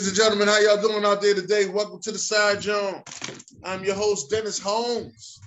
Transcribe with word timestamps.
Ladies 0.00 0.18
and 0.18 0.30
gentlemen, 0.30 0.48
how 0.48 0.58
y'all 0.60 0.80
doing 0.80 1.04
out 1.04 1.20
there 1.20 1.34
today? 1.34 1.66
Welcome 1.66 2.00
to 2.00 2.10
the 2.10 2.16
Side 2.16 2.62
Jawn. 2.62 3.02
I'm 3.62 3.84
your 3.84 3.94
host, 3.94 4.30
Dennis 4.30 4.58
Holmes. 4.58 5.38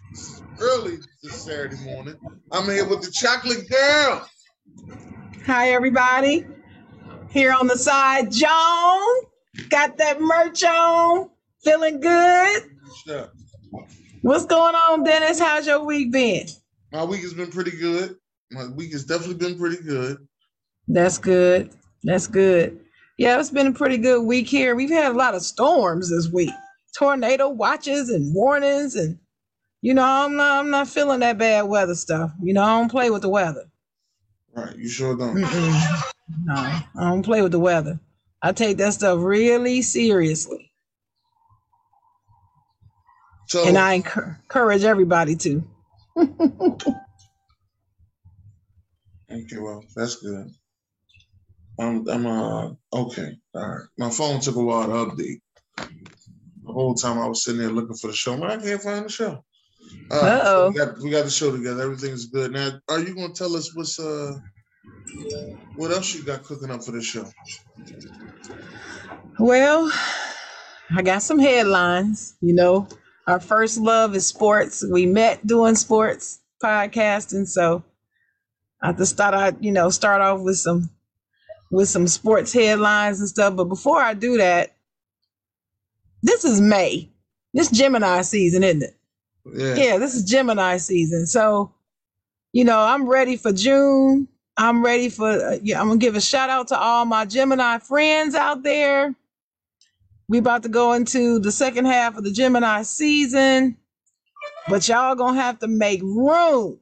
Early 0.60 0.98
this 1.24 1.44
Saturday 1.44 1.84
morning. 1.84 2.14
I'm 2.52 2.66
here 2.66 2.88
with 2.88 3.02
the 3.02 3.10
chocolate 3.10 3.68
girl. 3.68 4.30
Hi, 5.48 5.72
everybody. 5.72 6.46
Here 7.32 7.52
on 7.52 7.66
the 7.66 7.76
side, 7.76 8.32
Jawn. 8.32 9.24
Got 9.70 9.98
that 9.98 10.22
merch 10.22 10.64
on. 10.64 11.32
Feeling 11.64 12.00
good. 12.00 12.64
Yeah. 13.08 13.26
What's 14.22 14.46
going 14.46 14.76
on, 14.76 15.04
Dennis? 15.04 15.40
How's 15.40 15.66
your 15.66 15.84
week 15.84 16.12
been? 16.12 16.46
My 16.92 17.04
week 17.04 17.22
has 17.22 17.34
been 17.34 17.50
pretty 17.50 17.76
good. 17.76 18.18
My 18.52 18.68
week 18.68 18.92
has 18.92 19.04
definitely 19.04 19.48
been 19.48 19.58
pretty 19.58 19.82
good. 19.82 20.28
That's 20.88 21.18
good. 21.18 21.72
That's 22.04 22.28
good. 22.28 22.83
Yeah, 23.18 23.40
it's 23.40 23.50
been 23.52 23.68
a 23.68 23.72
pretty 23.74 23.98
good 23.98 24.24
week 24.24 24.48
here. 24.48 24.76
We've 24.76 24.90
had 24.90 25.12
a 25.14 25.18
lot 25.18 25.36
of 25.36 25.42
storms 25.44 26.10
this 26.12 26.30
week, 26.34 26.50
tornado 26.98 27.48
watches 27.50 28.10
and 28.10 28.34
warnings, 28.36 28.96
and 28.96 29.20
you 29.82 29.94
know, 29.94 30.04
I'm 30.04 30.36
not, 30.36 30.60
I'm 30.62 30.70
not 30.72 30.88
feeling 30.90 31.20
that 31.22 31.38
bad 31.38 31.62
weather 31.64 31.96
stuff. 31.96 32.32
You 32.44 32.54
know, 32.54 32.64
I 32.64 32.78
don't 32.80 32.92
play 32.92 33.10
with 33.12 33.22
the 33.24 33.30
weather. 33.30 33.66
Right, 34.56 34.76
you 34.78 34.90
sure 34.90 35.16
don't. 35.18 35.36
Mm-mm. 35.36 36.02
No, 36.46 36.54
I 36.56 36.86
don't 37.10 37.24
play 37.24 37.42
with 37.42 37.52
the 37.54 37.60
weather. 37.60 38.00
I 38.42 38.52
take 38.54 38.78
that 38.78 38.94
stuff 38.94 39.20
really 39.22 39.82
seriously, 39.82 40.72
So, 43.48 43.66
and 43.66 43.78
I 43.78 43.94
encourage 43.94 44.84
everybody 44.84 45.36
to. 45.38 45.64
okay, 46.18 46.92
well, 49.60 49.84
that's 49.96 50.16
good. 50.18 50.48
I'm, 51.80 52.08
I'm, 52.08 52.26
uh, 52.26 52.72
okay, 52.94 53.38
all 53.54 53.68
right. 53.68 53.86
My 53.98 54.10
phone 54.10 54.40
took 54.40 54.56
a 54.56 54.64
while 54.64 54.86
to 54.86 55.12
update. 55.12 55.42
The 55.78 56.72
whole 56.72 56.94
time 56.94 57.18
I 57.20 57.28
was 57.28 57.44
sitting 57.44 57.60
there 57.60 57.70
looking 57.70 57.96
for 57.96 58.08
the 58.08 58.14
show, 58.14 58.38
man, 58.38 58.52
I 58.52 58.58
can't 58.58 58.82
find 58.82 59.06
the 59.06 59.10
show. 59.10 59.44
Uh, 60.10 60.20
so 60.20 60.26
Uh-oh. 60.26 60.70
we 60.70 60.76
got 60.78 61.00
we 61.00 61.10
got 61.10 61.26
the 61.26 61.32
show 61.32 61.52
together. 61.52 61.84
Everything's 61.84 62.28
good. 62.28 62.52
Now, 62.54 62.80
are 62.88 63.00
you 63.00 63.14
gonna 63.14 63.34
tell 63.34 63.56
us 63.56 63.76
what's 63.76 64.00
uh 64.00 64.34
what 65.76 65.92
else 65.92 66.14
you 66.16 66.24
got 66.24 66.44
cooking 66.44 66.72
up 66.72 66.84
for 66.84 66.92
the 66.92 67.02
show? 67.02 67.26
Well, 69.40 69.92
I 70.96 71.02
got 71.02 71.22
some 71.22 71.40
headlines. 71.40 72.36
You 72.42 72.54
know, 72.54 72.88
our 73.28 73.40
first 73.40 73.78
love 73.78 74.16
is 74.16 74.26
sports. 74.26 74.84
We 74.90 75.06
met 75.06 75.46
doing 75.46 75.76
sports 75.76 76.40
podcasting, 76.64 77.48
so 77.48 77.84
I 78.82 78.94
just 78.94 79.18
thought 79.18 79.34
I'd, 79.34 79.64
you 79.64 79.72
know, 79.72 79.90
start 79.90 80.22
off 80.22 80.42
with 80.42 80.58
some 80.58 80.90
with 81.74 81.90
some 81.90 82.08
sports 82.08 82.54
headlines 82.54 83.20
and 83.20 83.28
stuff. 83.28 83.56
But 83.56 83.66
before 83.66 84.00
I 84.00 84.14
do 84.14 84.38
that, 84.38 84.76
this 86.22 86.46
is 86.46 86.62
May. 86.62 87.10
This 87.56 87.72
Gemini 87.72 88.22
season, 88.22 88.64
isn't 88.64 88.84
it? 88.84 88.96
Yeah. 89.52 89.76
Yeah, 89.76 89.98
this 89.98 90.14
is 90.14 90.24
Gemini 90.24 90.78
season. 90.78 91.26
So, 91.26 91.74
you 92.52 92.64
know, 92.64 92.80
I'm 92.80 93.10
ready 93.10 93.38
for 93.38 93.52
June. 93.52 94.28
I'm 94.56 94.86
ready 94.86 95.10
for, 95.10 95.28
uh, 95.28 95.58
yeah, 95.64 95.82
I'm 95.82 95.88
gonna 95.88 95.98
give 95.98 96.16
a 96.16 96.22
shout 96.22 96.52
out 96.52 96.68
to 96.68 96.78
all 96.78 97.06
my 97.06 97.26
Gemini 97.26 97.80
friends 97.80 98.36
out 98.36 98.62
there. 98.62 99.16
We 100.30 100.38
about 100.38 100.62
to 100.64 100.70
go 100.70 100.94
into 100.94 101.40
the 101.40 101.52
second 101.52 101.86
half 101.86 102.18
of 102.18 102.24
the 102.24 102.32
Gemini 102.32 102.84
season, 102.84 103.78
but 104.70 104.88
y'all 104.88 105.16
gonna 105.16 105.42
have 105.42 105.58
to 105.60 105.68
make 105.68 106.04
room 106.04 106.80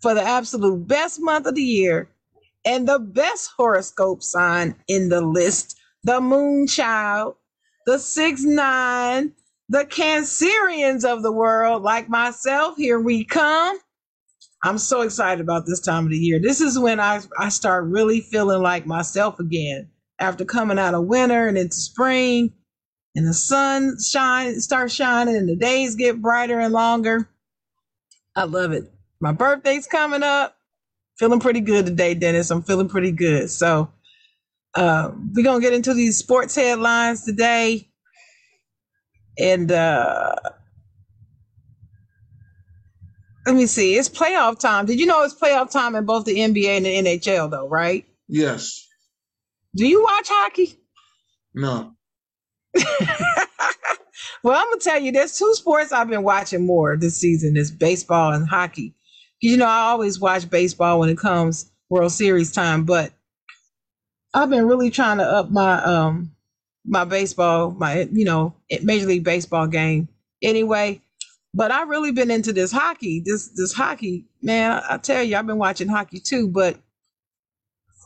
for 0.00 0.14
the 0.14 0.22
absolute 0.22 0.86
best 0.86 1.20
month 1.20 1.46
of 1.46 1.56
the 1.56 1.62
year 1.62 2.08
and 2.66 2.88
the 2.88 2.98
best 2.98 3.50
horoscope 3.56 4.22
sign 4.22 4.76
in 4.88 5.08
the 5.08 5.22
list, 5.22 5.78
the 6.04 6.20
moon 6.20 6.66
child, 6.66 7.36
the 7.86 7.98
six 7.98 8.42
nine, 8.44 9.32
the 9.70 9.86
Cancerians 9.86 11.04
of 11.04 11.22
the 11.22 11.32
world, 11.32 11.82
like 11.82 12.10
myself. 12.10 12.76
Here 12.76 13.00
we 13.00 13.24
come. 13.24 13.78
I'm 14.64 14.78
so 14.78 15.02
excited 15.02 15.40
about 15.40 15.66
this 15.66 15.80
time 15.80 16.06
of 16.06 16.10
the 16.10 16.18
year. 16.18 16.40
This 16.42 16.60
is 16.60 16.78
when 16.78 17.00
I, 17.00 17.20
I 17.38 17.50
start 17.50 17.84
really 17.86 18.20
feeling 18.20 18.62
like 18.62 18.86
myself 18.86 19.40
again 19.40 19.88
after 20.18 20.44
coming 20.44 20.78
out 20.78 20.94
of 20.94 21.06
winter 21.06 21.46
and 21.46 21.58
into 21.58 21.76
spring 21.76 22.52
and 23.16 23.26
the 23.26 23.34
sun 23.34 23.98
shine 24.00 24.60
starts 24.60 24.94
shining 24.94 25.36
and 25.36 25.48
the 25.48 25.56
days 25.56 25.96
get 25.96 26.22
brighter 26.22 26.60
and 26.60 26.72
longer. 26.72 27.30
I 28.36 28.44
love 28.44 28.72
it. 28.72 28.92
My 29.20 29.32
birthday's 29.32 29.86
coming 29.86 30.22
up. 30.22 30.55
Feeling 31.18 31.40
pretty 31.40 31.60
good 31.60 31.86
today, 31.86 32.14
Dennis. 32.14 32.50
I'm 32.50 32.62
feeling 32.62 32.88
pretty 32.88 33.12
good. 33.12 33.50
So 33.50 33.90
uh, 34.74 35.12
we're 35.34 35.44
gonna 35.44 35.60
get 35.60 35.72
into 35.72 35.94
these 35.94 36.18
sports 36.18 36.54
headlines 36.54 37.24
today. 37.24 37.88
And 39.38 39.70
uh 39.70 40.34
let 43.46 43.54
me 43.54 43.66
see. 43.66 43.96
It's 43.96 44.08
playoff 44.08 44.58
time. 44.58 44.86
Did 44.86 44.98
you 44.98 45.06
know 45.06 45.22
it's 45.22 45.34
playoff 45.34 45.70
time 45.70 45.94
in 45.94 46.04
both 46.04 46.24
the 46.24 46.36
NBA 46.36 46.76
and 46.78 46.84
the 46.86 47.18
NHL 47.18 47.50
though, 47.50 47.68
right? 47.68 48.04
Yes. 48.28 48.86
Do 49.76 49.86
you 49.86 50.02
watch 50.02 50.28
hockey? 50.28 50.80
No. 51.54 51.92
well, 52.74 54.56
I'm 54.56 54.68
gonna 54.68 54.80
tell 54.80 55.00
you, 55.00 55.12
there's 55.12 55.38
two 55.38 55.54
sports 55.54 55.92
I've 55.92 56.08
been 56.08 56.24
watching 56.24 56.66
more 56.66 56.96
this 56.96 57.16
season: 57.16 57.56
is 57.56 57.70
baseball 57.70 58.32
and 58.32 58.48
hockey. 58.48 58.94
You 59.40 59.56
know, 59.56 59.66
I 59.66 59.90
always 59.90 60.18
watch 60.18 60.48
baseball 60.48 61.00
when 61.00 61.08
it 61.08 61.18
comes 61.18 61.70
World 61.90 62.12
Series 62.12 62.52
time, 62.52 62.84
but 62.84 63.12
I've 64.34 64.50
been 64.50 64.66
really 64.66 64.90
trying 64.90 65.18
to 65.18 65.24
up 65.24 65.50
my 65.50 65.82
um 65.82 66.32
my 66.84 67.04
baseball, 67.04 67.72
my 67.72 68.08
you 68.12 68.24
know, 68.24 68.54
Major 68.82 69.06
League 69.06 69.24
Baseball 69.24 69.66
game. 69.66 70.08
Anyway, 70.42 71.00
but 71.54 71.70
I've 71.70 71.88
really 71.88 72.12
been 72.12 72.30
into 72.30 72.52
this 72.52 72.70
hockey. 72.70 73.22
This 73.24 73.48
this 73.48 73.72
hockey, 73.72 74.26
man. 74.42 74.82
I, 74.88 74.98
tell 74.98 75.22
you, 75.22 75.36
I've 75.36 75.46
been 75.46 75.58
watching 75.58 75.88
hockey 75.88 76.20
too. 76.20 76.48
But 76.48 76.78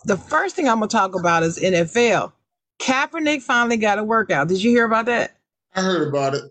the 0.04 0.16
first 0.16 0.56
thing 0.56 0.68
I'm 0.68 0.78
gonna 0.78 0.88
talk 0.88 1.14
about 1.18 1.42
is 1.42 1.58
NFL. 1.58 2.32
Kaepernick 2.80 3.42
finally 3.42 3.76
got 3.76 3.98
a 3.98 4.04
workout. 4.04 4.48
Did 4.48 4.62
you 4.62 4.70
hear 4.70 4.86
about 4.86 5.06
that? 5.06 5.36
I 5.74 5.82
heard 5.82 6.08
about 6.08 6.34
it. 6.34 6.44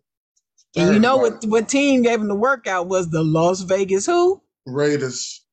I 0.76 0.82
And 0.82 0.94
you 0.94 1.00
know 1.00 1.18
what 1.18 1.46
what 1.46 1.70
team 1.70 2.02
gave 2.02 2.20
him 2.20 2.28
the 2.28 2.36
workout 2.36 2.88
was 2.88 3.10
the 3.10 3.24
Las 3.24 3.62
Vegas 3.62 4.06
who? 4.06 4.42
Raiders. 4.66 5.46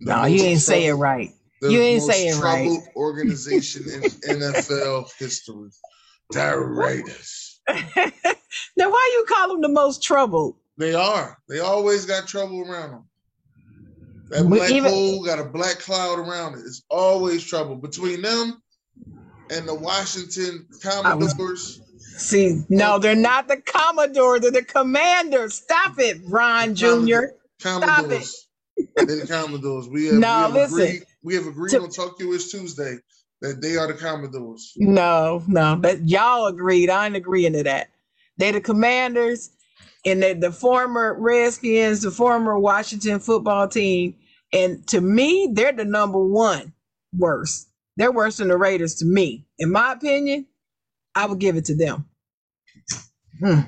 No, 0.00 0.24
you 0.24 0.42
ain't 0.42 0.60
say 0.60 0.86
it 0.86 0.94
right. 0.94 1.30
You 1.62 1.80
ain't 1.80 2.02
say 2.02 2.28
it 2.28 2.40
right. 2.40 2.78
organization 2.96 3.84
in 3.84 4.02
NFL 4.40 5.10
history. 5.18 5.70
The 6.30 6.58
Raiders. 6.58 7.60
now 7.68 8.90
why 8.90 9.10
you 9.12 9.24
call 9.28 9.48
them 9.48 9.60
the 9.60 9.68
most 9.68 10.02
troubled? 10.02 10.56
They 10.76 10.94
are. 10.94 11.38
They 11.48 11.60
always 11.60 12.04
got 12.04 12.26
trouble 12.26 12.60
around 12.68 12.90
them. 12.90 13.04
That 14.30 14.48
black 14.48 14.70
even- 14.70 14.90
hole 14.90 15.24
got 15.24 15.38
a 15.38 15.44
black 15.44 15.78
cloud 15.78 16.18
around 16.18 16.54
it. 16.54 16.60
It's 16.66 16.82
always 16.90 17.44
trouble 17.44 17.76
between 17.76 18.22
them 18.22 18.62
and 19.50 19.68
the 19.68 19.74
Washington 19.74 20.66
Commodores. 20.82 21.80
See, 22.16 22.62
no, 22.68 22.98
they're 22.98 23.14
not 23.14 23.48
the 23.48 23.58
Commodore, 23.58 24.40
they're 24.40 24.50
the 24.50 24.64
Commanders. 24.64 25.54
Stop 25.54 25.98
it, 25.98 26.18
Ron 26.24 26.74
Jr. 26.74 27.26
Commodores. 27.64 28.48
They're 28.96 29.06
the 29.06 29.26
Commodores. 29.26 29.88
We 29.88 30.06
have, 30.06 30.14
No, 30.16 30.28
we 30.28 30.42
have 30.42 30.52
listen. 30.72 30.80
agreed. 30.80 31.02
We 31.22 31.34
have 31.36 31.46
agreed 31.46 31.70
To- 31.72 31.82
on 31.82 31.90
Tokyo 31.90 32.32
is 32.32 32.50
Tuesday 32.50 32.96
that 33.40 33.60
they 33.62 33.76
are 33.76 33.86
the 33.86 33.94
Commodores. 33.94 34.72
No, 34.76 35.42
no, 35.46 35.76
that 35.80 36.08
y'all 36.08 36.46
agreed. 36.46 36.90
I 36.90 37.06
ain't 37.06 37.16
agreeing 37.16 37.52
to 37.54 37.62
that. 37.64 37.90
They're 38.36 38.52
the 38.52 38.60
Commanders, 38.60 39.50
and 40.04 40.22
they're 40.22 40.34
the 40.34 40.52
former 40.52 41.14
Redskins, 41.18 42.02
the 42.02 42.10
former 42.10 42.58
Washington 42.58 43.20
football 43.20 43.68
team. 43.68 44.16
And 44.52 44.86
to 44.88 45.00
me, 45.00 45.50
they're 45.52 45.72
the 45.72 45.84
number 45.84 46.18
one 46.24 46.72
worst. 47.16 47.68
They're 47.96 48.12
worse 48.12 48.38
than 48.38 48.48
the 48.48 48.56
Raiders 48.56 48.96
to 48.96 49.04
me. 49.04 49.46
In 49.58 49.70
my 49.70 49.92
opinion, 49.92 50.46
I 51.14 51.26
would 51.26 51.38
give 51.38 51.56
it 51.56 51.64
to 51.66 51.76
them. 51.76 52.06
Hmm. 53.40 53.60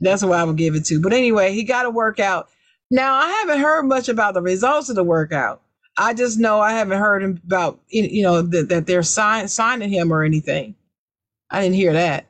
That's 0.00 0.22
who 0.22 0.32
I 0.32 0.44
would 0.44 0.56
give 0.56 0.74
it 0.74 0.84
to. 0.86 1.00
But 1.00 1.12
anyway, 1.12 1.52
he 1.52 1.64
got 1.64 1.86
a 1.86 1.90
workout. 1.90 2.48
Now 2.90 3.14
I 3.16 3.26
haven't 3.28 3.60
heard 3.60 3.82
much 3.84 4.08
about 4.08 4.34
the 4.34 4.42
results 4.42 4.88
of 4.88 4.96
the 4.96 5.04
workout. 5.04 5.62
I 5.96 6.14
just 6.14 6.38
know 6.38 6.60
I 6.60 6.72
haven't 6.72 6.98
heard 7.00 7.22
about 7.24 7.80
you 7.88 8.22
know 8.22 8.42
that, 8.42 8.68
that 8.68 8.86
they're 8.86 9.02
sign, 9.02 9.48
signing 9.48 9.90
him 9.90 10.12
or 10.12 10.22
anything. 10.22 10.74
I 11.50 11.62
didn't 11.62 11.74
hear 11.76 11.92
that, 11.94 12.26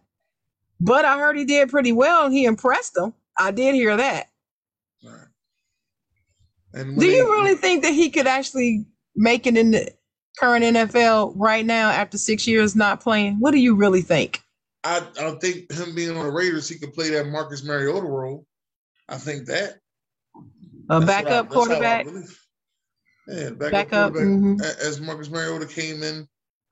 but 0.80 1.04
I 1.04 1.18
heard 1.18 1.36
he 1.36 1.44
did 1.44 1.68
pretty 1.68 1.92
well 1.92 2.24
and 2.26 2.34
he 2.34 2.44
impressed 2.44 2.94
them. 2.94 3.12
I 3.38 3.50
did 3.50 3.74
hear 3.74 3.96
that. 3.96 4.28
Right. 5.04 5.26
And 6.72 6.98
Do 6.98 7.06
they- 7.06 7.16
you 7.16 7.30
really 7.30 7.54
think 7.56 7.82
that 7.82 7.92
he 7.92 8.10
could 8.10 8.26
actually 8.26 8.86
make 9.14 9.46
it 9.46 9.56
in 9.56 9.72
the 9.72 9.92
current 10.38 10.64
NFL 10.64 11.34
right 11.36 11.64
now 11.66 11.90
after 11.90 12.16
six 12.18 12.46
years 12.46 12.74
not 12.76 13.00
playing? 13.00 13.36
What 13.40 13.50
do 13.50 13.58
you 13.58 13.74
really 13.74 14.02
think? 14.02 14.42
I, 14.84 15.06
I 15.20 15.30
think 15.40 15.72
him 15.72 15.94
being 15.94 16.16
on 16.16 16.24
the 16.24 16.30
Raiders, 16.30 16.68
he 16.68 16.78
could 16.78 16.94
play 16.94 17.10
that 17.10 17.26
Marcus 17.26 17.64
Mariota 17.64 18.06
role. 18.06 18.46
I 19.08 19.16
think 19.16 19.46
that. 19.46 19.78
A 20.90 21.00
backup 21.00 21.46
I 21.46 21.48
quarterback? 21.48 22.06
Yeah, 23.26 23.50
backup, 23.50 23.70
Backup, 23.70 24.12
quarterback. 24.12 24.40
mhm. 24.40 24.62
As 24.80 25.00
Marcus 25.00 25.30
Mariota 25.30 25.66
came 25.66 26.02
in 26.02 26.26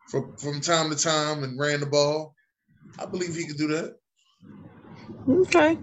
from 0.09 0.37
from 0.37 0.61
time 0.61 0.91
to 0.91 0.97
time 0.97 1.43
and 1.43 1.59
ran 1.59 1.81
the 1.81 1.87
ball. 1.87 2.35
I 2.99 3.07
believe 3.07 3.35
he 3.35 3.47
could 3.47 3.59
do 3.59 3.69
that. 3.69 3.97
Okay. 5.29 5.79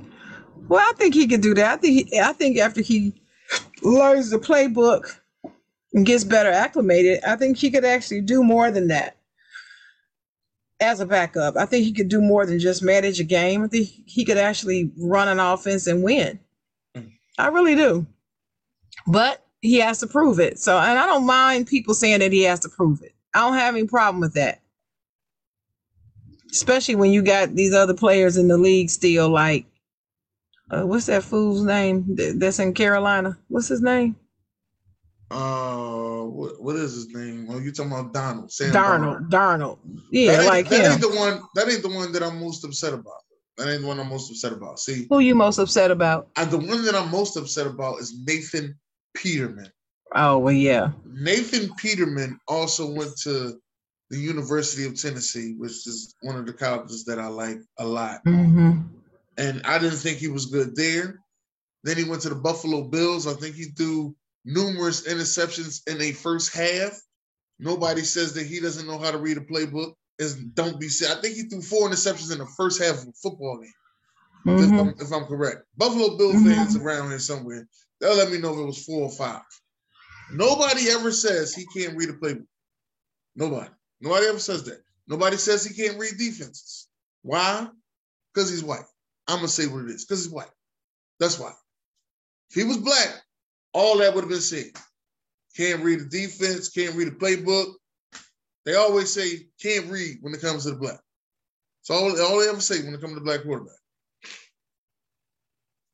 Well, 0.67 0.79
I 0.79 0.93
think 0.95 1.13
he 1.13 1.27
could 1.27 1.41
do 1.41 1.53
that. 1.55 1.73
I 1.73 1.77
think 1.77 2.09
he, 2.09 2.19
I 2.19 2.33
think 2.33 2.57
after 2.57 2.81
he 2.81 3.13
learns 3.83 4.29
the 4.29 4.39
playbook 4.39 5.19
and 5.93 6.05
gets 6.05 6.23
better 6.23 6.49
acclimated, 6.49 7.23
I 7.23 7.35
think 7.35 7.57
he 7.57 7.69
could 7.69 7.85
actually 7.85 8.21
do 8.21 8.43
more 8.43 8.71
than 8.71 8.87
that 8.87 9.17
as 10.79 10.99
a 10.99 11.05
backup. 11.05 11.55
I 11.57 11.65
think 11.65 11.85
he 11.85 11.93
could 11.93 12.09
do 12.09 12.21
more 12.21 12.45
than 12.45 12.59
just 12.59 12.83
manage 12.83 13.19
a 13.19 13.23
game. 13.23 13.63
I 13.63 13.67
think 13.67 13.87
he 14.05 14.25
could 14.25 14.37
actually 14.37 14.91
run 14.97 15.27
an 15.27 15.39
offense 15.39 15.87
and 15.87 16.03
win. 16.03 16.39
I 17.37 17.47
really 17.47 17.75
do. 17.75 18.05
But 19.07 19.45
he 19.61 19.79
has 19.79 19.99
to 19.99 20.07
prove 20.07 20.39
it. 20.39 20.59
So, 20.59 20.77
and 20.77 20.99
I 20.99 21.05
don't 21.05 21.25
mind 21.25 21.67
people 21.67 21.93
saying 21.93 22.19
that 22.19 22.31
he 22.31 22.43
has 22.43 22.59
to 22.61 22.69
prove 22.69 23.01
it. 23.01 23.13
I 23.33 23.39
don't 23.39 23.57
have 23.57 23.75
any 23.75 23.87
problem 23.87 24.21
with 24.21 24.33
that. 24.33 24.61
Especially 26.51 26.95
when 26.95 27.11
you 27.11 27.23
got 27.23 27.55
these 27.55 27.73
other 27.73 27.95
players 27.95 28.37
in 28.37 28.47
the 28.47 28.57
league 28.57 28.89
still, 28.89 29.29
like, 29.29 29.65
uh, 30.69 30.83
what's 30.83 31.07
that 31.07 31.23
fool's 31.23 31.63
name 31.63 32.05
that's 32.07 32.59
in 32.59 32.73
Carolina? 32.73 33.37
What's 33.47 33.67
his 33.67 33.81
name? 33.81 34.15
Uh, 35.33 36.25
what, 36.25 36.61
what 36.61 36.75
is 36.75 36.93
his 36.93 37.07
name? 37.13 37.47
Oh, 37.49 37.57
you 37.57 37.71
talking 37.71 37.91
about 37.91 38.13
Donald? 38.13 38.51
Sam 38.51 38.71
Darnold. 38.71 39.29
Darnold. 39.29 39.79
Yeah, 40.11 40.37
that 40.37 40.45
like 40.45 40.69
that 40.69 40.85
him. 40.85 40.91
ain't 40.91 41.01
the 41.01 41.09
one. 41.09 41.41
That 41.55 41.69
ain't 41.69 41.81
the 41.81 41.89
one 41.89 42.11
that 42.11 42.21
I'm 42.21 42.39
most 42.39 42.63
upset 42.63 42.93
about. 42.93 43.21
That 43.57 43.69
ain't 43.71 43.81
the 43.81 43.87
one 43.87 43.99
I'm 43.99 44.09
most 44.09 44.29
upset 44.29 44.53
about. 44.53 44.79
See, 44.79 45.07
Who 45.09 45.19
you 45.19 45.33
most 45.33 45.57
upset 45.57 45.89
about? 45.89 46.29
I, 46.35 46.45
the 46.45 46.57
one 46.57 46.85
that 46.85 46.95
I'm 46.95 47.09
most 47.09 47.35
upset 47.35 47.65
about 47.65 47.99
is 47.99 48.15
Nathan 48.25 48.75
Peterman. 49.15 49.71
Oh 50.13 50.37
well, 50.37 50.53
yeah. 50.53 50.91
Nathan 51.05 51.73
Peterman 51.75 52.39
also 52.47 52.91
went 52.91 53.17
to 53.23 53.59
the 54.11 54.17
University 54.19 54.85
of 54.85 54.99
Tennessee, 54.99 55.55
which 55.57 55.87
is 55.87 56.15
one 56.21 56.35
of 56.35 56.45
the 56.45 56.53
colleges 56.53 57.05
that 57.05 57.17
I 57.17 57.27
like 57.27 57.57
a 57.79 57.85
lot. 57.85 58.21
hmm 58.23 58.81
And 59.39 59.63
I 59.65 59.79
didn't 59.79 59.97
think 59.97 60.19
he 60.19 60.27
was 60.27 60.45
good 60.45 60.75
there. 60.75 61.19
Then 61.83 61.97
he 61.97 62.03
went 62.03 62.21
to 62.21 62.29
the 62.29 62.35
Buffalo 62.35 62.83
Bills. 62.83 63.25
I 63.25 63.33
think 63.33 63.55
he 63.55 63.65
threw 63.65 64.15
numerous 64.45 65.07
interceptions 65.07 65.87
in 65.87 66.01
a 66.01 66.11
first 66.11 66.53
half. 66.53 66.99
Nobody 67.59 68.01
says 68.03 68.33
that 68.33 68.45
he 68.47 68.59
doesn't 68.59 68.87
know 68.87 68.97
how 68.97 69.11
to 69.11 69.17
read 69.17 69.37
a 69.37 69.41
playbook. 69.41 69.93
Is 70.19 70.35
don't 70.35 70.79
be 70.79 70.89
said. 70.89 71.17
I 71.17 71.21
think 71.21 71.35
he 71.35 71.43
threw 71.43 71.61
four 71.61 71.89
interceptions 71.89 72.31
in 72.31 72.37
the 72.37 72.45
first 72.57 72.81
half 72.81 73.01
of 73.01 73.07
a 73.07 73.13
football 73.13 73.59
game, 73.59 73.73
if, 74.57 74.71
hmm 74.71 74.79
I'm, 74.79 74.89
if 74.99 75.11
I'm 75.11 75.25
correct. 75.25 75.63
Buffalo 75.77 76.17
Bills 76.17 76.43
Mhm. 76.43 76.55
fans 76.55 76.75
around 76.75 77.09
here 77.09 77.19
somewhere, 77.19 77.67
they'll 77.99 78.15
let 78.15 78.31
me 78.31 78.37
know 78.39 78.53
if 78.53 78.59
it 78.59 78.65
was 78.65 78.85
four 78.85 79.03
or 79.03 79.11
five. 79.11 79.41
Nobody 80.31 80.89
ever 80.89 81.11
says 81.11 81.53
he 81.55 81.65
can't 81.65 81.97
read 81.97 82.09
a 82.09 82.13
playbook. 82.13 82.47
Nobody. 83.35 83.69
Nobody 84.01 84.27
ever 84.27 84.39
says 84.39 84.63
that. 84.65 84.83
Nobody 85.07 85.37
says 85.37 85.65
he 85.65 85.73
can't 85.75 85.99
read 85.99 86.17
defenses. 86.17 86.87
Why? 87.23 87.67
Because 88.33 88.49
he's 88.49 88.63
white. 88.63 88.85
I'm 89.27 89.37
gonna 89.37 89.47
say 89.47 89.67
what 89.67 89.85
it 89.85 89.91
is. 89.91 90.05
Because 90.05 90.25
he's 90.25 90.33
white. 90.33 90.51
That's 91.19 91.39
why. 91.39 91.53
If 92.49 92.55
he 92.55 92.63
was 92.63 92.77
black, 92.77 93.22
all 93.73 93.97
that 93.97 94.13
would 94.13 94.21
have 94.21 94.29
been 94.29 94.39
said. 94.39 94.71
Can't 95.55 95.83
read 95.83 95.99
the 95.99 96.05
defense, 96.05 96.69
can't 96.69 96.95
read 96.95 97.07
the 97.07 97.11
playbook. 97.11 97.73
They 98.65 98.75
always 98.75 99.13
say 99.13 99.47
can't 99.61 99.91
read 99.91 100.17
when 100.21 100.33
it 100.33 100.41
comes 100.41 100.63
to 100.63 100.71
the 100.71 100.77
black. 100.77 100.99
So 101.81 101.93
all, 101.93 102.21
all 102.21 102.39
they 102.39 102.49
ever 102.49 102.61
say 102.61 102.81
when 102.83 102.93
it 102.93 103.01
comes 103.01 103.13
to 103.13 103.19
the 103.19 103.25
black 103.25 103.43
quarterback. 103.43 103.75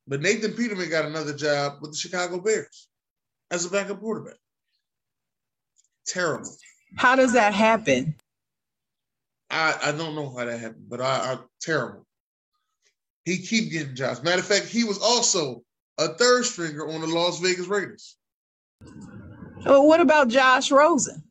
But 0.07 0.21
Nathan 0.21 0.53
Peterman 0.53 0.89
got 0.89 1.05
another 1.05 1.33
job 1.33 1.79
with 1.81 1.91
the 1.91 1.97
Chicago 1.97 2.39
Bears 2.39 2.87
as 3.51 3.65
a 3.65 3.69
backup 3.69 3.99
quarterback. 3.99 4.37
Terrible. 6.05 6.49
How 6.95 7.15
does 7.15 7.33
that 7.33 7.53
happen? 7.53 8.15
I, 9.51 9.77
I 9.83 9.91
don't 9.91 10.15
know 10.15 10.35
how 10.35 10.45
that 10.45 10.59
happened, 10.59 10.89
but 10.89 11.01
I, 11.01 11.33
I 11.33 11.37
terrible. 11.61 12.05
He 13.25 13.37
keep 13.37 13.71
getting 13.71 13.95
jobs. 13.95 14.23
Matter 14.23 14.39
of 14.39 14.45
fact, 14.45 14.65
he 14.65 14.83
was 14.83 14.99
also 14.99 15.63
a 15.99 16.07
third 16.15 16.45
stringer 16.45 16.87
on 16.87 17.01
the 17.01 17.07
Las 17.07 17.39
Vegas 17.39 17.67
Raiders. 17.67 18.15
Well, 19.65 19.85
what 19.85 19.99
about 19.99 20.29
Josh 20.29 20.71
Rosen? 20.71 21.23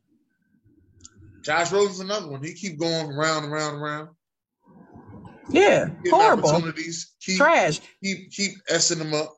Josh 1.43 1.73
Rosen's 1.73 2.01
another 2.01 2.29
one. 2.29 2.43
He 2.43 2.53
keep 2.53 2.79
going 2.79 3.09
round 3.09 3.45
and 3.45 3.53
round 3.53 3.75
and 3.75 3.83
round. 3.83 4.09
Yeah, 5.51 5.89
Getting 6.05 6.11
horrible, 6.11 6.51
opportunities. 6.51 7.15
Keep, 7.23 7.39
trash. 7.39 7.81
keep 8.05 8.31
keep 8.31 8.53
essing 8.71 9.01
him 9.01 9.15
up. 9.15 9.35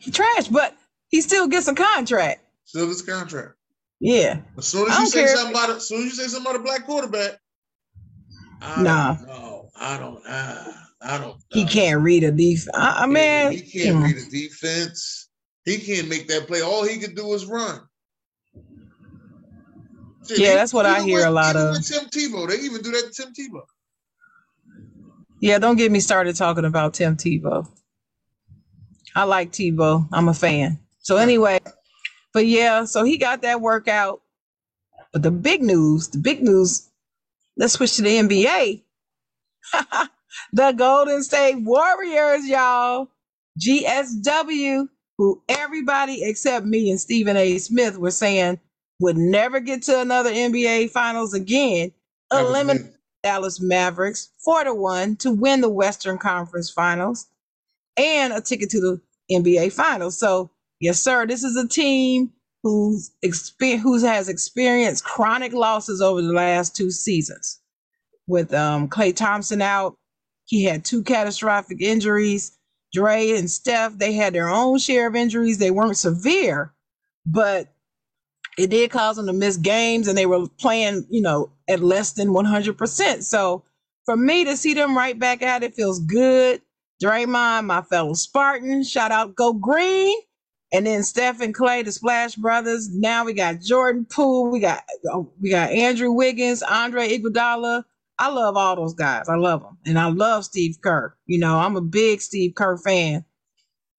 He 0.00 0.10
trash, 0.10 0.48
but 0.48 0.76
he 1.08 1.20
still 1.20 1.46
gets 1.46 1.68
a 1.68 1.74
contract. 1.74 2.40
Still 2.64 2.88
his 2.88 3.02
contract. 3.02 3.54
Yeah. 4.00 4.40
As 4.58 4.66
soon 4.66 4.90
as 4.90 4.98
you 4.98 5.06
say 5.06 5.20
care. 5.20 5.36
something 5.36 5.54
about 5.54 5.70
it, 5.70 5.76
as 5.76 5.86
soon 5.88 5.98
as 5.98 6.04
you 6.06 6.10
say 6.10 6.26
something 6.26 6.50
about 6.50 6.60
a 6.60 6.64
black 6.64 6.84
quarterback, 6.84 7.38
I 8.60 8.82
Nah. 8.82 9.16
I 9.76 9.98
don't. 9.98 10.22
Uh, 10.26 10.72
I 11.04 11.18
don't. 11.18 11.36
He 11.50 11.64
know. 11.64 11.70
can't 11.70 12.00
read 12.00 12.24
a 12.24 12.30
defense. 12.32 12.70
I, 12.74 13.02
I 13.02 13.06
man, 13.06 13.52
he 13.52 13.60
can't 13.60 14.02
read 14.02 14.16
a 14.16 14.30
defense. 14.30 15.28
He 15.64 15.78
can't 15.78 16.08
make 16.08 16.28
that 16.28 16.46
play. 16.46 16.62
All 16.62 16.84
he 16.86 16.98
can 16.98 17.14
do 17.14 17.32
is 17.34 17.46
run. 17.46 17.80
Shit, 20.26 20.38
Yeah, 20.38 20.48
he- 20.50 20.54
that's 20.54 20.72
what 20.72 20.86
I 20.86 21.02
hear 21.02 21.26
a 21.26 21.30
lot 21.30 21.56
of. 21.56 21.84
Tim 21.84 22.04
Tebow, 22.06 22.48
they 22.48 22.56
even 22.60 22.80
do 22.82 22.90
that 22.92 23.12
to 23.12 23.22
Tim 23.22 23.32
Tebow. 23.34 23.62
yeah, 25.40 25.58
don't 25.58 25.76
get 25.76 25.92
me 25.92 26.00
started 26.00 26.36
talking 26.36 26.64
about 26.64 26.94
Tim 26.94 27.16
Tebow. 27.16 27.66
I 29.14 29.24
like 29.24 29.52
Tebow. 29.52 30.08
I'm 30.12 30.28
a 30.28 30.34
fan. 30.34 30.78
So 31.00 31.18
anyway, 31.18 31.60
but 32.32 32.46
yeah, 32.46 32.84
so 32.84 33.04
he 33.04 33.18
got 33.18 33.42
that 33.42 33.60
workout. 33.60 34.22
But 35.12 35.22
the 35.22 35.30
big 35.30 35.62
news, 35.62 36.08
the 36.08 36.18
big 36.18 36.42
news, 36.42 36.88
let's 37.56 37.74
switch 37.74 37.96
to 37.96 38.02
the 38.02 38.18
NBA. 38.18 38.82
the 40.52 40.72
Golden 40.72 41.22
State 41.22 41.62
Warriors, 41.62 42.46
y'all. 42.46 43.08
GSW, 43.58 44.88
who 45.18 45.42
everybody 45.48 46.24
except 46.24 46.66
me 46.66 46.90
and 46.90 47.00
Stephen 47.00 47.36
A. 47.36 47.58
Smith 47.58 47.98
were 47.98 48.10
saying 48.10 48.58
would 49.00 49.16
never 49.16 49.60
get 49.60 49.82
to 49.82 50.00
another 50.00 50.32
NBA 50.32 50.90
finals 50.90 51.34
again, 51.34 51.92
eliminated. 52.32 52.94
Dallas 53.22 53.58
Mavericks 53.60 54.30
four 54.44 54.64
to 54.64 54.74
one 54.74 55.16
to 55.16 55.32
win 55.32 55.62
the 55.62 55.68
Western 55.68 56.18
Conference 56.18 56.70
Finals 56.70 57.26
and 57.96 58.32
a 58.32 58.40
ticket 58.40 58.70
to 58.70 58.80
the 58.80 59.00
NBA 59.32 59.72
Finals. 59.72 60.18
So, 60.18 60.50
yes, 60.80 61.00
sir, 61.00 61.26
this 61.26 61.42
is 61.42 61.56
a 61.56 61.66
team 61.66 62.32
who's 62.62 63.10
exper- 63.24 63.78
who 63.78 63.98
has 64.04 64.28
experienced 64.28 65.04
chronic 65.04 65.52
losses 65.52 66.02
over 66.02 66.20
the 66.20 66.32
last 66.32 66.76
two 66.76 66.90
seasons. 66.90 67.60
With 68.26 68.54
um, 68.54 68.88
Klay 68.88 69.14
Thompson 69.14 69.60
out, 69.60 69.96
he 70.46 70.64
had 70.64 70.84
two 70.84 71.02
catastrophic 71.02 71.80
injuries. 71.80 72.56
Dre 72.92 73.32
and 73.32 73.50
Steph, 73.50 73.98
they 73.98 74.12
had 74.12 74.32
their 74.32 74.48
own 74.48 74.78
share 74.78 75.08
of 75.08 75.16
injuries. 75.16 75.58
They 75.58 75.72
weren't 75.72 75.96
severe, 75.96 76.72
but 77.26 77.74
it 78.56 78.70
did 78.70 78.90
cause 78.90 79.16
them 79.16 79.26
to 79.26 79.32
miss 79.32 79.56
games 79.56 80.06
and 80.06 80.16
they 80.16 80.26
were 80.26 80.46
playing, 80.60 81.06
you 81.10 81.20
know, 81.20 81.50
at 81.68 81.80
less 81.80 82.12
than 82.12 82.28
100%. 82.28 83.22
So 83.24 83.64
for 84.04 84.16
me 84.16 84.44
to 84.44 84.56
see 84.56 84.74
them 84.74 84.96
right 84.96 85.18
back 85.18 85.42
at 85.42 85.62
it 85.62 85.74
feels 85.74 85.98
good. 85.98 86.62
Draymond, 87.02 87.66
my 87.66 87.82
fellow 87.82 88.14
Spartan, 88.14 88.84
shout 88.84 89.10
out, 89.10 89.34
go 89.34 89.52
green. 89.52 90.16
And 90.72 90.86
then 90.86 91.02
Steph 91.02 91.40
and 91.40 91.54
Klay, 91.54 91.84
the 91.84 91.92
Splash 91.92 92.34
Brothers. 92.36 92.92
Now 92.92 93.24
we 93.24 93.32
got 93.32 93.60
Jordan 93.60 94.06
Poole, 94.06 94.50
we 94.50 94.60
got 94.60 94.82
oh, 95.10 95.30
we 95.40 95.50
got 95.50 95.70
Andrew 95.70 96.12
Wiggins, 96.12 96.62
Andre 96.62 97.08
Iguodala. 97.18 97.84
I 98.18 98.28
love 98.30 98.56
all 98.56 98.76
those 98.76 98.94
guys. 98.94 99.28
I 99.28 99.36
love 99.36 99.62
them, 99.62 99.78
and 99.84 99.98
I 99.98 100.06
love 100.06 100.44
Steve 100.44 100.80
Kerr. 100.80 101.16
You 101.26 101.38
know, 101.38 101.56
I'm 101.58 101.76
a 101.76 101.80
big 101.80 102.20
Steve 102.20 102.54
Kerr 102.54 102.76
fan, 102.76 103.24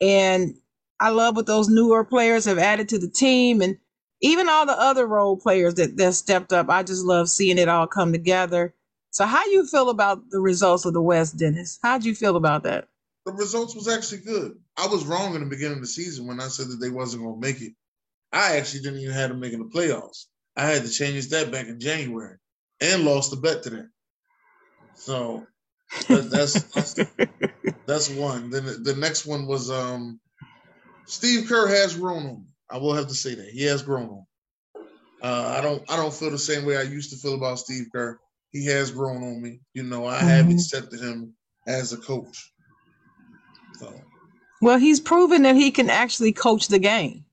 and 0.01 0.55
I 1.00 1.10
love 1.10 1.36
what 1.36 1.48
those 1.48 1.67
newer 1.67 2.05
players 2.05 2.45
have 2.45 2.57
added 2.57 2.89
to 2.89 3.00
the 3.00 3.10
team, 3.10 3.62
and 3.62 3.77
even 4.22 4.48
all 4.48 4.65
the 4.65 4.79
other 4.79 5.05
role 5.05 5.38
players 5.38 5.75
that 5.75 5.98
that 5.98 6.13
stepped 6.13 6.53
up. 6.53 6.69
I 6.69 6.84
just 6.84 7.03
love 7.03 7.29
seeing 7.29 7.57
it 7.57 7.69
all 7.69 7.88
come 7.88 8.12
together. 8.13 8.74
So, 9.12 9.25
how 9.25 9.45
you 9.48 9.65
feel 9.67 9.89
about 9.89 10.29
the 10.29 10.39
results 10.39 10.86
of 10.86 10.93
the 10.93 11.01
West, 11.01 11.38
Dennis? 11.38 11.79
How'd 11.84 12.05
you 12.05 12.15
feel 12.15 12.38
about 12.38 12.63
that? 12.63 12.88
The 13.25 13.34
results 13.34 13.75
was 13.75 13.88
actually 13.88 14.22
good. 14.22 14.53
I 14.77 14.88
was 14.88 15.05
wrong 15.05 15.36
in 15.36 15.41
the 15.41 15.50
beginning 15.50 15.77
of 15.77 15.81
the 15.81 15.88
season 15.88 16.27
when 16.27 16.39
I 16.39 16.48
said 16.48 16.67
that 16.67 16.77
they 16.77 16.89
wasn't 16.89 17.24
to 17.24 17.38
make 17.39 17.62
it. 17.62 17.74
I 18.31 18.57
actually 18.57 18.81
didn't 18.81 19.00
even 19.00 19.13
have 19.13 19.29
them 19.29 19.39
making 19.39 19.60
the 19.60 19.74
playoffs. 19.74 20.25
I 20.55 20.67
had 20.67 20.84
to 20.84 20.89
change 20.89 21.29
that 21.29 21.51
back 21.51 21.67
in 21.67 21.79
January 21.79 22.38
and 22.81 23.03
lost 23.03 23.31
the 23.31 23.38
bet 23.38 23.63
to 23.63 23.69
them. 23.69 23.91
So 24.96 25.48
that, 26.10 26.30
that's 26.32 26.64
that's 26.74 27.02
that's 27.88 28.10
one. 28.10 28.52
Then 28.52 28.66
the, 28.66 28.74
the 28.74 28.96
next 28.96 29.25
one 29.25 29.48
was 29.48 29.72
um 29.72 30.20
Steve 31.06 31.48
Kerr 31.50 31.68
has 31.68 31.98
grown 31.98 32.25
on 32.28 32.36
me. 32.42 32.48
I 32.70 32.78
will 32.78 32.96
have 32.96 33.08
to 33.10 33.16
say 33.16 33.36
that 33.36 33.50
he 33.50 33.64
has 33.66 33.84
grown 33.84 34.10
on. 34.10 34.16
me. 34.18 34.24
Uh, 35.22 35.56
I 35.58 35.62
don't 35.62 35.84
I 35.92 35.98
don't 35.98 36.14
feel 36.14 36.32
the 36.32 36.40
same 36.40 36.66
way 36.66 36.78
I 36.78 36.84
used 36.84 37.12
to 37.12 37.18
feel 37.18 37.36
about 37.36 37.60
Steve 37.60 37.88
Kerr. 37.94 38.20
He 38.52 38.68
has 38.68 38.92
grown 38.92 39.24
on 39.24 39.42
me. 39.42 39.62
You 39.74 39.84
know, 39.84 40.06
I 40.08 40.22
have 40.22 40.48
Mhm. 40.48 40.52
accepted 40.52 41.02
him 41.02 41.36
as 41.68 41.94
a 41.94 41.98
coach. 41.98 42.54
So 43.74 44.02
Well, 44.62 44.80
he's 44.80 45.00
proven 45.02 45.44
that 45.44 45.56
he 45.56 45.72
can 45.72 45.90
actually 45.90 46.34
coach 46.34 46.68
the 46.70 46.80
game. 46.80 47.25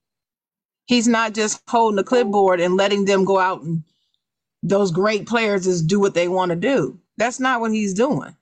He's 0.86 1.08
not 1.08 1.34
just 1.34 1.62
holding 1.68 1.96
the 1.96 2.04
clipboard 2.04 2.60
and 2.60 2.76
letting 2.76 3.06
them 3.06 3.24
go 3.24 3.38
out 3.38 3.62
and 3.62 3.84
those 4.64 4.92
great 4.92 5.26
players 5.28 5.64
just 5.66 5.88
do 5.88 6.00
what 6.00 6.14
they 6.14 6.28
want 6.28 6.50
to 6.50 6.56
do. 6.56 7.00
That's 7.16 7.40
not 7.40 7.60
what 7.60 7.72
he's 7.72 7.94
doing. 7.94 8.36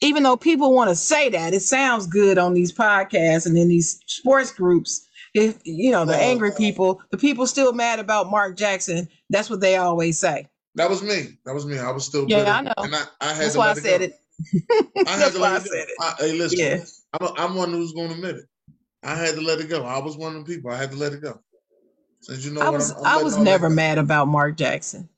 Even 0.00 0.22
though 0.22 0.36
people 0.36 0.74
want 0.74 0.90
to 0.90 0.96
say 0.96 1.28
that, 1.30 1.54
it 1.54 1.60
sounds 1.62 2.06
good 2.06 2.38
on 2.38 2.54
these 2.54 2.72
podcasts 2.72 3.46
and 3.46 3.58
in 3.58 3.68
these 3.68 4.00
sports 4.06 4.52
groups. 4.52 5.06
If 5.34 5.58
you 5.64 5.90
know 5.90 6.04
the 6.04 6.16
angry 6.16 6.52
people, 6.52 7.02
the 7.10 7.18
people 7.18 7.46
still 7.46 7.72
mad 7.72 7.98
about 7.98 8.30
Mark 8.30 8.56
Jackson. 8.56 9.08
That's 9.30 9.50
what 9.50 9.60
they 9.60 9.76
always 9.76 10.18
say. 10.18 10.48
That 10.76 10.88
was 10.88 11.02
me. 11.02 11.38
That 11.44 11.54
was 11.54 11.66
me. 11.66 11.78
I 11.78 11.90
was 11.90 12.04
still 12.04 12.26
Yeah, 12.28 12.38
bitter. 12.38 12.50
I 12.50 12.60
know. 12.62 12.74
And 12.78 12.94
I, 12.94 13.04
I 13.20 13.32
had 13.32 13.36
That's 13.42 13.54
to 13.54 13.58
why 13.58 13.70
I 13.70 13.74
said 13.74 14.02
it. 14.02 14.20
I 15.06 15.10
had 15.12 15.20
That's 15.20 15.34
to 15.34 15.40
why 15.40 15.48
I 15.48 15.52
let 15.54 15.62
it 15.62 15.68
said 15.68 15.72
go. 15.74 15.82
it. 15.82 15.90
I, 16.00 16.14
hey, 16.20 16.32
listen. 16.38 16.58
Yeah. 16.58 16.84
I'm, 17.20 17.28
I'm 17.36 17.54
one 17.56 17.72
who's 17.72 17.92
going 17.92 18.08
to 18.08 18.14
admit 18.14 18.36
it. 18.36 18.44
I 19.02 19.14
had 19.16 19.34
to 19.34 19.40
let 19.40 19.60
it 19.60 19.68
go. 19.68 19.84
I 19.84 19.98
was 19.98 20.16
one 20.16 20.36
of 20.36 20.46
the 20.46 20.54
people. 20.54 20.70
I 20.70 20.76
had 20.76 20.92
to 20.92 20.96
let 20.96 21.12
it 21.12 21.22
go. 21.22 21.40
Since 22.20 22.44
you 22.44 22.52
know 22.52 22.62
I 22.62 22.70
was 22.70 22.90
I'm, 22.92 22.98
I'm 22.98 23.04
I 23.06 23.22
was 23.22 23.38
never 23.38 23.70
mad 23.70 23.98
about 23.98 24.28
Mark 24.28 24.56
Jackson. 24.56 25.08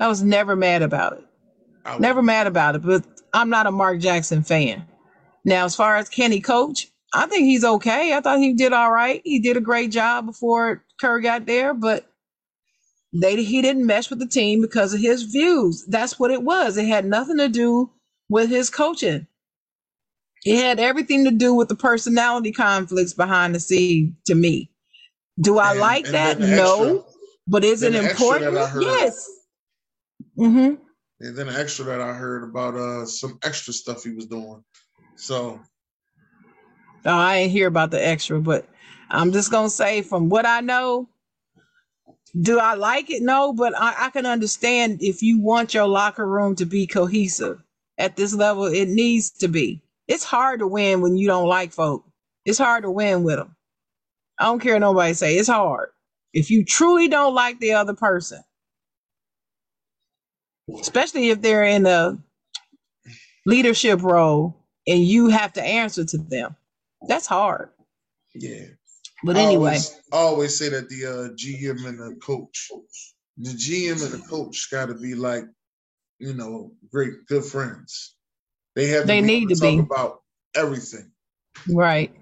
I 0.00 0.08
was 0.08 0.22
never 0.22 0.56
mad 0.56 0.82
about 0.82 1.14
it. 1.14 1.24
Never 1.98 2.22
mad 2.22 2.46
about 2.46 2.76
it, 2.76 2.82
but 2.82 3.04
I'm 3.32 3.50
not 3.50 3.66
a 3.66 3.70
Mark 3.72 4.00
Jackson 4.00 4.42
fan. 4.42 4.86
Now, 5.44 5.64
as 5.64 5.76
far 5.76 5.96
as 5.96 6.08
Kenny 6.08 6.40
coach, 6.40 6.88
I 7.14 7.26
think 7.26 7.44
he's 7.44 7.64
okay. 7.64 8.14
I 8.14 8.20
thought 8.20 8.38
he 8.38 8.54
did 8.54 8.72
all 8.72 8.92
right. 8.92 9.22
He 9.24 9.40
did 9.40 9.56
a 9.56 9.60
great 9.62 9.90
job 9.90 10.26
before 10.26 10.84
Kerr 11.00 11.20
got 11.20 11.46
there, 11.46 11.74
but 11.74 12.06
they 13.14 13.42
he 13.42 13.62
didn't 13.62 13.86
mesh 13.86 14.10
with 14.10 14.20
the 14.20 14.26
team 14.28 14.60
because 14.62 14.94
of 14.94 15.00
his 15.00 15.24
views. 15.24 15.84
That's 15.88 16.18
what 16.20 16.30
it 16.30 16.42
was. 16.42 16.76
It 16.76 16.86
had 16.86 17.04
nothing 17.06 17.38
to 17.38 17.48
do 17.48 17.90
with 18.28 18.50
his 18.50 18.70
coaching. 18.70 19.26
It 20.44 20.62
had 20.62 20.80
everything 20.80 21.24
to 21.24 21.32
do 21.32 21.54
with 21.54 21.68
the 21.68 21.76
personality 21.76 22.52
conflicts 22.52 23.14
behind 23.14 23.54
the 23.54 23.60
scene 23.60 24.16
to 24.26 24.34
me. 24.34 24.70
Do 25.40 25.58
I 25.58 25.72
And- 25.72 25.80
like 25.80 26.06
and 26.06 26.14
that? 26.14 26.40
the 26.40 26.46
No. 26.48 26.84
extra- 26.96 27.12
But 27.48 27.64
is 27.64 27.82
it 27.82 27.92
then 27.92 28.04
the 28.04 28.10
extra 28.10 28.26
that 28.40 28.48
important? 28.48 28.84
Yes. 28.84 29.30
Mm-hmm. 30.38 30.74
And 31.20 31.36
then 31.36 31.48
the 31.48 31.58
extra 31.58 31.86
that 31.86 32.00
I 32.00 32.14
heard 32.14 32.44
about 32.44 32.76
uh 32.76 33.06
some 33.06 33.38
extra 33.44 33.72
stuff 33.74 34.04
he 34.04 34.12
was 34.12 34.26
doing. 34.26 34.64
So 35.16 35.60
no, 37.04 37.12
I 37.12 37.36
ain't 37.38 37.52
hear 37.52 37.68
about 37.68 37.90
the 37.90 38.04
extra, 38.06 38.40
but 38.40 38.66
I'm 39.10 39.32
just 39.32 39.50
gonna 39.50 39.70
say 39.70 40.02
from 40.02 40.28
what 40.30 40.46
I 40.46 40.60
know, 40.60 41.08
do 42.40 42.58
I 42.60 42.74
like 42.74 43.10
it? 43.10 43.22
No, 43.22 43.52
but 43.52 43.74
I, 43.78 44.06
I 44.06 44.10
can 44.10 44.26
understand 44.26 44.98
if 45.02 45.22
you 45.22 45.40
want 45.42 45.74
your 45.74 45.88
locker 45.88 46.26
room 46.26 46.56
to 46.56 46.66
be 46.66 46.86
cohesive 46.86 47.62
at 47.98 48.16
this 48.16 48.34
level, 48.34 48.66
it 48.66 48.88
needs 48.88 49.30
to 49.40 49.48
be. 49.48 49.82
It's 50.08 50.24
hard 50.24 50.60
to 50.60 50.68
win 50.68 51.00
when 51.02 51.16
you 51.16 51.26
don't 51.28 51.48
like 51.48 51.72
folk. 51.72 52.04
It's 52.44 52.58
hard 52.58 52.84
to 52.84 52.90
win 52.90 53.24
with 53.24 53.36
them. 53.36 53.56
I 54.38 54.46
don't 54.46 54.60
care 54.60 54.80
nobody 54.80 55.14
say. 55.14 55.36
It's 55.36 55.48
hard 55.48 55.90
if 56.34 56.50
you 56.50 56.64
truly 56.64 57.08
don't 57.08 57.34
like 57.34 57.60
the 57.60 57.74
other 57.74 57.94
person, 57.94 58.42
especially 60.80 61.30
if 61.30 61.40
they're 61.40 61.64
in 61.64 61.86
a 61.86 62.18
leadership 63.46 64.02
role 64.02 64.56
and 64.86 65.00
you 65.00 65.28
have 65.28 65.52
to 65.54 65.62
answer 65.62 66.04
to 66.04 66.18
them. 66.18 66.56
That's 67.08 67.26
hard. 67.26 67.70
yeah. 68.34 68.64
But 69.22 69.36
I 69.36 69.40
anyway, 69.42 69.70
always, 69.70 70.00
I 70.12 70.16
always 70.16 70.58
say 70.58 70.68
that 70.70 70.88
the 70.88 71.06
uh, 71.06 71.28
GM 71.34 71.86
and 71.86 71.98
the 71.98 72.18
coach, 72.20 72.70
the 73.36 73.50
GM 73.50 74.02
and 74.02 74.12
the 74.12 74.26
coach 74.26 74.70
got 74.70 74.86
to 74.86 74.94
be 74.94 75.14
like, 75.14 75.44
you 76.18 76.34
know, 76.34 76.72
great 76.90 77.26
good 77.26 77.44
friends. 77.44 78.14
They 78.74 78.86
have. 78.88 79.06
They 79.06 79.20
be 79.20 79.26
need 79.26 79.48
to 79.50 79.56
talk 79.56 79.74
be. 79.74 79.78
about 79.78 80.22
everything. 80.54 81.10
right. 81.68 82.14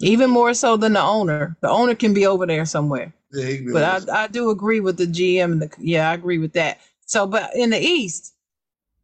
Even 0.00 0.30
more 0.30 0.54
so 0.54 0.76
than 0.76 0.94
the 0.94 1.02
owner. 1.02 1.56
The 1.60 1.68
owner 1.68 1.94
can 1.94 2.12
be 2.12 2.26
over 2.26 2.46
there 2.46 2.64
somewhere. 2.64 3.14
Yeah, 3.32 3.56
But 3.72 4.08
I, 4.10 4.24
I 4.24 4.26
do 4.26 4.50
agree 4.50 4.80
with 4.80 4.96
the 4.96 5.06
GM. 5.06 5.52
And 5.52 5.62
the, 5.62 5.70
yeah, 5.78 6.10
I 6.10 6.14
agree 6.14 6.38
with 6.38 6.54
that. 6.54 6.80
So, 7.12 7.26
but 7.26 7.54
in 7.54 7.68
the 7.68 7.78
East, 7.78 8.34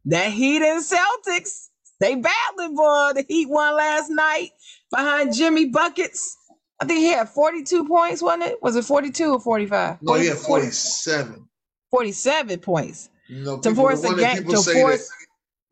that 0.05 0.31
Heat 0.31 0.63
and 0.63 0.83
Celtics, 0.83 1.67
they 1.99 2.15
battling, 2.15 2.75
boy. 2.75 3.11
The 3.13 3.23
Heat 3.27 3.47
won 3.47 3.75
last 3.75 4.09
night 4.09 4.49
behind 4.89 5.35
Jimmy 5.35 5.65
Buckets. 5.67 6.35
I 6.81 6.85
think 6.85 7.01
he 7.01 7.09
had 7.11 7.29
42 7.29 7.87
points, 7.87 8.23
wasn't 8.23 8.45
it? 8.45 8.63
Was 8.63 8.75
it 8.75 8.85
42 8.85 9.33
or 9.33 9.39
45? 9.39 10.01
no, 10.01 10.15
he 10.15 10.25
had 10.25 10.37
forty-seven. 10.39 11.47
47 11.91 12.59
points. 12.61 13.09
You 13.27 13.43
know, 13.43 13.57
To 13.59 13.69
people, 13.69 13.83
force 13.83 14.01
the 14.01 14.07
a 14.09 14.15
game- 14.17 14.47
to 14.47 14.57
say 14.57 14.81
force- 14.81 15.07
that, 15.07 15.15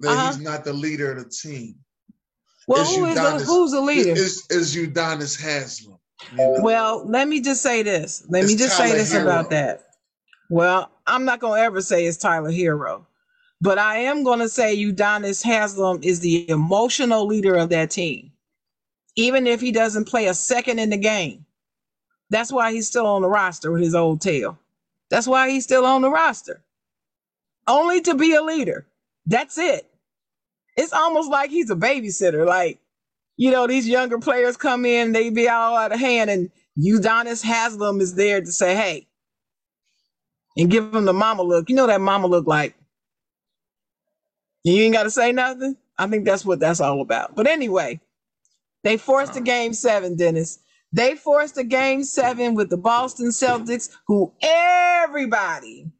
that 0.01 0.11
Uh-huh. 0.11 0.27
he's 0.27 0.39
not 0.39 0.63
the 0.63 0.73
leader 0.73 1.13
of 1.13 1.23
the 1.23 1.29
team. 1.31 1.77
Well, 2.67 2.83
Is 2.83 2.95
who 2.95 3.05
is 3.05 3.17
Udonis- 3.17 3.39
the, 3.39 3.45
who's 3.45 3.71
the 3.71 3.81
leader? 3.81 4.11
Is 4.11 4.43
is 4.51 4.75
Udonis 4.75 5.41
Haslem? 5.41 5.97
You 6.33 6.37
know? 6.37 6.57
Well, 6.61 7.03
let 7.09 7.27
me 7.27 7.41
just 7.41 7.63
say 7.63 7.81
this. 7.81 8.23
Let 8.29 8.45
me 8.45 8.53
It's 8.53 8.61
just 8.61 8.77
say 8.77 8.91
this 8.91 9.11
Herro. 9.11 9.23
about 9.23 9.49
that. 9.49 9.86
Well, 10.49 10.91
I'm 11.07 11.25
not 11.25 11.39
gonna 11.39 11.61
ever 11.61 11.81
say 11.81 12.05
it's 12.05 12.17
Tyler 12.17 12.51
Herro, 12.51 13.05
but 13.61 13.79
I 13.79 13.99
am 13.99 14.23
gonna 14.23 14.49
say 14.49 14.77
Udonis 14.77 15.43
Haslem 15.43 16.01
is 16.03 16.21
the 16.21 16.49
emotional 16.49 17.25
leader 17.27 17.55
of 17.55 17.69
that 17.69 17.91
team, 17.91 18.31
even 19.15 19.47
if 19.47 19.61
he 19.61 19.71
doesn't 19.71 20.07
play 20.07 20.27
a 20.27 20.33
second 20.33 20.79
in 20.79 20.91
the 20.91 20.97
game. 20.97 21.45
That's 22.29 22.51
why 22.51 22.73
he's 22.73 22.87
still 22.87 23.07
on 23.07 23.21
the 23.23 23.29
roster 23.29 23.71
with 23.71 23.81
his 23.83 23.95
old 23.95 24.21
tail. 24.21 24.59
That's 25.09 25.27
why 25.27 25.49
he's 25.49 25.65
still 25.65 25.85
on 25.85 26.01
the 26.01 26.09
roster, 26.11 26.63
only 27.67 28.01
to 28.01 28.15
be 28.15 28.33
a 28.35 28.43
leader. 28.43 28.87
That's 29.25 29.57
it. 29.57 29.89
It's 30.77 30.93
almost 30.93 31.29
like 31.31 31.49
he's 31.49 31.71
a 31.71 31.75
babysitter. 31.75 32.45
Like 32.45 32.79
you 33.37 33.51
know, 33.51 33.67
these 33.67 33.87
younger 33.87 34.19
players 34.19 34.57
come 34.57 34.85
in, 34.85 35.11
they 35.13 35.29
be 35.29 35.49
all 35.49 35.77
out 35.77 35.93
of 35.93 35.99
hand, 35.99 36.29
and 36.29 36.51
Udonis 36.77 37.43
Haslem 37.43 38.01
is 38.01 38.15
there 38.15 38.41
to 38.41 38.51
say, 38.51 38.75
hey, 38.75 39.06
and 40.57 40.69
give 40.69 40.91
them 40.91 41.05
the 41.05 41.13
mama 41.13 41.43
look. 41.43 41.69
You 41.69 41.75
know 41.75 41.87
that 41.87 42.01
mama 42.01 42.27
look 42.27 42.47
like. 42.47 42.75
You 44.63 44.81
ain't 44.81 44.93
got 44.93 45.03
to 45.03 45.11
say 45.11 45.31
nothing. 45.31 45.77
I 45.97 46.07
think 46.07 46.25
that's 46.25 46.43
what 46.43 46.59
that's 46.59 46.81
all 46.81 47.01
about. 47.01 47.35
But 47.35 47.47
anyway, 47.47 48.01
they 48.83 48.97
forced 48.97 49.33
a 49.33 49.35
uh-huh. 49.35 49.45
game 49.45 49.73
seven, 49.73 50.17
Dennis. 50.17 50.59
They 50.91 51.15
forced 51.15 51.57
a 51.57 51.63
game 51.63 52.03
seven 52.03 52.55
with 52.55 52.69
the 52.69 52.77
Boston 52.77 53.27
Celtics, 53.27 53.89
who 54.07 54.33
everybody 54.41 55.91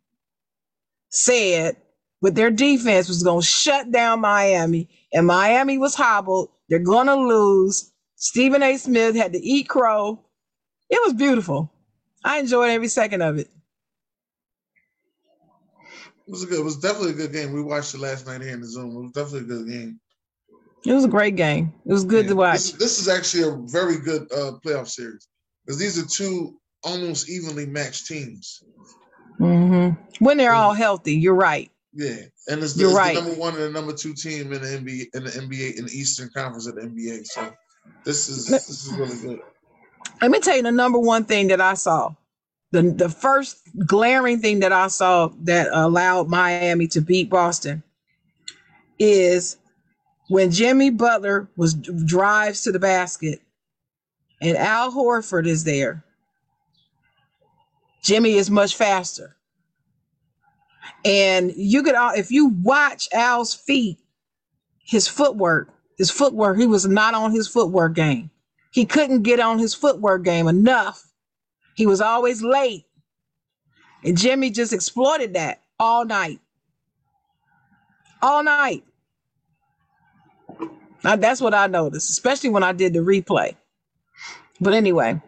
said 1.09 1.77
with 2.21 2.35
their 2.35 2.51
defense 2.51 3.07
was 3.07 3.23
going 3.23 3.41
to 3.41 3.47
shut 3.47 3.91
down 3.91 4.21
Miami, 4.21 4.89
and 5.13 5.27
Miami 5.27 5.77
was 5.77 5.95
hobbled. 5.95 6.49
They're 6.69 6.79
going 6.79 7.07
to 7.07 7.15
lose. 7.15 7.91
Stephen 8.15 8.63
A. 8.63 8.77
Smith 8.77 9.15
had 9.15 9.33
to 9.33 9.39
eat 9.39 9.69
crow. 9.69 10.19
It 10.89 10.99
was 11.03 11.13
beautiful. 11.13 11.71
I 12.23 12.39
enjoyed 12.39 12.71
every 12.71 12.87
second 12.87 13.21
of 13.21 13.37
it. 13.37 13.49
It 16.27 16.31
was 16.31 16.43
a 16.43 16.45
good. 16.45 16.59
It 16.59 16.63
was 16.63 16.77
definitely 16.77 17.11
a 17.11 17.13
good 17.13 17.31
game. 17.31 17.53
We 17.53 17.61
watched 17.61 17.93
it 17.93 17.99
last 18.01 18.27
night 18.27 18.41
here 18.41 18.53
in 18.53 18.59
the 18.61 18.67
Zoom. 18.67 18.95
It 18.95 19.01
was 19.01 19.11
definitely 19.13 19.39
a 19.55 19.57
good 19.57 19.67
game. 19.69 19.99
It 20.85 20.93
was 20.93 21.05
a 21.05 21.09
great 21.09 21.35
game. 21.35 21.73
It 21.85 21.91
was 21.91 22.03
good 22.03 22.25
Yeah. 22.25 22.29
to 22.31 22.35
watch. 22.35 22.53
This, 22.57 22.71
this 22.73 22.99
is 22.99 23.07
actually 23.07 23.43
a 23.43 23.57
very 23.67 23.97
good 23.97 24.23
uh, 24.31 24.53
playoff 24.65 24.87
series 24.89 25.27
because 25.65 25.79
these 25.79 25.97
are 25.97 26.05
two 26.05 26.59
almost 26.83 27.29
evenly 27.29 27.65
matched 27.65 28.07
teams. 28.07 28.61
Mm-hmm. 29.39 30.23
When 30.23 30.37
they're 30.37 30.53
all 30.53 30.73
healthy, 30.73 31.15
you're 31.15 31.33
right. 31.35 31.71
Yeah, 31.93 32.15
and 32.47 32.61
it's, 32.61 32.73
the, 32.73 32.81
You're 32.81 32.89
it's 32.89 32.97
right. 32.97 33.15
the 33.15 33.21
number 33.21 33.39
one 33.39 33.53
and 33.55 33.63
the 33.63 33.69
number 33.71 33.93
two 33.93 34.13
team 34.13 34.53
in 34.53 34.61
the 34.61 34.67
NBA 34.67 35.15
in 35.15 35.23
the 35.23 35.31
NBA 35.31 35.77
in 35.79 35.85
the 35.85 35.91
Eastern 35.91 36.29
Conference 36.35 36.67
of 36.67 36.75
the 36.75 36.81
NBA. 36.81 37.25
So 37.25 37.51
this 38.03 38.29
is 38.29 38.45
this 38.45 38.69
is 38.69 38.93
really 38.93 39.17
good. 39.21 39.41
Let 40.21 40.29
me 40.31 40.39
tell 40.39 40.55
you 40.57 40.63
the 40.63 40.71
number 40.71 40.99
one 40.99 41.23
thing 41.25 41.47
that 41.47 41.61
I 41.61 41.73
saw. 41.73 42.13
The 42.71 42.81
the 42.83 43.09
first 43.09 43.59
glaring 43.85 44.39
thing 44.39 44.59
that 44.59 44.73
I 44.73 44.87
saw 44.87 45.29
that 45.43 45.69
allowed 45.71 46.27
Miami 46.27 46.87
to 46.87 47.01
beat 47.01 47.29
Boston 47.29 47.83
is 48.99 49.57
when 50.29 50.51
Jimmy 50.51 50.89
Butler 50.89 51.49
was 51.55 51.73
drives 51.73 52.61
to 52.63 52.71
the 52.71 52.79
basket 52.79 53.41
and 54.41 54.57
Al 54.57 54.91
Horford 54.91 55.47
is 55.47 55.63
there. 55.63 56.03
Jimmy 58.03 58.33
is 58.35 58.49
much 58.49 58.75
faster. 58.75 59.35
And 61.03 61.53
you 61.55 61.83
could 61.83 61.95
all 61.95 62.13
if 62.15 62.31
you 62.31 62.49
watch 62.63 63.07
Al's 63.13 63.53
feet, 63.53 63.99
his 64.83 65.07
footwork, 65.07 65.69
his 65.97 66.09
footwork, 66.09 66.57
he 66.57 66.67
was 66.67 66.87
not 66.87 67.13
on 67.13 67.31
his 67.31 67.47
footwork 67.47 67.93
game. 67.93 68.29
He 68.71 68.85
couldn't 68.85 69.23
get 69.23 69.39
on 69.39 69.59
his 69.59 69.73
footwork 69.73 70.23
game 70.23 70.47
enough. 70.47 71.06
He 71.77 71.85
was 71.85 72.01
always 72.01 72.41
late. 72.41 72.85
And 74.03 74.17
Jimmy 74.17 74.49
just 74.49 74.73
exploited 74.73 75.35
that 75.35 75.61
all 75.79 76.05
night. 76.05 76.39
All 78.19 78.43
night. 78.43 78.83
Now, 81.03 81.15
that's 81.17 81.39
what 81.39 81.53
I 81.53 81.67
noticed, 81.67 82.09
especially 82.09 82.49
when 82.49 82.63
I 82.63 82.71
did 82.71 82.93
the 82.93 82.99
replay. 82.99 83.55
But 84.59 84.73
anyway, 84.73 85.21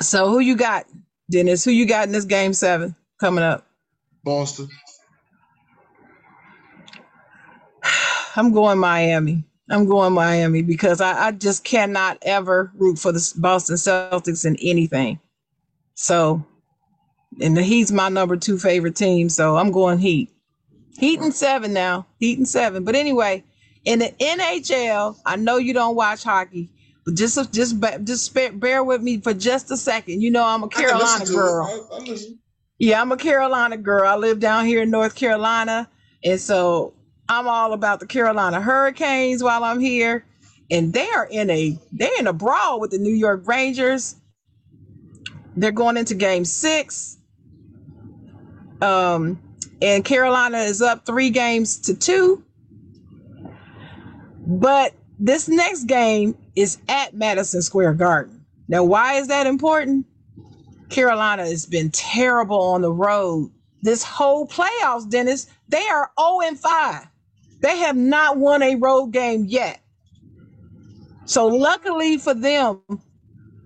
so 0.00 0.30
who 0.30 0.40
you 0.40 0.56
got, 0.56 0.86
Dennis? 1.30 1.62
Who 1.62 1.72
you 1.72 1.84
got 1.84 2.06
in 2.06 2.12
this 2.12 2.24
game 2.24 2.54
seven 2.54 2.96
coming 3.20 3.44
up? 3.44 3.66
Boston. 4.24 4.68
I'm 8.34 8.50
going 8.52 8.78
Miami. 8.78 9.44
I'm 9.70 9.86
going 9.86 10.12
Miami 10.12 10.62
because 10.62 11.00
I, 11.00 11.26
I 11.26 11.32
just 11.32 11.64
cannot 11.64 12.18
ever 12.22 12.72
root 12.74 12.98
for 12.98 13.12
the 13.12 13.32
Boston 13.36 13.76
Celtics 13.76 14.46
in 14.46 14.56
anything. 14.62 15.20
So 15.94 16.44
and 17.40 17.56
the 17.56 17.62
Heat's 17.62 17.92
my 17.92 18.08
number 18.08 18.36
two 18.36 18.58
favorite 18.58 18.96
team, 18.96 19.28
so 19.28 19.56
I'm 19.56 19.70
going 19.70 19.98
Heat. 19.98 20.30
Heat 20.98 21.20
and 21.20 21.34
seven 21.34 21.72
now. 21.72 22.06
Heat 22.18 22.38
and 22.38 22.48
seven. 22.48 22.84
But 22.84 22.96
anyway, 22.96 23.44
in 23.84 24.00
the 24.00 24.12
NHL, 24.20 25.16
I 25.24 25.36
know 25.36 25.58
you 25.58 25.72
don't 25.72 25.94
watch 25.94 26.24
hockey, 26.24 26.70
but 27.04 27.14
just 27.14 27.52
just 27.52 27.76
just 28.04 28.34
bear 28.34 28.82
with 28.82 29.02
me 29.02 29.20
for 29.20 29.34
just 29.34 29.70
a 29.70 29.76
second. 29.76 30.22
You 30.22 30.30
know 30.30 30.44
I'm 30.44 30.64
a 30.64 30.68
Carolina 30.68 31.24
girl. 31.26 31.88
I, 31.92 31.98
I 31.98 32.18
yeah, 32.78 33.00
I'm 33.00 33.12
a 33.12 33.16
Carolina 33.16 33.76
girl. 33.76 34.08
I 34.08 34.16
live 34.16 34.40
down 34.40 34.66
here 34.66 34.82
in 34.82 34.90
North 34.90 35.14
Carolina, 35.14 35.88
and 36.24 36.40
so 36.40 36.94
I'm 37.28 37.46
all 37.46 37.72
about 37.72 38.00
the 38.00 38.06
Carolina 38.06 38.60
Hurricanes 38.60 39.42
while 39.42 39.64
I'm 39.64 39.80
here. 39.80 40.24
And 40.70 40.92
they 40.92 41.08
are 41.08 41.26
in 41.30 41.50
a 41.50 41.78
they're 41.92 42.18
in 42.18 42.26
a 42.26 42.32
brawl 42.32 42.80
with 42.80 42.90
the 42.90 42.98
New 42.98 43.14
York 43.14 43.46
Rangers. 43.46 44.16
They're 45.56 45.72
going 45.72 45.96
into 45.96 46.14
game 46.14 46.44
six. 46.44 47.18
Um, 48.80 49.40
and 49.80 50.04
Carolina 50.04 50.58
is 50.58 50.82
up 50.82 51.06
three 51.06 51.30
games 51.30 51.78
to 51.80 51.94
two. 51.94 52.44
But 54.46 54.94
this 55.18 55.48
next 55.48 55.84
game 55.84 56.36
is 56.54 56.78
at 56.88 57.14
Madison 57.14 57.62
Square 57.62 57.94
Garden. 57.94 58.44
Now, 58.68 58.84
why 58.84 59.14
is 59.14 59.28
that 59.28 59.46
important? 59.46 60.06
Carolina 60.90 61.46
has 61.46 61.66
been 61.66 61.90
terrible 61.90 62.60
on 62.60 62.82
the 62.82 62.92
road. 62.92 63.50
This 63.82 64.02
whole 64.02 64.46
playoffs, 64.46 65.08
Dennis, 65.08 65.46
they 65.68 65.86
are 65.88 66.10
0 66.18 66.40
and 66.44 66.58
5. 66.58 67.06
They 67.60 67.78
have 67.78 67.96
not 67.96 68.36
won 68.36 68.62
a 68.62 68.76
road 68.76 69.08
game 69.12 69.46
yet. 69.46 69.80
So 71.24 71.46
luckily 71.46 72.16
for 72.18 72.34
them, 72.34 72.80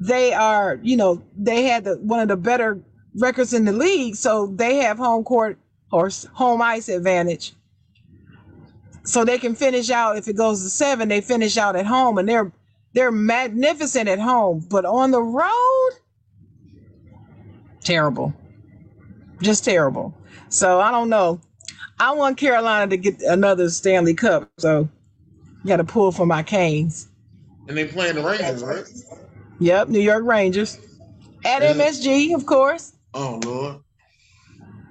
they 0.00 0.32
are, 0.32 0.80
you 0.82 0.96
know, 0.96 1.22
they 1.36 1.64
had 1.64 1.84
the, 1.84 1.96
one 1.96 2.20
of 2.20 2.28
the 2.28 2.36
better 2.36 2.80
records 3.14 3.52
in 3.52 3.64
the 3.64 3.72
league, 3.72 4.16
so 4.16 4.46
they 4.46 4.76
have 4.76 4.98
home 4.98 5.24
court 5.24 5.58
or 5.92 6.10
home 6.32 6.62
ice 6.62 6.88
advantage. 6.88 7.52
So 9.04 9.24
they 9.24 9.38
can 9.38 9.54
finish 9.54 9.90
out 9.90 10.16
if 10.16 10.28
it 10.28 10.36
goes 10.36 10.62
to 10.62 10.70
7, 10.70 11.08
they 11.08 11.20
finish 11.20 11.56
out 11.56 11.76
at 11.76 11.86
home 11.86 12.18
and 12.18 12.28
they're 12.28 12.52
they're 12.94 13.10
magnificent 13.10 14.06
at 14.08 14.18
home, 14.18 14.66
but 14.68 14.84
on 14.84 15.12
the 15.12 15.22
road 15.22 15.90
terrible. 17.80 18.34
Just 19.40 19.64
terrible. 19.64 20.14
So 20.50 20.80
I 20.80 20.90
don't 20.90 21.08
know. 21.08 21.40
I 22.02 22.10
want 22.10 22.36
Carolina 22.36 22.90
to 22.90 22.96
get 22.96 23.22
another 23.22 23.70
Stanley 23.70 24.12
Cup, 24.12 24.50
so 24.58 24.88
got 25.64 25.76
to 25.76 25.84
pull 25.84 26.10
for 26.10 26.26
my 26.26 26.42
Canes. 26.42 27.06
And 27.68 27.76
they 27.76 27.84
playing 27.84 28.16
the 28.16 28.24
Rangers, 28.24 28.64
right? 28.64 28.82
Yep, 29.60 29.88
New 29.88 30.00
York 30.00 30.24
Rangers. 30.24 30.78
At 31.44 31.62
MSG, 31.62 32.34
of 32.34 32.44
course. 32.44 32.94
Oh 33.14 33.38
Lord. 33.44 33.76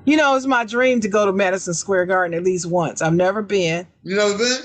You 0.05 0.15
know, 0.15 0.37
it's 0.37 0.45
my 0.45 0.63
dream 0.63 1.01
to 1.01 1.09
go 1.09 1.25
to 1.25 1.33
Madison 1.33 1.73
Square 1.73 2.05
Garden 2.05 2.33
at 2.33 2.45
least 2.45 2.65
once. 2.65 3.01
I've 3.01 3.13
never 3.13 3.41
been. 3.41 3.85
You 4.03 4.15
never 4.15 4.37
been? 4.37 4.61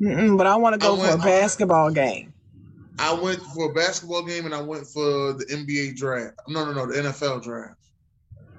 Mm-mm, 0.00 0.38
but 0.38 0.46
I 0.46 0.56
want 0.56 0.72
to 0.72 0.78
go 0.78 0.96
went, 0.96 1.12
for 1.12 1.18
a 1.18 1.20
basketball 1.20 1.90
game. 1.90 2.32
I 2.98 3.12
went 3.12 3.42
for 3.42 3.70
a 3.70 3.74
basketball 3.74 4.22
game 4.22 4.46
and 4.46 4.54
I 4.54 4.62
went 4.62 4.86
for 4.86 5.34
the 5.34 5.44
NBA 5.50 5.96
draft. 5.96 6.36
No, 6.48 6.64
no, 6.64 6.72
no, 6.72 6.86
the 6.86 7.10
NFL 7.10 7.44
draft. 7.44 7.83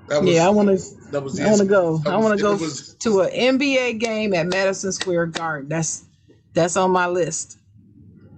Was, 0.08 0.24
yeah, 0.24 0.46
I 0.46 0.50
want 0.50 0.70
to. 0.70 1.12
That 1.12 1.24
was. 1.24 1.40
I 1.40 1.48
want 1.48 1.62
to 1.62 1.68
go. 1.68 2.02
I 2.06 2.18
want 2.18 2.38
to 2.38 2.42
go 2.42 2.52
was, 2.54 2.94
to 3.00 3.22
an 3.22 3.58
NBA 3.58 4.00
game 4.00 4.34
at 4.34 4.46
Madison 4.46 4.92
Square 4.92 5.28
Garden. 5.28 5.68
That's 5.68 6.06
that's 6.54 6.78
on 6.78 6.92
my 6.92 7.08
list. 7.08 7.58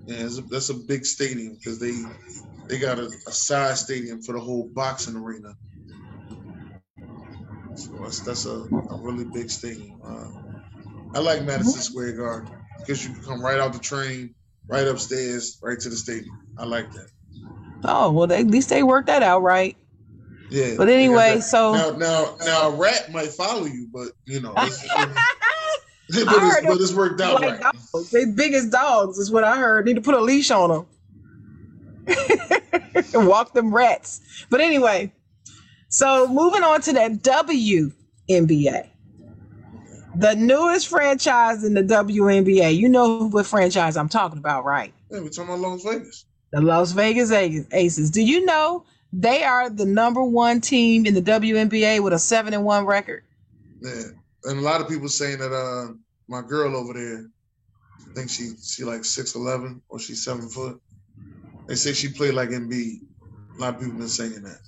Yeah, 0.05 0.25
a, 0.25 0.41
that's 0.49 0.69
a 0.69 0.73
big 0.73 1.05
stadium 1.05 1.55
because 1.55 1.79
they 1.79 1.93
they 2.67 2.79
got 2.79 2.99
a, 2.99 3.07
a 3.27 3.31
side 3.31 3.77
stadium 3.77 4.21
for 4.21 4.33
the 4.33 4.39
whole 4.39 4.69
boxing 4.73 5.15
arena. 5.15 5.55
So 7.75 7.91
that's, 8.01 8.21
that's 8.21 8.45
a, 8.45 8.63
a 8.89 8.97
really 8.99 9.25
big 9.25 9.51
stadium. 9.51 10.01
Uh, 10.03 10.29
I 11.13 11.19
like 11.19 11.43
Madison 11.43 11.81
Square 11.81 12.13
Garden 12.13 12.49
because 12.79 13.05
you 13.05 13.13
can 13.13 13.23
come 13.23 13.41
right 13.41 13.59
out 13.59 13.73
the 13.73 13.79
train 13.79 14.33
right 14.67 14.87
upstairs, 14.87 15.59
right 15.61 15.79
to 15.79 15.89
the 15.89 15.95
stadium. 15.95 16.35
I 16.57 16.65
like 16.65 16.91
that. 16.93 17.07
Oh 17.83 18.11
well, 18.11 18.27
they, 18.27 18.39
at 18.39 18.47
least 18.47 18.69
they 18.69 18.83
worked 18.83 19.07
that 19.07 19.23
out 19.23 19.43
right. 19.43 19.77
Yeah. 20.49 20.75
But 20.77 20.89
anyway, 20.89 21.39
so 21.39 21.73
now 21.73 21.91
now 21.91 22.35
now 22.43 22.69
a 22.69 22.75
rat 22.75 23.11
might 23.11 23.29
follow 23.29 23.65
you, 23.65 23.87
but 23.91 24.09
you 24.25 24.41
know. 24.41 24.53
It's, 24.57 24.87
but, 24.95 25.13
it's, 26.09 26.65
but 26.65 26.81
it's 26.81 26.93
worked 26.93 27.19
out 27.19 27.41
like 27.41 27.61
right. 27.61 27.73
Dogs. 27.93 28.11
They 28.11 28.25
biggest 28.25 28.71
dogs 28.71 29.17
is 29.17 29.29
what 29.29 29.43
I 29.43 29.57
heard. 29.57 29.85
Need 29.85 29.95
to 29.95 30.01
put 30.01 30.15
a 30.15 30.21
leash 30.21 30.51
on 30.51 30.69
them. 30.69 30.85
And 33.13 33.27
walk 33.27 33.53
them 33.53 33.73
rats. 33.73 34.21
But 34.49 34.61
anyway, 34.61 35.11
so 35.89 36.27
moving 36.27 36.63
on 36.63 36.81
to 36.83 36.93
that 36.93 37.11
WNBA 37.23 38.89
the 40.17 40.35
newest 40.35 40.87
franchise 40.87 41.63
in 41.63 41.75
the 41.75 41.83
WNBA. 41.83 42.75
You 42.75 42.89
know 42.89 43.27
what 43.29 43.45
franchise 43.45 43.95
I'm 43.95 44.09
talking 44.09 44.39
about, 44.39 44.65
right? 44.65 44.93
Yeah, 45.11 45.19
we're 45.19 45.29
talking 45.29 45.53
about 45.53 45.59
Las 45.59 45.83
Vegas. 45.83 46.25
The 46.51 46.61
Las 46.61 46.91
Vegas 46.93 47.31
Aces. 47.31 48.09
Do 48.09 48.23
you 48.23 48.43
know 48.45 48.83
they 49.17 49.43
are 49.43 49.69
the 49.69 49.85
number 49.85 50.23
one 50.23 50.61
team 50.61 51.07
in 51.07 51.15
the 51.15 51.21
WNBA 51.21 52.01
with 52.01 52.13
a 52.13 52.19
seven 52.19 52.53
and 52.53 52.63
one 52.63 52.85
record? 52.85 53.23
Yeah, 53.81 54.03
and 54.43 54.59
a 54.59 54.61
lot 54.61 54.79
of 54.79 54.87
people 54.87 55.09
saying 55.09 55.39
that 55.39 55.51
uh, 55.51 55.93
my 56.27 56.41
girl 56.41 56.75
over 56.75 56.93
there, 56.93 57.25
I 57.99 58.13
think 58.13 58.29
she 58.29 58.51
she 58.63 58.83
like 58.83 59.03
six 59.03 59.35
eleven 59.35 59.81
or 59.89 59.99
she's 59.99 60.23
seven 60.23 60.47
foot. 60.47 60.79
They 61.67 61.75
say 61.75 61.93
she 61.93 62.09
played 62.09 62.35
like 62.35 62.49
Embiid. 62.49 62.99
A 63.57 63.61
lot 63.61 63.73
of 63.73 63.79
people 63.81 63.97
been 63.97 64.07
saying 64.07 64.43
that. 64.43 64.59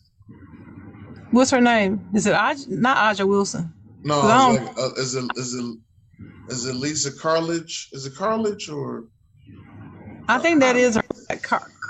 What's 1.31 1.51
her 1.51 1.62
name? 1.62 2.09
Is 2.15 2.25
it 2.25 2.33
Aj- 2.33 2.67
not 2.67 2.97
A'ja 2.97 3.27
Wilson? 3.27 3.71
No, 4.03 4.19
like, 4.19 4.77
uh, 4.77 4.93
is 4.97 5.13
it 5.13 5.25
is 5.35 5.53
it 5.53 5.77
is 6.49 6.65
it 6.65 6.75
Lisa 6.75 7.12
Carlage? 7.12 7.89
Is 7.91 8.07
it 8.07 8.15
Carlage 8.15 8.67
or? 8.69 9.05
I 10.27 10.39
think 10.39 10.59
that 10.62 10.75
is 10.75 10.95
her. 10.95 11.03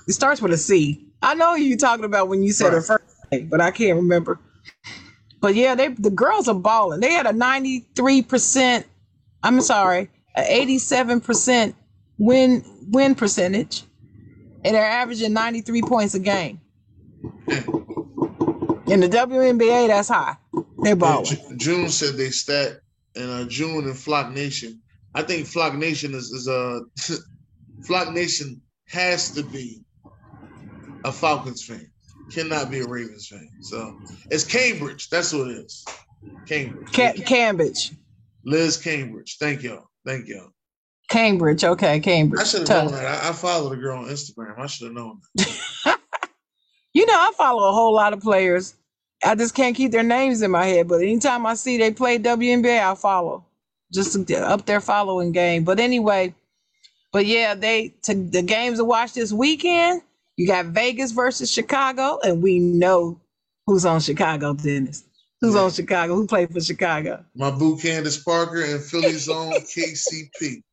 It 0.07 0.13
starts 0.13 0.41
with 0.41 0.51
a 0.51 0.57
C. 0.57 1.08
I 1.21 1.33
know 1.33 1.55
who 1.55 1.61
you're 1.61 1.77
talking 1.77 2.05
about 2.05 2.27
when 2.27 2.43
you 2.43 2.51
said 2.51 2.65
right. 2.65 2.73
her 2.75 2.81
first 2.81 3.03
name, 3.31 3.47
but 3.49 3.61
I 3.61 3.71
can't 3.71 3.97
remember. 3.97 4.39
But 5.41 5.55
yeah, 5.55 5.75
they 5.75 5.89
the 5.89 6.09
girls 6.09 6.47
are 6.47 6.55
balling. 6.55 6.99
They 6.99 7.11
had 7.11 7.25
a 7.25 7.33
93 7.33 8.21
percent. 8.23 8.85
I'm 9.43 9.61
sorry, 9.61 10.09
a 10.35 10.43
87 10.43 11.21
percent 11.21 11.75
win 12.17 12.63
win 12.89 13.15
percentage, 13.15 13.83
and 14.63 14.75
they're 14.75 14.85
averaging 14.85 15.33
93 15.33 15.81
points 15.83 16.13
a 16.13 16.19
game. 16.19 16.59
In 18.87 19.01
the 19.01 19.07
WNBA, 19.07 19.87
that's 19.87 20.09
high. 20.09 20.35
They're 20.79 20.95
balling. 20.95 21.37
June 21.57 21.89
said 21.89 22.15
they 22.15 22.29
stat 22.29 22.79
and 23.15 23.29
uh, 23.29 23.45
June 23.45 23.85
and 23.85 23.97
Flock 23.97 24.31
Nation. 24.31 24.81
I 25.13 25.23
think 25.23 25.47
Flock 25.47 25.75
Nation 25.75 26.13
is, 26.13 26.31
is 26.31 26.47
a 26.47 26.81
uh, 27.09 27.15
Flock 27.85 28.13
Nation 28.13 28.61
has 28.87 29.31
to 29.31 29.43
be 29.43 29.83
a 31.03 31.11
Falcons 31.11 31.63
fan. 31.63 31.89
Cannot 32.31 32.69
be 32.69 32.79
a 32.79 32.87
Ravens 32.87 33.27
fan. 33.27 33.49
So 33.61 33.99
it's 34.29 34.43
Cambage. 34.43 35.09
That's 35.09 35.33
what 35.33 35.47
it 35.47 35.57
is. 35.57 35.85
Cambage. 36.45 36.93
Ca- 36.93 37.13
Cambage. 37.23 37.95
Liz 38.45 38.77
Cambage. 38.77 39.37
Thank 39.39 39.63
y'all. 39.63 39.85
Thank 40.05 40.27
y'all. 40.27 40.49
Cambage. 41.11 41.63
Okay, 41.63 41.99
Cambage. 41.99 42.39
I 42.39 42.43
should 42.43 42.67
have 42.67 42.85
known 42.85 42.91
that. 42.93 43.23
I, 43.23 43.29
I 43.29 43.31
followed 43.33 43.73
a 43.73 43.77
girl 43.77 43.99
on 43.99 44.05
Instagram. 44.05 44.59
I 44.59 44.67
should 44.67 44.87
have 44.87 44.95
known 44.95 45.19
that. 45.35 45.99
you 46.93 47.05
know, 47.05 47.13
I 47.13 47.31
follow 47.35 47.67
a 47.67 47.71
whole 47.71 47.93
lot 47.93 48.13
of 48.13 48.21
players 48.21 48.75
I 49.23 49.35
just 49.35 49.53
can't 49.53 49.75
keep 49.75 49.91
their 49.91 50.03
names 50.03 50.41
in 50.41 50.51
my 50.51 50.65
head. 50.65 50.87
But 50.87 51.01
anytime 51.01 51.45
I 51.45 51.55
see 51.55 51.77
they 51.77 51.91
play 51.91 52.19
WNBA, 52.19 52.79
I 52.79 52.95
follow 52.95 53.45
just 53.91 54.31
up 54.31 54.65
their 54.65 54.81
following 54.81 55.31
game. 55.31 55.63
But 55.63 55.79
anyway, 55.79 56.33
but 57.11 57.25
yeah, 57.25 57.55
they 57.55 57.93
to 58.03 58.13
the 58.13 58.41
games 58.41 58.77
to 58.77 58.85
watch 58.85 59.13
this 59.13 59.31
weekend. 59.33 60.01
You 60.39 60.47
got 60.47 60.67
Vegas 60.67 61.11
versus 61.11 61.51
Chicago, 61.51 62.17
and 62.23 62.41
we 62.41 62.59
know 62.59 63.19
who's 63.65 63.83
on 63.83 63.99
Chicago, 63.99 64.53
Dennis. 64.53 65.03
Who's 65.41 65.53
yeah. 65.53 65.59
on 65.59 65.69
Chicago? 65.69 66.15
Who 66.15 66.27
played 66.27 66.53
for 66.53 66.61
Chicago? 66.61 67.25
My 67.35 67.51
boo 67.51 67.77
Candace 67.77 68.23
Parker 68.23 68.63
and 68.63 68.81
Philly's 68.81 69.27
own 69.27 69.51
KCP. 69.51 70.63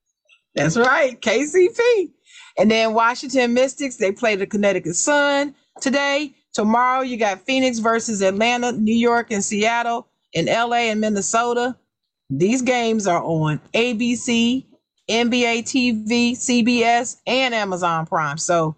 That's 0.54 0.76
right, 0.76 1.20
KCP. 1.20 2.12
And 2.56 2.70
then 2.70 2.94
Washington 2.94 3.54
Mystics, 3.54 3.96
they 3.96 4.12
play 4.12 4.36
the 4.36 4.46
Connecticut 4.46 4.94
Sun 4.94 5.52
today. 5.80 6.36
Tomorrow 6.54 7.00
you 7.00 7.16
got 7.16 7.40
Phoenix 7.40 7.80
versus 7.80 8.22
Atlanta, 8.22 8.70
New 8.70 8.94
York 8.94 9.32
and 9.32 9.42
Seattle, 9.42 10.06
and 10.32 10.46
LA 10.46 10.92
and 10.92 11.00
Minnesota. 11.00 11.74
These 12.30 12.62
games 12.62 13.08
are 13.08 13.20
on 13.20 13.60
ABC, 13.74 14.64
NBA 15.10 15.64
TV, 15.64 16.34
CBS, 16.34 17.16
and 17.26 17.52
Amazon 17.52 18.06
Prime. 18.06 18.38
So 18.38 18.76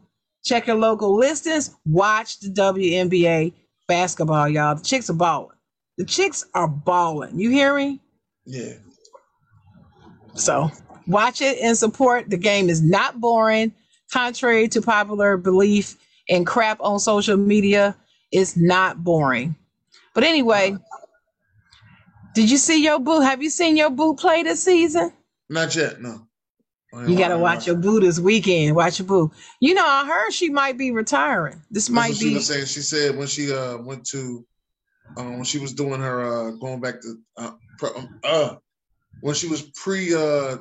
check 0.48 0.66
your 0.66 0.76
local 0.76 1.16
listings. 1.16 1.76
Watch 1.84 2.40
the 2.40 2.48
WNBA 2.48 3.52
basketball, 3.86 4.48
y'all. 4.48 4.76
The 4.76 4.82
chicks 4.82 5.10
are 5.10 5.14
balling. 5.14 5.56
The 5.98 6.04
chicks 6.04 6.44
are 6.54 6.68
balling. 6.68 7.38
You 7.38 7.50
hear 7.50 7.76
me? 7.76 8.00
Yeah. 8.44 8.74
So 10.34 10.70
watch 11.06 11.40
it 11.40 11.58
and 11.60 11.76
support. 11.76 12.30
The 12.30 12.36
game 12.36 12.70
is 12.70 12.82
not 12.82 13.20
boring, 13.20 13.72
contrary 14.12 14.68
to 14.68 14.80
popular 14.80 15.36
belief 15.36 15.96
and 16.28 16.46
crap 16.46 16.80
on 16.80 16.98
social 17.00 17.36
media 17.36 17.96
It's 18.30 18.56
not 18.56 19.02
boring. 19.02 19.56
But 20.14 20.24
anyway, 20.24 20.76
did 22.34 22.50
you 22.50 22.58
see 22.58 22.82
your 22.82 23.00
boo? 23.00 23.20
Have 23.20 23.42
you 23.42 23.50
seen 23.50 23.76
your 23.76 23.90
boo 23.90 24.14
play 24.14 24.42
this 24.42 24.62
season? 24.62 25.12
Not 25.48 25.74
yet, 25.74 26.00
no. 26.00 26.27
You 27.06 27.16
gotta 27.16 27.38
watch 27.38 27.66
your 27.66 27.76
boo 27.76 28.00
this 28.00 28.18
weekend. 28.18 28.74
Watch 28.74 28.98
your 28.98 29.06
boo. 29.06 29.32
You 29.60 29.74
know, 29.74 29.86
I 29.86 30.06
heard 30.06 30.32
she 30.32 30.50
might 30.50 30.78
be 30.78 30.90
retiring. 30.90 31.62
This 31.70 31.88
might 31.88 32.14
she 32.14 32.28
be 32.28 32.34
was 32.34 32.46
saying. 32.46 32.66
She 32.66 32.80
said 32.80 33.16
when 33.16 33.26
she 33.28 33.52
uh 33.52 33.78
went 33.78 34.06
to 34.06 34.44
um 35.16 35.34
when 35.34 35.44
she 35.44 35.58
was 35.58 35.74
doing 35.74 36.00
her 36.00 36.22
uh 36.22 36.50
going 36.52 36.80
back 36.80 37.00
to 37.02 37.18
uh, 37.36 37.52
pre- 37.78 37.90
um, 37.96 38.10
uh 38.24 38.56
when 39.20 39.34
she 39.34 39.48
was 39.48 39.62
pre 39.62 40.14
uh 40.14 40.58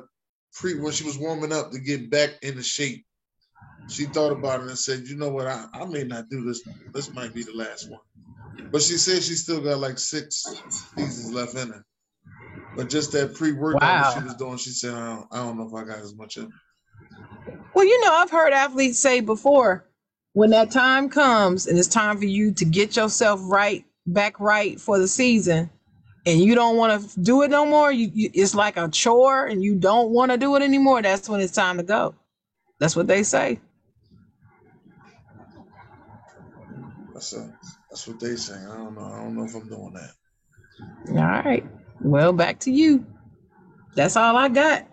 pre 0.52 0.78
when 0.80 0.92
she 0.92 1.04
was 1.04 1.18
warming 1.18 1.52
up 1.52 1.70
to 1.72 1.78
get 1.78 2.10
back 2.10 2.30
into 2.42 2.62
shape. 2.62 3.04
She 3.88 4.04
thought 4.04 4.32
about 4.32 4.60
it 4.60 4.68
and 4.68 4.78
said, 4.78 5.06
"You 5.06 5.16
know 5.16 5.30
what? 5.30 5.46
I, 5.46 5.66
I 5.72 5.84
may 5.86 6.04
not 6.04 6.28
do 6.28 6.44
this. 6.44 6.60
This 6.92 7.12
might 7.14 7.34
be 7.34 7.42
the 7.42 7.54
last 7.54 7.90
one." 7.90 8.00
But 8.70 8.82
she 8.82 8.98
said 8.98 9.22
she 9.22 9.34
still 9.34 9.62
got 9.62 9.78
like 9.78 9.98
six 9.98 10.44
seasons 10.94 11.32
left 11.32 11.54
in 11.54 11.68
her. 11.68 11.84
But 12.78 12.90
just 12.90 13.10
that 13.10 13.34
pre-workout 13.34 13.80
that 13.80 14.12
she 14.16 14.22
was 14.24 14.36
doing, 14.36 14.56
she 14.56 14.70
said, 14.70 14.94
"I 14.94 15.08
don't, 15.08 15.26
I 15.32 15.36
don't 15.38 15.58
know 15.58 15.66
if 15.66 15.74
I 15.74 15.82
got 15.84 15.98
as 15.98 16.14
much 16.14 16.36
in." 16.36 16.44
me." 16.44 16.50
Well, 17.74 17.84
you 17.84 18.04
know, 18.04 18.14
I've 18.14 18.30
heard 18.30 18.52
athletes 18.52 19.00
say 19.00 19.18
before, 19.18 19.84
when 20.32 20.50
that 20.50 20.70
time 20.70 21.08
comes 21.08 21.66
and 21.66 21.76
it's 21.76 21.88
time 21.88 22.18
for 22.18 22.24
you 22.24 22.52
to 22.52 22.64
get 22.64 22.94
yourself 22.94 23.40
right, 23.42 23.84
back 24.06 24.38
right 24.38 24.80
for 24.80 24.96
the 24.96 25.08
season, 25.08 25.70
and 26.24 26.40
you 26.40 26.54
don't 26.54 26.76
want 26.76 27.02
to 27.02 27.20
do 27.20 27.42
it 27.42 27.50
no 27.50 27.66
more, 27.66 27.90
you, 27.90 28.12
you 28.14 28.30
it's 28.32 28.54
like 28.54 28.76
a 28.76 28.88
chore 28.88 29.46
and 29.46 29.60
you 29.60 29.74
don't 29.74 30.10
want 30.10 30.30
to 30.30 30.38
do 30.38 30.54
it 30.54 30.62
anymore, 30.62 31.02
that's 31.02 31.28
when 31.28 31.40
it's 31.40 31.52
time 31.52 31.78
to 31.78 31.82
go. 31.82 32.14
That's 32.78 32.94
what 32.94 33.08
they 33.08 33.24
say. 33.24 33.58
That's 37.12 37.32
a, 37.32 37.52
that's 37.90 38.06
what 38.06 38.20
they 38.20 38.36
say 38.36 38.54
I 38.54 38.76
don't 38.76 38.94
know. 38.94 39.04
I 39.04 39.24
don't 39.24 39.36
know 39.36 39.46
if 39.46 39.54
I'm 39.56 39.68
doing 39.68 39.94
that. 39.94 40.12
All 41.10 41.24
right. 41.24 41.66
Well, 42.00 42.32
back 42.32 42.58
to 42.60 42.70
you. 42.70 43.04
That's 43.94 44.16
all 44.16 44.36
I 44.36 44.48
got. 44.48 44.86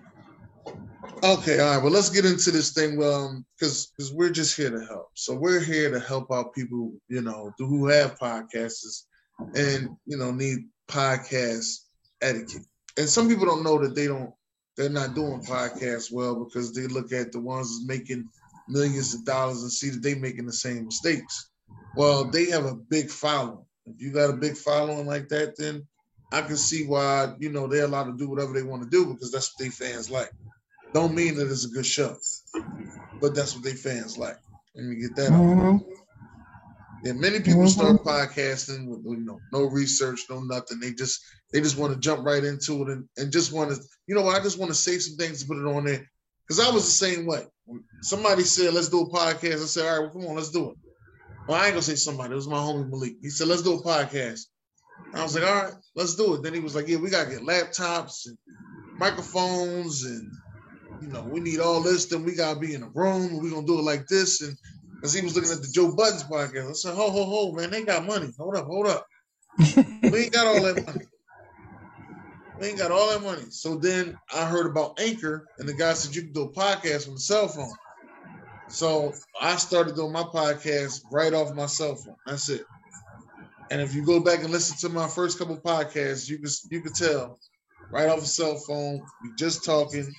Okay, 1.24 1.60
all 1.60 1.76
right. 1.76 1.84
Well, 1.84 1.91
let's 1.91 2.10
get 2.10 2.26
into 2.26 2.52
this 2.52 2.72
thing, 2.72 3.02
um, 3.04 3.46
because 3.58 3.88
because 3.98 4.13
we're 4.13 4.32
just 4.32 4.56
here 4.56 4.70
to 4.70 4.86
help. 4.86 5.10
So 5.13 5.34
we're 5.36 5.63
here 5.63 5.91
to 5.91 6.00
help 6.00 6.32
out 6.32 6.54
people, 6.54 6.94
you 7.08 7.22
know, 7.22 7.52
who 7.58 7.88
have 7.88 8.20
podcasts 8.20 9.04
and 9.56 9.89
you 10.06 10.18
know 10.18 10.32
need 10.32 10.60
podcast 10.88 11.86
etiquette. 12.22 12.65
And 12.98 13.10
some 13.10 13.28
people 13.28 13.46
don't 13.46 13.63
know 13.63 13.78
that 13.80 13.96
they 13.96 14.08
don't, 14.08 14.32
they're 14.78 14.89
not 14.89 15.15
doing 15.15 15.41
podcasts 15.41 16.12
well 16.12 16.44
because 16.44 16.74
they 16.74 16.88
look 16.88 17.12
at 17.12 17.32
the 17.32 17.39
ones 17.39 17.84
making 17.86 18.28
millions 18.68 19.13
of 19.13 19.26
dollars 19.26 19.62
and 19.62 19.72
see 19.72 19.89
that 19.89 20.02
they 20.02 20.15
making 20.15 20.46
the 20.46 20.54
same 20.54 20.86
mistakes. 20.86 21.50
Well, 21.96 22.26
they 22.26 22.46
have 22.50 22.65
a 22.65 22.76
big 22.76 23.10
following. 23.10 23.65
If 23.86 24.02
you 24.02 24.12
got 24.12 24.30
a 24.30 24.38
big 24.38 24.58
following 24.58 25.06
like 25.06 25.28
that, 25.30 25.56
then 25.58 25.86
I 26.32 26.42
can 26.42 26.58
see 26.58 26.86
why 26.86 27.34
you 27.40 27.52
know 27.52 27.68
they're 27.68 27.86
allowed 27.86 28.06
to 28.06 28.18
do 28.18 28.30
whatever 28.30 28.54
they 28.54 28.64
want 28.64 28.84
to 28.84 28.90
do 28.90 29.06
because 29.14 29.32
that's 29.32 29.54
what 29.54 29.64
they 29.64 29.70
fans 29.70 30.10
like. 30.10 30.32
Don't 30.94 31.16
mean 31.16 31.36
that 31.36 31.50
it's 31.50 31.66
a 31.66 31.70
good 31.70 31.86
show, 31.86 32.16
but 33.22 33.36
that's 33.36 33.54
what 33.56 33.64
they 33.64 33.74
fans 33.74 34.18
like. 34.18 34.38
Let 34.76 34.86
me 34.86 34.96
get 34.96 35.16
that 35.16 35.32
out. 35.34 35.42
Mhm. 35.42 35.86
Yeah, 37.04 37.14
many 37.14 37.40
people 37.40 37.68
start 37.68 38.04
podcasting 38.04 38.88
with 38.88 39.06
you 39.06 39.26
know 39.26 39.40
no 39.52 39.66
research, 39.66 40.26
no 40.30 40.42
nothing. 40.42 40.80
They 40.80 40.94
just 40.94 41.22
they 41.54 41.62
just 41.62 41.78
want 41.78 41.94
to 41.94 42.00
jump 42.00 42.26
right 42.26 42.44
into 42.44 42.82
it 42.84 42.90
and, 42.90 43.08
and 43.18 43.32
just 43.32 43.52
want 43.54 43.72
to 43.72 43.82
you 44.08 44.16
know 44.16 44.24
what 44.24 44.40
I 44.40 44.44
just 44.44 44.58
want 44.58 44.72
to 44.72 44.76
say 44.76 44.98
some 44.98 45.18
things 45.18 45.42
to 45.42 45.48
put 45.48 45.58
it 45.58 45.68
on 45.68 45.86
there 45.86 46.10
because 46.48 46.66
I 46.66 46.72
was 46.72 46.86
the 46.86 46.92
same 46.92 47.26
way. 47.26 47.46
Somebody 48.02 48.44
said 48.44 48.74
let's 48.74 48.90
do 48.90 49.02
a 49.02 49.10
podcast, 49.10 49.62
I 49.62 49.66
said 49.66 49.86
all 49.86 49.92
right, 49.92 50.00
well, 50.00 50.10
come 50.12 50.26
on, 50.30 50.36
let's 50.36 50.52
do 50.52 50.72
it. 50.72 50.78
Well, 51.48 51.62
I 51.62 51.66
ain't 51.66 51.74
gonna 51.74 51.84
say 51.84 51.96
somebody. 51.96 52.34
It 52.34 52.36
was 52.36 52.48
my 52.48 52.58
homie 52.58 52.90
Malik. 52.90 53.16
He 53.22 53.30
said 53.30 53.48
let's 53.48 53.62
do 53.62 53.74
a 53.74 53.84
podcast. 53.84 54.42
I 55.14 55.24
was 55.24 55.36
like 55.36 55.48
all 55.48 55.64
right, 55.64 55.74
let's 55.96 56.16
do 56.16 56.36
it. 56.36 56.44
Then 56.44 56.54
he 56.54 56.60
was 56.60 56.76
like 56.76 56.88
yeah, 56.88 56.98
we 56.98 57.10
gotta 57.10 57.30
get 57.30 57.42
laptops 57.42 58.28
and 58.28 58.38
microphones 58.98 60.04
and 60.04 60.32
you 61.02 61.08
know 61.08 61.24
we 61.24 61.40
need 61.40 61.60
all 61.60 61.82
this. 61.82 62.06
Then 62.06 62.24
we 62.24 62.36
gotta 62.36 62.60
be 62.60 62.74
in 62.74 62.84
a 62.84 62.90
room. 62.90 63.42
we're 63.42 63.52
gonna 63.52 63.66
do 63.66 63.80
it 63.80 63.84
like 63.84 64.08
this 64.08 64.42
and 64.42 64.56
because 64.96 65.14
he 65.14 65.22
was 65.22 65.36
looking 65.36 65.52
at 65.52 65.62
the 65.62 65.68
Joe 65.68 65.94
Budden's 65.96 66.24
podcast. 66.24 66.70
I 66.70 66.74
said, 66.74 66.96
ho, 66.96 67.12
ho, 67.12 67.26
ho, 67.26 67.52
man, 67.52 67.70
they 67.70 67.84
got 67.84 68.06
money. 68.06 68.32
Hold 68.40 68.56
up, 68.56 68.66
hold 68.66 68.88
up. 68.88 69.06
We 70.02 70.24
ain't 70.24 70.34
got 70.34 70.48
all 70.48 70.62
that 70.64 70.86
money. 70.86 71.06
We 72.60 72.68
ain't 72.68 72.78
got 72.78 72.92
all 72.92 73.10
that 73.10 73.22
money. 73.22 73.44
So 73.50 73.76
then 73.76 74.18
I 74.34 74.46
heard 74.46 74.66
about 74.66 75.00
Anchor, 75.00 75.48
and 75.60 75.68
the 75.68 75.74
guy 75.74 75.94
said 75.94 76.16
you 76.16 76.24
can 76.24 76.32
do 76.32 76.44
a 76.44 76.52
podcast 76.52 77.06
from 77.06 77.16
the 77.16 77.20
cell 77.20 77.48
phone. 77.48 77.74
So 78.70 79.14
I 79.40 79.58
started 79.58 79.96
doing 79.96 80.12
my 80.12 80.24
podcast 80.24 81.02
right 81.12 81.34
off 81.34 81.54
my 81.54 81.66
cell 81.66 81.96
phone. 81.96 82.16
That's 82.26 82.50
it. 82.50 82.66
And 83.71 83.82
if 83.82 83.95
you 83.95 84.06
go 84.06 84.19
back 84.19 84.39
and 84.43 84.51
listen 84.51 84.78
to 84.78 84.93
my 84.93 85.08
first 85.08 85.39
couple 85.39 85.58
podcasts, 85.58 86.30
you 86.30 86.38
can 86.38 86.49
you 86.69 86.82
can 86.82 86.93
tell 86.93 87.39
right 87.91 88.08
off 88.10 88.19
a 88.19 88.25
cell 88.25 88.56
phone. 88.67 89.01
We 89.23 89.30
just 89.38 89.65
talking. 89.65 90.13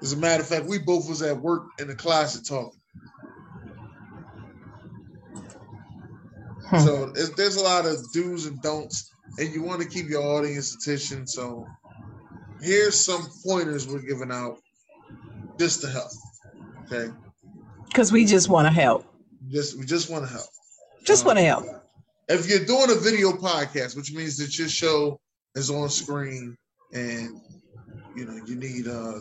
As 0.00 0.12
a 0.12 0.16
matter 0.16 0.42
of 0.42 0.48
fact, 0.48 0.66
we 0.66 0.78
both 0.78 1.08
was 1.08 1.22
at 1.22 1.40
work 1.40 1.64
in 1.78 1.86
the 1.86 1.94
closet 1.94 2.44
talking. 2.46 2.80
Hmm. 6.68 6.78
So 6.78 7.06
there's 7.36 7.56
a 7.56 7.62
lot 7.62 7.86
of 7.86 7.98
do's 8.12 8.46
and 8.46 8.60
don'ts, 8.62 9.10
and 9.38 9.52
you 9.52 9.62
want 9.62 9.82
to 9.82 9.88
keep 9.88 10.08
your 10.08 10.22
audience 10.22 10.74
attention. 10.74 11.26
So 11.26 11.66
here's 12.60 12.98
some 12.98 13.26
pointers 13.46 13.86
we're 13.86 14.00
giving 14.00 14.32
out 14.32 14.58
just 15.58 15.82
to 15.82 15.88
help. 15.88 16.10
Okay, 16.90 17.12
Because 17.86 18.10
we 18.12 18.24
just 18.24 18.48
want 18.48 18.66
to 18.66 18.72
help. 18.72 19.04
just 19.50 19.78
we 19.78 19.84
just 19.84 20.10
want 20.10 20.26
to 20.26 20.32
help. 20.32 20.46
Just 21.04 21.24
want 21.24 21.38
to 21.38 21.44
help. 21.44 21.64
If 22.32 22.48
you're 22.48 22.64
doing 22.64 22.90
a 22.90 22.98
video 22.98 23.32
podcast, 23.32 23.94
which 23.94 24.10
means 24.10 24.38
that 24.38 24.58
your 24.58 24.68
show 24.68 25.20
is 25.54 25.70
on 25.70 25.90
screen, 25.90 26.56
and 26.94 27.38
you 28.16 28.24
know 28.24 28.42
you 28.46 28.56
need 28.56 28.88
uh 28.88 29.20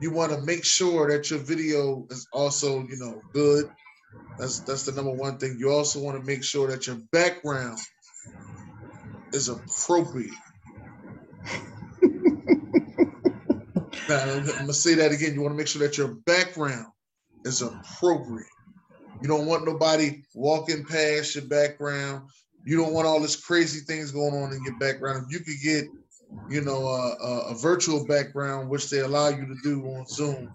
you 0.00 0.10
want 0.10 0.32
to 0.32 0.40
make 0.42 0.64
sure 0.64 1.08
that 1.08 1.30
your 1.30 1.38
video 1.38 2.06
is 2.10 2.26
also 2.32 2.82
you 2.82 2.96
know 2.98 3.20
good. 3.32 3.70
That's 4.38 4.58
that's 4.60 4.86
the 4.86 4.92
number 4.92 5.12
one 5.12 5.38
thing. 5.38 5.56
You 5.60 5.70
also 5.70 6.00
want 6.00 6.18
to 6.18 6.26
make 6.26 6.42
sure 6.42 6.68
that 6.68 6.88
your 6.88 6.98
background 7.12 7.78
is 9.32 9.48
appropriate. 9.48 10.34
Now, 14.08 14.24
I'm 14.24 14.44
gonna 14.44 14.72
say 14.72 14.94
that 14.94 15.12
again. 15.12 15.34
You 15.34 15.42
want 15.42 15.52
to 15.52 15.56
make 15.56 15.68
sure 15.68 15.86
that 15.86 15.96
your 15.96 16.16
background 16.26 16.86
is 17.44 17.62
appropriate. 17.62 18.48
You 19.20 19.28
don't 19.28 19.46
want 19.46 19.66
nobody 19.66 20.22
walking 20.34 20.84
past 20.84 21.34
your 21.34 21.44
background. 21.44 22.28
You 22.64 22.76
don't 22.76 22.92
want 22.92 23.06
all 23.06 23.20
this 23.20 23.36
crazy 23.36 23.80
things 23.80 24.10
going 24.10 24.34
on 24.34 24.52
in 24.52 24.62
your 24.64 24.78
background. 24.78 25.26
If 25.26 25.32
you 25.32 25.40
could 25.40 25.62
get, 25.62 25.84
you 26.48 26.62
know, 26.62 26.86
a, 26.86 27.52
a, 27.52 27.54
virtual 27.54 28.06
background, 28.06 28.68
which 28.68 28.88
they 28.90 29.00
allow 29.00 29.28
you 29.28 29.46
to 29.46 29.56
do 29.62 29.82
on 29.86 30.06
Zoom, 30.06 30.54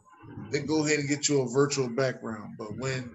then 0.52 0.66
go 0.66 0.86
ahead 0.86 1.00
and 1.00 1.10
get 1.10 1.28
you 1.28 1.42
a 1.42 1.50
virtual 1.50 1.90
background. 1.90 2.56
But 2.58 2.78
when 2.78 3.12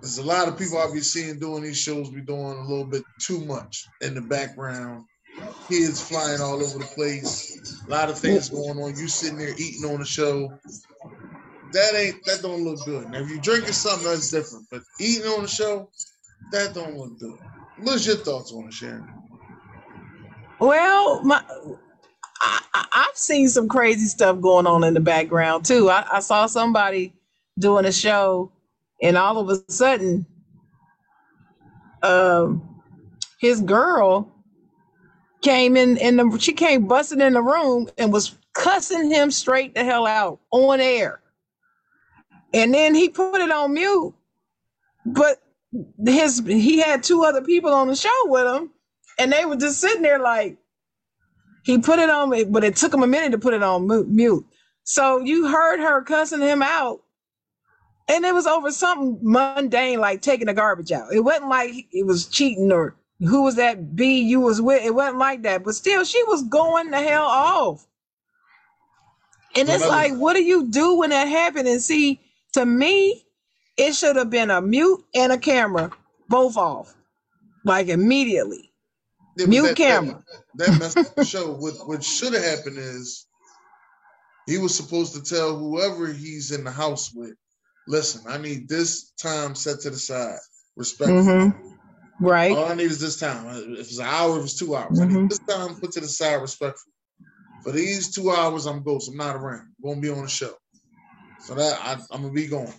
there's 0.00 0.18
a 0.18 0.22
lot 0.22 0.48
of 0.48 0.58
people 0.58 0.78
I'll 0.78 0.92
be 0.92 1.00
seeing 1.00 1.38
doing 1.38 1.62
these 1.62 1.78
shows, 1.78 2.10
be 2.10 2.20
doing 2.20 2.58
a 2.58 2.62
little 2.62 2.86
bit 2.86 3.02
too 3.20 3.44
much 3.44 3.86
in 4.00 4.14
the 4.14 4.22
background. 4.22 5.04
Kids 5.68 6.00
flying 6.00 6.40
all 6.40 6.62
over 6.62 6.78
the 6.78 6.90
place, 6.94 7.82
a 7.86 7.90
lot 7.90 8.10
of 8.10 8.18
things 8.18 8.48
going 8.48 8.78
on. 8.78 8.96
You 8.96 9.08
sitting 9.08 9.38
there 9.38 9.54
eating 9.56 9.84
on 9.84 10.00
the 10.00 10.04
show. 10.04 10.52
That 11.72 11.94
ain't 11.96 12.24
that 12.26 12.42
don't 12.42 12.64
look 12.64 12.84
good. 12.84 13.10
Now, 13.10 13.20
if 13.20 13.30
you're 13.30 13.40
drinking 13.40 13.74
something, 13.74 14.08
that's 14.08 14.30
different. 14.30 14.66
But 14.70 14.82
eating 15.00 15.26
on 15.26 15.42
the 15.42 15.48
show, 15.48 15.90
that 16.52 16.74
don't 16.74 16.96
look 16.96 17.18
good. 17.20 17.38
What's 17.76 18.06
your 18.06 18.16
thoughts 18.16 18.52
on 18.52 18.68
it, 18.68 18.74
Sharon? 18.74 19.08
Well, 20.60 21.22
my 21.24 21.42
I, 22.42 22.86
I've 22.92 23.16
seen 23.16 23.48
some 23.48 23.68
crazy 23.68 24.06
stuff 24.06 24.40
going 24.40 24.66
on 24.66 24.84
in 24.84 24.94
the 24.94 25.00
background 25.00 25.64
too. 25.66 25.90
I, 25.90 26.06
I 26.12 26.20
saw 26.20 26.46
somebody 26.46 27.14
doing 27.58 27.86
a 27.86 27.92
show, 27.92 28.52
and 29.02 29.16
all 29.18 29.38
of 29.38 29.50
a 29.50 29.72
sudden, 29.72 30.26
um, 32.02 32.80
his 33.40 33.60
girl 33.62 34.28
came 35.42 35.76
in, 35.76 35.98
and 35.98 36.18
the, 36.18 36.38
she 36.40 36.52
came 36.52 36.88
busting 36.88 37.20
in 37.20 37.34
the 37.34 37.42
room 37.42 37.88
and 37.98 38.12
was 38.12 38.36
cussing 38.54 39.10
him 39.10 39.30
straight 39.30 39.74
the 39.74 39.84
hell 39.84 40.06
out 40.06 40.40
on 40.52 40.80
air. 40.80 41.20
And 42.52 42.74
then 42.74 42.94
he 42.94 43.08
put 43.08 43.40
it 43.40 43.50
on 43.50 43.74
mute, 43.74 44.14
but 45.06 45.40
his 46.04 46.42
he 46.46 46.80
had 46.80 47.02
two 47.02 47.24
other 47.24 47.42
people 47.42 47.72
on 47.72 47.86
the 47.86 47.94
show 47.94 48.22
with 48.26 48.46
him, 48.46 48.70
and 49.18 49.32
they 49.32 49.44
were 49.44 49.56
just 49.56 49.80
sitting 49.80 50.02
there 50.02 50.18
like 50.18 50.58
he 51.64 51.78
put 51.78 51.98
it 51.98 52.10
on, 52.10 52.30
but 52.50 52.64
it 52.64 52.76
took 52.76 52.92
him 52.92 53.02
a 53.02 53.06
minute 53.06 53.32
to 53.32 53.38
put 53.38 53.54
it 53.54 53.62
on 53.62 53.86
mute. 54.14 54.46
So 54.82 55.20
you 55.20 55.46
heard 55.46 55.78
her 55.78 56.02
cussing 56.02 56.40
him 56.40 56.62
out, 56.62 57.02
and 58.08 58.24
it 58.24 58.34
was 58.34 58.46
over 58.46 58.72
something 58.72 59.18
mundane 59.22 60.00
like 60.00 60.22
taking 60.22 60.46
the 60.46 60.54
garbage 60.54 60.90
out. 60.90 61.12
It 61.12 61.20
wasn't 61.20 61.50
like 61.50 61.86
it 61.92 62.06
was 62.06 62.26
cheating 62.26 62.72
or 62.72 62.96
who 63.20 63.42
was 63.42 63.56
that 63.56 63.94
B 63.94 64.20
you 64.22 64.40
was 64.40 64.60
with. 64.60 64.82
It 64.82 64.94
wasn't 64.94 65.18
like 65.18 65.42
that, 65.42 65.62
but 65.62 65.74
still, 65.74 66.04
she 66.04 66.22
was 66.24 66.42
going 66.44 66.90
the 66.90 66.98
hell 67.00 67.26
off. 67.26 67.86
And 69.56 69.68
it's 69.68 69.86
like, 69.86 70.14
what 70.14 70.34
do 70.34 70.42
you 70.42 70.68
do 70.68 70.96
when 70.96 71.10
that 71.10 71.28
happened? 71.28 71.68
And 71.68 71.82
see, 71.82 72.20
to 72.54 72.64
me, 72.66 73.24
it 73.76 73.94
should 73.94 74.16
have 74.16 74.30
been 74.30 74.50
a 74.50 74.60
mute 74.60 75.04
and 75.14 75.32
a 75.32 75.38
camera, 75.38 75.90
both 76.28 76.56
off. 76.56 76.94
like 77.64 77.88
immediately. 77.88 78.72
Yeah, 79.36 79.46
Mute 79.46 79.62
that- 79.68 79.76
camera. 79.76 80.24
That, 80.56 80.66
that 80.72 80.78
messed 80.80 80.98
up 80.98 81.14
the 81.14 81.24
show. 81.24 81.52
What 81.52 81.74
what 81.86 82.02
should 82.02 82.32
have 82.34 82.42
happened 82.44 82.78
is 82.78 83.26
he 84.46 84.58
was 84.58 84.74
supposed 84.74 85.14
to 85.14 85.22
tell 85.22 85.56
whoever 85.56 86.06
he's 86.12 86.50
in 86.50 86.64
the 86.64 86.70
house 86.70 87.12
with, 87.14 87.34
listen, 87.86 88.22
I 88.28 88.38
need 88.38 88.68
this 88.68 89.10
time 89.12 89.54
set 89.54 89.80
to 89.80 89.90
the 89.90 89.98
side. 89.98 90.38
Respect. 90.76 91.10
Mm-hmm. 91.10 91.68
Right. 92.24 92.56
All 92.56 92.64
I 92.70 92.74
need 92.74 92.90
is 92.90 93.00
this 93.00 93.18
time. 93.18 93.46
If 93.74 93.80
it's 93.80 93.98
an 93.98 94.06
hour, 94.06 94.38
if 94.38 94.44
it's 94.44 94.58
two 94.58 94.74
hours, 94.74 94.98
I 95.00 95.04
Mhm. 95.04 95.12
need 95.22 95.30
this 95.30 95.38
time 95.40 95.74
put 95.76 95.92
to 95.92 96.00
the 96.00 96.08
side 96.08 96.40
respectfully. 96.40 96.92
For 97.62 97.72
these 97.72 98.10
two 98.14 98.30
hours, 98.30 98.66
I'm 98.66 98.82
ghost. 98.82 99.08
I'm 99.10 99.16
not 99.16 99.36
around. 99.36 99.68
I'm 99.84 99.90
gonna 99.90 100.00
be 100.00 100.10
on 100.10 100.22
the 100.22 100.28
show. 100.28 100.54
So 101.50 101.56
that 101.56 101.80
I, 101.82 101.94
I'm 102.14 102.22
gonna 102.22 102.32
be 102.32 102.46
going. 102.46 102.68
And 102.68 102.76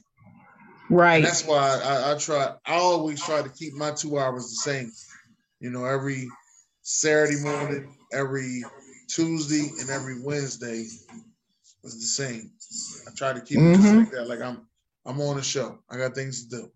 Right. 0.89 1.23
that's 1.25 1.45
why 1.45 1.81
I, 1.83 2.13
I 2.13 2.17
try. 2.17 2.53
I 2.65 2.75
always 2.75 3.21
try 3.21 3.41
to 3.41 3.49
keep 3.49 3.73
my 3.73 3.91
two 3.91 4.17
hours 4.17 4.43
the 4.43 4.71
same. 4.71 4.89
You 5.59 5.71
know, 5.71 5.83
every 5.83 6.29
Saturday 6.81 7.41
morning, 7.41 7.93
every 8.13 8.63
Tuesday, 9.09 9.69
and 9.81 9.89
every 9.89 10.21
Wednesday 10.23 10.85
was 11.83 11.95
the 11.99 12.23
same. 12.23 12.49
I 13.09 13.11
try 13.17 13.33
to 13.33 13.41
keep 13.41 13.59
it 13.59 13.73
just 13.73 13.93
Mhm. 13.93 13.97
like 13.97 14.11
that. 14.11 14.29
Like 14.29 14.39
I'm, 14.39 14.65
I'm 15.05 15.19
on 15.19 15.35
the 15.35 15.43
show. 15.43 15.79
I 15.89 15.97
got 15.97 16.15
things 16.15 16.47
to 16.47 16.57
do, 16.61 16.71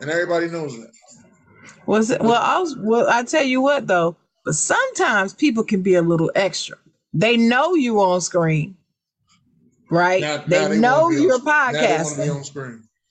and 0.00 0.10
everybody 0.10 0.46
knows 0.48 0.78
that. 0.78 0.92
Was 1.86 2.10
it? 2.12 2.22
Well, 2.22 2.40
I 2.40 2.60
was. 2.60 2.76
Well, 2.78 3.08
I 3.10 3.24
tell 3.24 3.44
you 3.44 3.60
what 3.60 3.88
though. 3.88 4.16
But 4.44 4.54
sometimes 4.54 5.34
people 5.34 5.64
can 5.64 5.82
be 5.82 5.94
a 5.96 6.02
little 6.02 6.30
extra. 6.36 6.76
They 7.12 7.36
know 7.36 7.74
you 7.74 8.00
on 8.00 8.20
screen, 8.20 8.76
right? 9.90 10.20
Now- 10.20 10.36
they, 10.46 10.58
now 10.60 10.68
they 10.68 10.78
know 10.78 11.08
be 11.10 11.16
on 11.16 11.22
you're 11.22 11.38
sc- 11.38 11.44
Now 11.46 11.72
they 11.72 11.80
want 11.80 12.16
to 12.16 12.22
be 12.22 12.26
podcasting. 12.26 12.26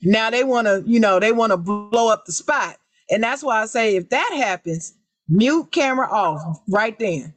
Now 0.03 0.29
they 0.29 0.43
want 0.43 0.67
to, 0.67 0.83
you 0.85 0.99
know, 0.99 1.19
they 1.19 1.31
want 1.31 1.51
to 1.51 1.57
blow 1.57 2.09
up 2.09 2.25
the 2.25 2.31
spot, 2.31 2.77
and 3.09 3.23
that's 3.23 3.43
why 3.43 3.61
I 3.61 3.65
say 3.65 3.95
if 3.97 4.09
that 4.09 4.33
happens, 4.35 4.93
mute 5.27 5.71
camera 5.71 6.07
off 6.09 6.61
right 6.69 6.97
then, 6.99 7.33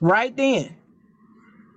right 0.00 0.36
then. 0.36 0.74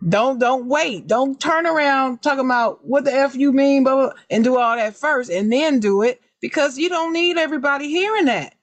Don't 0.08 0.40
don't 0.40 0.68
wait. 0.68 1.08
Don't 1.08 1.40
turn 1.40 1.66
around 1.66 2.22
talking 2.22 2.46
about 2.46 2.86
what 2.86 3.06
the 3.06 3.14
f 3.14 3.36
you 3.36 3.52
mean, 3.52 3.84
blah, 3.84 3.96
blah, 3.96 4.14
and 4.30 4.44
do 4.44 4.58
all 4.58 4.76
that 4.76 4.96
first, 4.96 5.32
and 5.32 5.52
then 5.52 5.80
do 5.80 6.04
it 6.04 6.22
because 6.42 6.78
you 6.78 6.90
don't 6.90 7.12
need 7.12 7.38
everybody 7.38 7.90
hearing 7.90 8.26
that. 8.26 8.54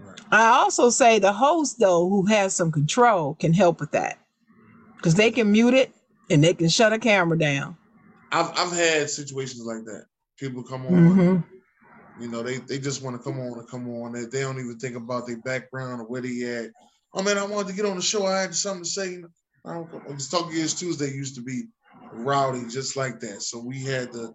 Right. 0.00 0.20
I 0.32 0.46
also 0.48 0.90
say 0.90 1.18
the 1.18 1.32
host 1.32 1.78
though, 1.78 2.08
who 2.08 2.26
has 2.26 2.54
some 2.54 2.72
control, 2.72 3.34
can 3.36 3.52
help 3.52 3.80
with 3.80 3.92
that 3.92 4.18
because 4.96 5.14
they 5.14 5.30
can 5.30 5.52
mute 5.52 5.74
it 5.74 5.94
and 6.30 6.42
they 6.42 6.54
can 6.54 6.68
shut 6.68 6.92
a 6.92 6.98
camera 6.98 7.38
down. 7.38 7.76
I've 8.32 8.50
I've 8.56 8.72
had 8.72 9.10
situations 9.10 9.64
like 9.64 9.84
that. 9.84 10.06
People 10.38 10.62
come 10.62 10.86
on, 10.86 10.92
Mhm. 10.92 11.44
you 12.18 12.28
know, 12.28 12.42
they 12.42 12.58
they 12.58 12.78
just 12.78 13.02
want 13.02 13.16
to 13.16 13.22
come 13.22 13.38
on 13.40 13.58
and 13.58 13.68
come 13.68 13.88
on. 13.88 14.12
They, 14.12 14.24
they 14.24 14.40
don't 14.42 14.58
even 14.58 14.78
think 14.78 14.96
about 14.96 15.26
their 15.26 15.38
background 15.38 16.00
or 16.00 16.04
where 16.04 16.20
they 16.22 16.42
at. 16.42 16.70
Oh 17.14 17.22
man, 17.22 17.38
I 17.38 17.44
wanted 17.44 17.68
to 17.68 17.74
get 17.74 17.86
on 17.86 17.96
the 17.96 18.02
show. 18.02 18.26
I 18.26 18.40
had 18.42 18.54
something 18.54 18.84
to 18.84 18.88
say. 18.88 19.22
I 19.64 19.74
don't. 19.74 19.90
It's 20.10 20.28
Talk 20.28 20.52
Years 20.52 20.74
Tuesday 20.74 21.10
used 21.10 21.36
to 21.36 21.42
be 21.42 21.64
rowdy 22.10 22.66
just 22.68 22.96
like 22.96 23.20
that. 23.20 23.42
So 23.42 23.58
we 23.58 23.82
had 23.84 24.12
to, 24.12 24.34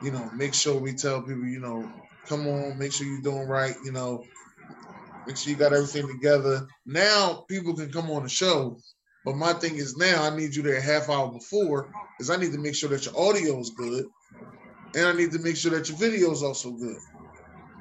you 0.00 0.10
know, 0.10 0.30
make 0.34 0.54
sure 0.54 0.78
we 0.80 0.92
tell 0.94 1.22
people, 1.22 1.46
you 1.46 1.60
know, 1.60 1.92
come 2.28 2.46
on, 2.46 2.78
make 2.78 2.92
sure 2.92 3.06
you're 3.06 3.20
doing 3.22 3.48
right. 3.48 3.74
You 3.84 3.92
know, 3.92 4.24
make 5.26 5.36
sure 5.36 5.50
you 5.50 5.56
got 5.56 5.72
everything 5.72 6.06
together. 6.08 6.66
Now 6.84 7.44
people 7.48 7.74
can 7.74 7.90
come 7.90 8.10
on 8.10 8.24
the 8.24 8.28
show. 8.28 8.78
But 9.26 9.36
my 9.36 9.52
thing 9.54 9.76
is 9.76 9.96
now 9.98 10.22
I 10.22 10.36
need 10.36 10.54
you 10.56 10.62
there 10.62 10.76
a 10.78 10.82
half 10.82 11.10
hour 11.10 11.30
before 11.32 11.90
because 12.16 12.30
I 12.30 12.36
need 12.36 12.52
to 12.52 12.58
make 12.58 12.76
sure 12.76 12.88
that 12.90 13.04
your 13.06 13.18
audio 13.18 13.58
is 13.60 13.70
good. 13.76 14.06
And 14.94 15.06
I 15.06 15.12
need 15.12 15.32
to 15.32 15.40
make 15.40 15.56
sure 15.56 15.72
that 15.72 15.88
your 15.90 15.98
video 15.98 16.30
is 16.30 16.42
also 16.44 16.70
good. 16.70 16.96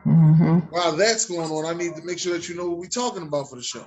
Mhm. 0.06 0.72
While 0.72 0.94
that's 0.98 1.26
going 1.28 1.52
on, 1.52 1.66
I 1.66 1.78
need 1.78 1.96
to 1.96 2.04
make 2.04 2.20
sure 2.20 2.34
that 2.34 2.50
you 2.50 2.56
know 2.56 2.70
what 2.70 2.80
we're 2.80 2.88
talking 2.88 3.24
about 3.24 3.50
for 3.50 3.58
the 3.58 3.64
show. 3.64 3.86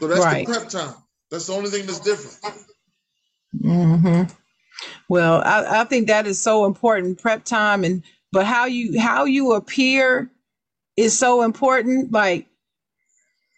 So 0.00 0.08
that's 0.08 0.24
Right. 0.24 0.46
the 0.46 0.52
prep 0.52 0.68
time. 0.68 0.94
That's 1.30 1.46
the 1.46 1.54
only 1.54 1.70
thing 1.70 1.86
that's 1.86 2.00
different. 2.00 2.36
Mm-hmm. 3.62 4.32
Well, 5.08 5.42
I, 5.44 5.82
I 5.82 5.84
think 5.84 6.08
that 6.08 6.26
is 6.26 6.40
so 6.42 6.66
important, 6.66 7.20
prep 7.22 7.44
time, 7.44 7.84
and 7.84 8.02
but 8.32 8.46
how 8.46 8.66
you 8.66 9.00
how 9.00 9.24
you 9.24 9.52
appear 9.52 10.30
is 10.96 11.16
so 11.18 11.42
important. 11.42 12.12
Like 12.12 12.48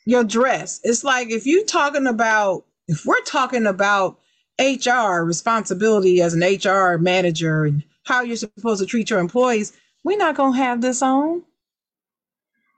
your 0.05 0.25
dress, 0.25 0.81
it's 0.85 1.05
like 1.05 1.31
if 1.31 1.47
you're 1.47 1.64
talking 1.64 2.07
about 2.07 2.64
if 2.88 3.07
we're 3.07 3.21
talking 3.23 3.67
about 3.67 4.19
HR 4.61 5.23
responsibility 5.23 6.21
as 6.21 6.35
an 6.35 6.43
HR 6.43 6.99
manager 6.99 7.64
and 7.64 7.83
how 8.05 8.23
you're 8.23 8.37
supposed 8.37 8.81
to 8.81 8.87
treat 8.87 9.11
your 9.11 9.19
employees, 9.19 9.73
we're 10.05 10.19
not 10.19 10.37
gonna 10.37 10.57
have 10.57 10.81
this 10.81 11.03
on. 11.03 11.43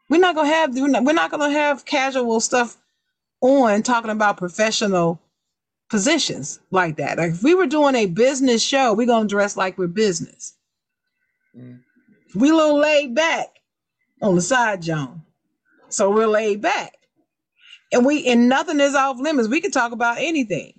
We're 0.08 0.20
not 0.20 0.36
gonna 0.36 0.48
have 0.48 0.74
we're 0.74 0.88
not, 0.88 1.04
we're 1.04 1.12
not 1.12 1.30
gonna 1.30 1.50
have 1.50 1.84
casual 1.84 2.40
stuff 2.40 2.76
on 3.40 3.82
talking 3.82 4.10
about 4.10 4.36
professional 4.36 5.20
positions 5.90 6.60
like 6.70 6.96
that. 6.96 7.18
Like 7.18 7.32
if 7.32 7.42
we 7.42 7.54
were 7.54 7.66
doing 7.66 7.94
a 7.96 8.06
business 8.06 8.62
show, 8.62 8.94
we're 8.94 9.06
gonna 9.06 9.28
dress 9.28 9.56
like 9.56 9.78
we're 9.78 9.88
business. 9.88 10.54
Mm. 11.56 11.80
We 12.34 12.50
a 12.50 12.54
little 12.54 12.78
laid 12.78 13.14
back 13.14 13.48
on 14.22 14.34
the 14.34 14.40
side, 14.42 14.82
Jawn. 14.82 15.22
So 15.88 16.10
we're 16.10 16.26
laid 16.26 16.60
back. 16.60 16.92
And 17.92 18.04
we 18.04 18.26
and 18.26 18.48
nothing 18.48 18.80
is 18.80 18.94
off 18.94 19.18
limits. 19.18 19.48
We 19.48 19.60
can 19.60 19.70
talk 19.70 19.92
about 19.92 20.18
anything. 20.18 20.72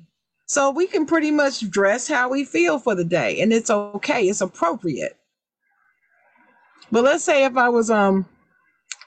So 0.46 0.72
we 0.72 0.88
can 0.88 1.06
pretty 1.06 1.32
much 1.32 1.70
dress 1.70 2.08
how 2.08 2.30
we 2.30 2.46
feel 2.46 2.80
for 2.80 2.96
the 2.96 3.04
day. 3.04 3.41
And 3.41 3.52
it's 3.52 3.70
okay. 3.70 4.28
It's 4.28 4.41
appropriate. 4.41 5.17
But 6.91 7.04
let's 7.04 7.24
say 7.24 7.46
if 7.46 7.58
I 7.58 7.70
was 7.70 7.89
um 7.89 8.26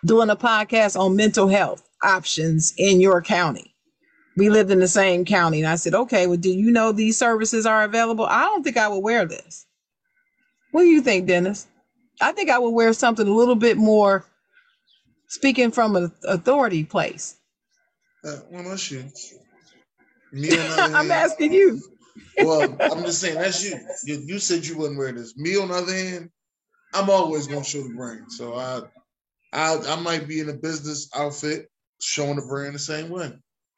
doing 0.04 0.30
a 0.30 0.36
podcast 0.36 0.98
on 0.98 1.16
mental 1.16 1.48
health 1.48 1.88
options 2.02 2.72
in 2.78 3.00
your 3.00 3.20
county 3.20 3.74
we 4.36 4.48
lived 4.48 4.70
in 4.70 4.78
the 4.78 4.88
same 4.88 5.24
county 5.24 5.58
and 5.60 5.68
i 5.68 5.74
said 5.74 5.94
okay 5.94 6.26
well 6.26 6.36
do 6.36 6.50
you 6.50 6.70
know 6.70 6.92
these 6.92 7.18
services 7.18 7.66
are 7.66 7.84
available 7.84 8.24
i 8.24 8.42
don't 8.44 8.62
think 8.62 8.76
i 8.76 8.88
would 8.88 9.00
wear 9.00 9.26
this 9.26 9.66
what 10.70 10.82
do 10.82 10.88
you 10.88 11.02
think 11.02 11.26
dennis 11.26 11.66
i 12.22 12.32
think 12.32 12.48
i 12.48 12.58
would 12.58 12.70
wear 12.70 12.92
something 12.92 13.28
a 13.28 13.34
little 13.34 13.54
bit 13.54 13.76
more 13.76 14.24
speaking 15.28 15.70
from 15.70 15.94
an 15.96 16.10
authority 16.24 16.84
place 16.84 17.36
Uh, 18.24 18.36
well, 18.50 18.64
that's 18.64 18.90
you. 18.90 19.04
Me 20.32 20.50
on 20.50 20.56
the 20.56 20.62
other 20.74 20.82
i'm 20.82 21.08
hand- 21.08 21.12
asking 21.12 21.52
you 21.52 21.80
well, 22.38 22.76
I'm 22.80 23.04
just 23.04 23.20
saying 23.20 23.34
that's 23.36 23.62
you. 23.68 23.78
you. 24.04 24.22
You 24.24 24.38
said 24.38 24.64
you 24.66 24.76
wouldn't 24.78 24.98
wear 24.98 25.12
this. 25.12 25.36
Me 25.36 25.56
on 25.58 25.68
the 25.68 25.74
other 25.74 25.92
hand, 25.92 26.30
I'm 26.94 27.10
always 27.10 27.46
gonna 27.46 27.64
show 27.64 27.82
the 27.82 27.94
brand. 27.94 28.30
So 28.32 28.54
I, 28.54 28.80
I, 29.52 29.76
I 29.86 30.00
might 30.00 30.26
be 30.26 30.40
in 30.40 30.48
a 30.48 30.54
business 30.54 31.08
outfit 31.14 31.68
showing 32.00 32.36
the 32.36 32.42
brand 32.42 32.74
the 32.74 32.78
same 32.78 33.10
way. 33.10 33.32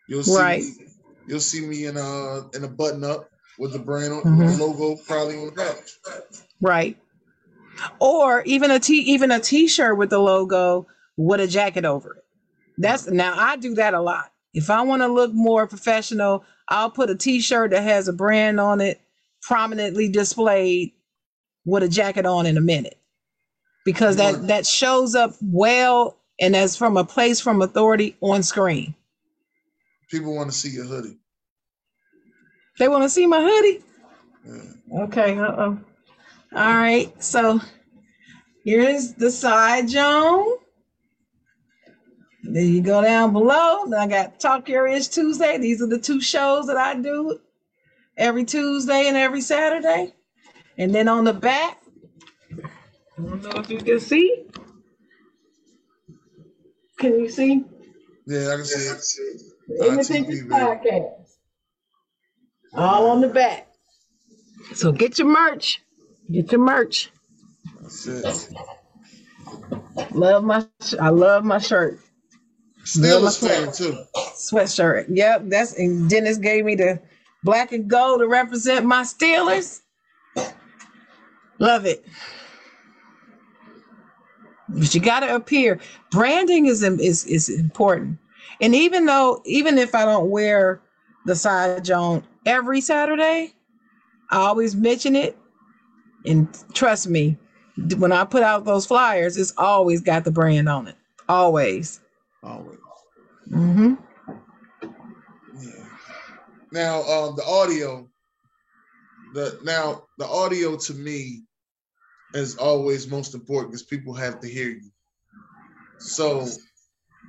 You'll 0.09 0.22
see, 0.22 0.37
Right. 0.37 0.62
me, 0.62 0.87
you'll 1.26 1.40
see 1.40 1.66
me 1.66 1.87
in 1.87 1.96
a 1.96 2.48
in 2.55 2.62
a 2.64 2.68
button 2.68 3.02
up 3.05 3.28
with 3.59 3.72
the 3.72 3.78
brand 3.78 4.12
on 4.12 4.22
Mhm. 4.22 4.57
the 4.57 4.64
logo 4.64 5.00
probably 5.07 5.37
on 5.38 5.46
the 5.46 5.52
back. 5.52 5.76
right 6.61 6.96
or 8.00 8.42
even 8.44 8.70
a 8.70 8.78
t 8.78 8.98
even 9.00 9.31
a 9.31 9.40
t-shirt 9.40 9.96
with 9.98 10.11
the 10.11 10.18
logo 10.18 10.87
with 11.16 11.40
a 11.40 11.46
jacket 11.46 11.85
over 11.85 12.14
it 12.16 12.24
that's 12.78 13.07
now 13.09 13.35
i 13.37 13.57
do 13.57 13.74
that 13.74 13.94
a 13.94 14.00
lot 14.00 14.31
if 14.54 14.70
i 14.70 14.80
want 14.82 15.02
to 15.02 15.08
look 15.08 15.32
more 15.32 15.66
professional 15.66 16.44
i'll 16.68 16.90
put 16.90 17.10
a 17.10 17.14
t-shirt 17.14 17.70
that 17.70 17.82
has 17.82 18.08
a 18.08 18.12
brand 18.12 18.60
on 18.60 18.80
it 18.80 19.00
prominently 19.42 20.08
displayed 20.08 20.92
with 21.64 21.82
a 21.82 21.88
jacket 21.88 22.26
on 22.26 22.46
in 22.46 22.56
a 22.56 22.60
minute 22.60 22.98
because 23.84 24.16
that 24.16 24.46
that 24.48 24.66
shows 24.66 25.14
up 25.14 25.34
well 25.42 26.18
and 26.40 26.54
as 26.56 26.76
from 26.76 26.96
a 26.96 27.04
place 27.04 27.40
from 27.40 27.62
authority 27.62 28.16
on 28.20 28.42
screen 28.42 28.94
People 30.10 30.34
want 30.34 30.50
to 30.50 30.56
see 30.56 30.68
your 30.68 30.84
hoodie. 30.84 31.16
they 32.78 32.88
want 32.88 33.02
to 33.02 33.08
see 33.08 33.26
my 33.26 33.40
hoodie 33.40 33.82
Yeah. 34.46 35.02
Okay. 35.04 35.38
Uh-oh. 35.38 35.78
All 36.54 36.74
right. 36.76 37.10
So 37.22 37.60
here's 38.64 39.14
the 39.14 39.30
side, 39.30 39.88
Jawn. 39.88 40.44
Then 42.42 42.68
you 42.74 42.83
go 42.83 43.02
down 43.02 43.33
below. 43.33 43.87
Then 43.88 44.00
I 44.00 44.07
got 44.09 44.40
Talk 44.40 44.68
Your 44.68 44.87
Ish 44.87 45.09
Tuesday. 45.09 45.59
These 45.59 45.83
are 45.83 45.88
the 45.88 45.98
two 45.98 46.20
shows 46.20 46.66
that 46.68 46.76
I 46.78 46.94
do 46.96 47.40
every 48.16 48.44
Tuesday 48.44 49.09
and 49.09 49.16
every 49.16 49.40
Saturday. 49.42 50.14
And 50.78 50.94
then 50.94 51.09
on 51.09 51.24
the 51.24 51.35
back, 51.35 51.83
I 53.18 53.22
don't 53.22 53.42
know 53.42 53.61
if 53.61 53.70
you 53.70 53.78
can 53.78 54.00
see. 54.00 54.44
Can 56.98 57.20
you 57.20 57.28
see? 57.31 57.64
Yeah, 58.26 58.52
I 58.52 58.57
can 58.57 58.64
see 58.64 58.81
it. 58.90 59.02
Podcast. 60.48 61.12
All 62.74 63.11
on 63.11 63.20
the 63.22 63.28
back. 63.28 63.68
So 64.74 64.92
get 64.92 65.18
your 65.18 65.28
merch. 65.28 65.83
Get 66.33 66.52
your 66.52 66.61
merch. 66.61 67.11
That's 67.83 68.07
it. 68.07 68.26
Love 70.12 70.44
my 70.44 70.66
I 71.00 71.11
love 71.11 71.44
my 71.44 71.59
shirt. 71.59 72.00
Steelers 72.84 73.40
fan 73.40 73.72
too. 73.72 74.04
Sweatshirt. 74.36 75.06
Yep, 75.10 75.44
that's 75.46 75.74
and 75.78 76.10
Dennis 76.10 76.38
gave 76.38 76.64
me 76.64 76.74
the 76.76 77.00
black 77.44 77.72
and 77.72 77.88
gold 77.88 78.20
to 78.20 78.28
represent 78.28 78.86
my 78.86 79.02
Steelers. 79.02 79.80
Love 81.58 81.86
it. 81.86 82.04
but 84.68 84.94
you 84.94 85.00
got 85.00 85.20
to 85.20 85.34
appear. 85.34 85.80
Branding 86.10 86.66
is 86.66 86.82
is 86.82 87.24
is 87.26 87.48
important. 87.48 88.18
And 88.60 88.74
even 88.74 89.06
though, 89.06 89.42
even 89.46 89.78
if 89.78 89.94
I 89.94 90.04
don't 90.04 90.30
wear 90.30 90.80
the 91.26 91.36
side 91.36 91.84
Jawn 91.84 92.24
every 92.46 92.80
Saturday, 92.80 93.54
I 94.30 94.36
always 94.36 94.76
mention 94.76 95.16
it. 95.16 95.38
And 96.26 96.48
trust 96.74 97.08
me, 97.08 97.38
when 97.98 98.12
I 98.12 98.24
put 98.24 98.42
out 98.42 98.64
those 98.64 98.86
flyers, 98.86 99.36
it's 99.36 99.54
always 99.58 100.00
got 100.00 100.24
the 100.24 100.30
brand 100.30 100.68
on 100.68 100.88
it. 100.88 100.96
Always. 101.28 102.00
Always. 102.42 102.78
Mm-hmm. 103.50 103.94
Yeah. 105.59 105.85
Now, 106.72 107.02
um, 107.02 107.37
the 107.37 107.44
audio. 107.44 108.09
The 109.35 109.59
now 109.62 110.02
the 110.18 110.26
audio 110.26 110.76
to 110.76 110.94
me 110.94 111.44
is 112.35 112.57
always 112.57 113.09
most 113.09 113.35
important 113.35 113.70
because 113.72 113.83
people 113.85 114.12
have 114.14 114.40
to 114.40 114.48
hear 114.48 114.68
you. 114.68 114.90
So, 115.98 116.46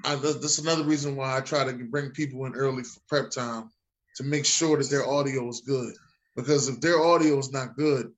I, 0.03 0.15
that's 0.15 0.59
another 0.59 0.83
reason 0.83 1.15
why 1.15 1.37
I 1.37 1.41
try 1.41 1.63
to 1.63 1.73
bring 1.73 2.11
people 2.11 2.45
in 2.45 2.55
early 2.55 2.83
for 2.83 2.99
prep 3.07 3.31
time 3.31 3.69
to 4.17 4.23
make 4.23 4.45
sure 4.45 4.77
that 4.77 4.89
their 4.89 5.07
audio 5.07 5.47
is 5.47 5.61
good. 5.61 5.93
Because 6.35 6.67
if 6.67 6.81
their 6.81 6.99
audio 6.99 7.37
is 7.37 7.51
not 7.51 7.77
good, 7.77 8.11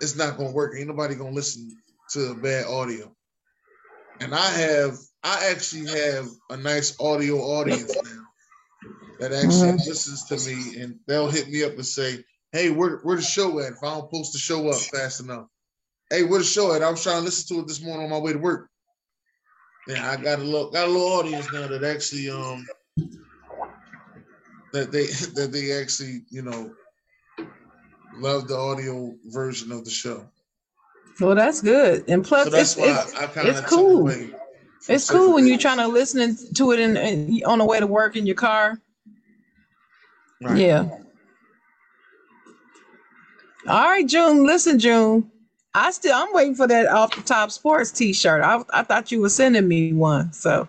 it's 0.00 0.16
not 0.16 0.36
going 0.36 0.50
to 0.50 0.54
work. 0.54 0.74
Ain't 0.76 0.88
nobody 0.88 1.14
going 1.14 1.30
to 1.32 1.36
listen 1.36 1.70
to 2.12 2.34
bad 2.36 2.66
audio. 2.66 3.14
And 4.20 4.34
I 4.34 4.50
have, 4.50 4.96
I 5.24 5.50
actually 5.50 5.86
have 5.90 6.28
a 6.50 6.56
nice 6.56 6.98
audio 7.00 7.38
audience 7.38 7.94
now 7.94 8.24
that 9.18 9.32
actually 9.32 9.72
mm-hmm. 9.72 9.88
listens 9.88 10.24
to 10.24 10.36
me, 10.48 10.80
and 10.80 10.98
they'll 11.06 11.30
hit 11.30 11.48
me 11.48 11.64
up 11.64 11.72
and 11.72 11.86
say, 11.86 12.24
"Hey, 12.52 12.70
where 12.70 12.98
where 12.98 13.16
the 13.16 13.22
show 13.22 13.58
at? 13.60 13.72
If 13.72 13.82
I 13.82 13.94
don't 13.94 14.10
post 14.10 14.32
the 14.32 14.38
show 14.38 14.68
up 14.68 14.76
fast 14.76 15.20
enough, 15.20 15.46
hey, 16.10 16.22
where 16.22 16.38
the 16.38 16.44
show 16.44 16.74
at? 16.74 16.82
I 16.82 16.90
was 16.90 17.02
trying 17.02 17.18
to 17.18 17.24
listen 17.24 17.56
to 17.56 17.62
it 17.62 17.68
this 17.68 17.82
morning 17.82 18.04
on 18.04 18.10
my 18.10 18.18
way 18.18 18.32
to 18.32 18.38
work. 18.38 18.68
Yeah, 19.88 20.08
I 20.10 20.16
got 20.16 20.38
a 20.38 20.42
little 20.42 20.70
got 20.70 20.86
a 20.86 20.90
little 20.90 21.08
audience 21.08 21.52
now 21.52 21.66
that 21.66 21.82
actually 21.82 22.30
um 22.30 22.66
that 24.72 24.92
they 24.92 25.06
that 25.34 25.50
they 25.52 25.72
actually 25.72 26.22
you 26.30 26.42
know 26.42 26.72
love 28.16 28.48
the 28.48 28.56
audio 28.56 29.14
version 29.26 29.72
of 29.72 29.84
the 29.84 29.90
show. 29.90 30.28
Well, 31.20 31.34
that's 31.34 31.60
good, 31.60 32.04
and 32.06 32.24
plus, 32.24 32.48
so 32.48 32.56
it's, 32.56 32.76
it's, 32.78 33.36
it's 33.36 33.60
cool. 33.62 34.08
It's 34.86 35.10
cool 35.10 35.34
when 35.34 35.46
you're 35.46 35.58
trying 35.58 35.78
to 35.78 35.88
listen 35.88 36.36
to 36.54 36.72
it 36.72 36.80
in, 36.80 36.96
in, 36.96 37.42
on 37.44 37.58
the 37.58 37.64
way 37.64 37.80
to 37.80 37.86
work 37.86 38.16
in 38.16 38.26
your 38.26 38.36
car. 38.36 38.80
Right. 40.40 40.56
Yeah. 40.56 40.88
All 43.66 43.84
right, 43.84 44.06
June. 44.06 44.46
Listen, 44.46 44.78
June. 44.78 45.30
I 45.74 45.90
still 45.90 46.14
I'm 46.14 46.32
waiting 46.32 46.54
for 46.54 46.66
that 46.66 46.86
off 46.86 47.14
the 47.14 47.22
top 47.22 47.50
sports 47.50 47.92
T-shirt. 47.92 48.42
I 48.42 48.62
I 48.72 48.82
thought 48.82 49.12
you 49.12 49.20
were 49.20 49.28
sending 49.28 49.68
me 49.68 49.92
one. 49.92 50.32
So. 50.32 50.68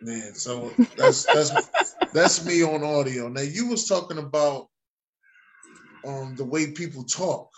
Man, 0.00 0.34
so 0.34 0.70
that's 0.96 1.24
that's 1.24 1.94
that's 2.12 2.44
me 2.44 2.62
on 2.62 2.82
audio. 2.82 3.28
Now 3.28 3.40
you 3.40 3.68
was 3.68 3.86
talking 3.86 4.18
about 4.18 4.68
um 6.04 6.34
the 6.36 6.44
way 6.44 6.72
people 6.72 7.04
talk 7.04 7.48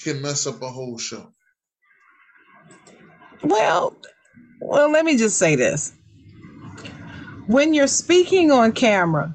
can 0.00 0.22
mess 0.22 0.46
up 0.46 0.62
a 0.62 0.68
whole 0.68 0.96
show. 0.96 1.32
Well, 3.42 3.96
well, 4.60 4.90
let 4.90 5.04
me 5.04 5.16
just 5.16 5.38
say 5.38 5.56
this. 5.56 5.92
When 7.46 7.72
you're 7.72 7.86
speaking 7.86 8.50
on 8.50 8.72
camera, 8.72 9.34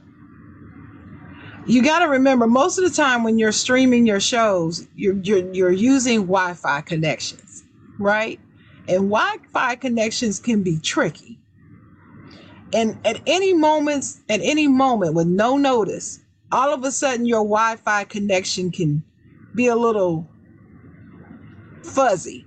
you 1.66 1.82
got 1.82 2.00
to 2.00 2.10
remember 2.10 2.46
most 2.46 2.78
of 2.78 2.84
the 2.84 2.96
time 2.96 3.24
when 3.24 3.40
you're 3.40 3.54
streaming 3.54 4.06
your 4.06 4.20
shows, 4.20 4.88
you're, 4.96 5.16
you're, 5.24 5.52
you're 5.54 5.72
using 5.72 6.22
Wi 6.22 6.54
Fi 6.54 6.82
connections, 6.82 7.64
right? 8.00 8.40
And 8.88 9.10
Wi 9.10 9.38
Fi 9.52 9.76
connections 9.76 10.40
can 10.40 10.62
be 10.62 10.78
tricky. 10.80 11.40
And 12.74 12.98
at 13.06 13.22
any 13.28 13.54
moments, 13.54 14.22
at 14.30 14.42
any 14.42 14.68
moment 14.68 15.14
with 15.14 15.28
no 15.28 15.58
notice, 15.58 16.20
all 16.52 16.74
of 16.74 16.84
a 16.84 16.92
sudden 16.92 17.26
your 17.26 17.44
Wi 17.44 17.78
Fi 17.78 18.04
connection 18.04 18.72
can 18.72 19.04
be 19.56 19.68
a 19.68 19.76
little 19.76 20.28
fuzzy. 21.84 22.46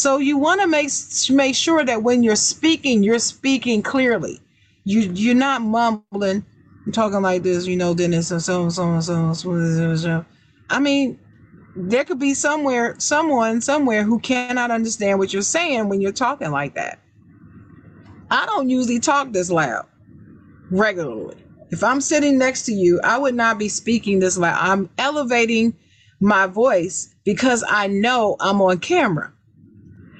So 0.00 0.18
you 0.18 0.38
want 0.38 0.62
to 0.62 0.66
make 0.66 0.90
make 1.30 1.54
sure 1.54 1.84
that 1.84 2.02
when 2.02 2.22
you're 2.22 2.36
speaking, 2.36 3.02
you're 3.02 3.18
speaking 3.18 3.82
clearly. 3.82 4.40
You 4.84 5.00
you're 5.14 5.34
not 5.34 5.62
mumbling 5.62 6.44
I'm 6.86 6.92
talking 6.92 7.22
like 7.22 7.42
this, 7.44 7.66
you 7.66 7.76
know, 7.76 7.94
then 7.94 8.12
it's 8.14 8.28
so 8.28 8.38
so 8.40 8.70
so 8.70 9.32
so 9.32 9.96
so. 9.96 10.24
I 10.70 10.80
mean, 10.80 11.20
there 11.76 12.04
could 12.04 12.18
be 12.18 12.34
somewhere, 12.34 12.96
someone 12.98 13.60
somewhere 13.60 14.02
who 14.02 14.18
cannot 14.18 14.70
understand 14.70 15.18
what 15.18 15.32
you're 15.32 15.42
saying 15.42 15.88
when 15.88 16.00
you're 16.00 16.12
talking 16.12 16.50
like 16.50 16.74
that. 16.74 16.98
I 18.30 18.46
don't 18.46 18.70
usually 18.70 19.00
talk 19.00 19.32
this 19.32 19.50
loud 19.50 19.86
regularly. 20.70 21.36
If 21.70 21.84
I'm 21.84 22.00
sitting 22.00 22.38
next 22.38 22.64
to 22.64 22.72
you, 22.72 23.00
I 23.04 23.18
would 23.18 23.34
not 23.36 23.58
be 23.58 23.68
speaking 23.68 24.18
this 24.18 24.38
loud. 24.38 24.58
I'm 24.60 24.90
elevating 24.98 25.74
my 26.20 26.46
voice 26.46 27.14
because 27.24 27.64
I 27.68 27.86
know 27.86 28.36
I'm 28.40 28.60
on 28.62 28.78
camera. 28.80 29.32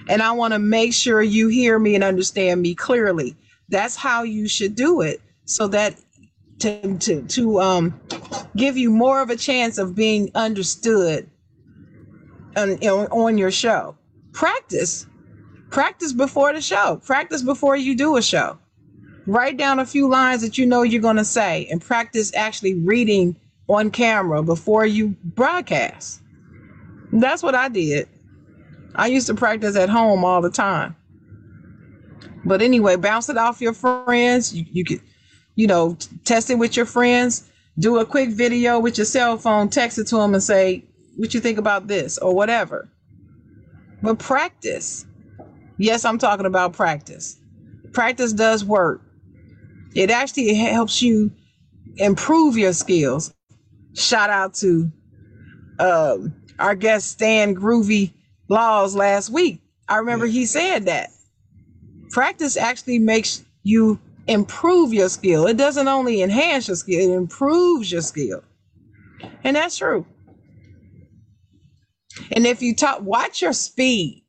And 0.09 0.23
I 0.23 0.33
want 0.33 0.55
to 0.55 0.59
make 0.59 0.93
sure 0.95 1.23
you 1.23 1.49
hear 1.49 1.79
me 1.79 1.95
and 1.95 2.05
understand 2.05 2.63
me 2.63 2.75
clearly. 2.75 3.37
That's 3.69 3.97
how 3.97 4.23
you 4.23 4.49
should 4.49 4.75
do 4.75 5.01
it 5.01 5.21
so 5.45 5.69
that 5.69 5.97
to 6.61 6.99
to 6.99 7.23
to 7.23 7.61
um 7.61 8.01
give 8.57 8.77
you 8.77 8.91
more 8.91 9.23
of 9.23 9.31
a 9.31 9.37
chance 9.37 9.79
of 9.79 9.95
being 9.95 10.31
understood 10.35 11.29
on 12.57 12.77
on 12.83 13.39
your 13.39 13.51
show. 13.51 13.97
Practice. 14.33 15.07
Practice 15.71 16.13
before 16.13 16.53
the 16.53 16.61
show. 16.61 17.01
Practice 17.05 17.43
before 17.43 17.77
you 17.77 17.97
do 17.97 18.17
a 18.17 18.23
show. 18.23 18.59
Write 19.27 19.57
down 19.57 19.79
a 19.79 19.87
few 19.87 20.09
lines 20.09 20.43
that 20.43 20.59
you 20.59 20.67
know 20.67 20.83
you're 20.83 21.01
going 21.01 21.17
to 21.17 21.25
say 21.25 21.67
and 21.71 21.81
practice 21.81 22.35
actually 22.35 22.75
reading 22.75 23.37
on 23.69 23.91
camera 23.91 24.43
before 24.43 24.85
you 24.85 25.15
broadcast. 25.23 26.21
That's 27.13 27.43
what 27.43 27.55
I 27.55 27.69
did. 27.69 28.09
I 28.95 29.07
used 29.07 29.27
to 29.29 29.35
practice 29.35 29.77
at 29.77 29.89
home 29.89 30.25
all 30.25 30.41
the 30.41 30.51
time. 30.51 30.97
But 32.45 32.63
anyway, 32.63 32.97
bounce 32.97 33.29
it 33.29 33.37
off 33.37 33.61
your 33.61 33.75
friends. 33.75 34.55
You, 34.55 34.65
you 34.73 34.85
could 34.85 35.01
you 35.61 35.67
know, 35.67 35.95
test 36.25 36.49
it 36.49 36.55
with 36.55 36.75
your 36.75 36.87
friends, 36.87 37.51
do 37.79 37.99
a 37.99 38.07
quick 38.07 38.31
video 38.31 38.79
with 38.79 38.97
your 38.97 39.05
cell 39.05 39.37
phone, 39.37 39.69
text 39.69 39.99
it 39.99 40.07
to 40.09 40.17
them 40.17 40.33
and 40.33 40.43
say, 40.43 40.85
what 41.17 41.35
you 41.35 41.41
think 41.41 41.59
about 41.59 41.87
this 41.87 42.17
or 42.17 42.35
whatever. 42.35 42.89
But 44.03 44.19
practice. 44.19 45.05
Yes, 45.77 46.07
I'm 46.07 46.17
talking 46.17 46.47
about 46.47 46.73
practice. 46.73 47.39
Practice 47.93 48.33
does 48.33 48.65
work. 48.65 49.03
It 49.95 50.11
actually 50.11 50.55
helps 50.55 51.03
you 51.03 51.31
improve 51.97 52.57
your 52.57 52.73
skills. 52.73 53.35
Shout 53.95 54.31
out 54.31 54.55
to 54.55 54.91
uh, 55.79 56.17
our 56.59 56.75
guest 56.75 57.11
Stan 57.11 57.55
Groovy 57.55 58.13
Laws 58.51 58.97
last 58.97 59.31
week. 59.31 59.63
I 59.89 59.97
remember 59.99 60.27
he 60.27 60.45
said 60.45 60.87
that. 60.87 61.11
Practice 62.11 62.57
actually 62.57 62.99
makes 62.99 63.45
you 63.63 63.99
improve 64.27 64.93
your 64.93 65.09
skill. 65.09 65.47
It 65.47 65.57
doesn't 65.57 65.87
only 65.87 66.21
enhance 66.21 66.67
your 66.67 66.77
skill, 66.77 66.99
it 66.99 67.15
improves 67.15 67.91
your 67.91 68.03
skill. 68.03 68.43
And 69.45 69.55
that's 69.55 69.79
true. 69.79 70.05
And 72.33 72.45
if 72.47 72.61
you 72.61 72.75
talk, 72.75 73.03
watch 73.03 73.41
your 73.41 73.53
speed, 73.53 74.25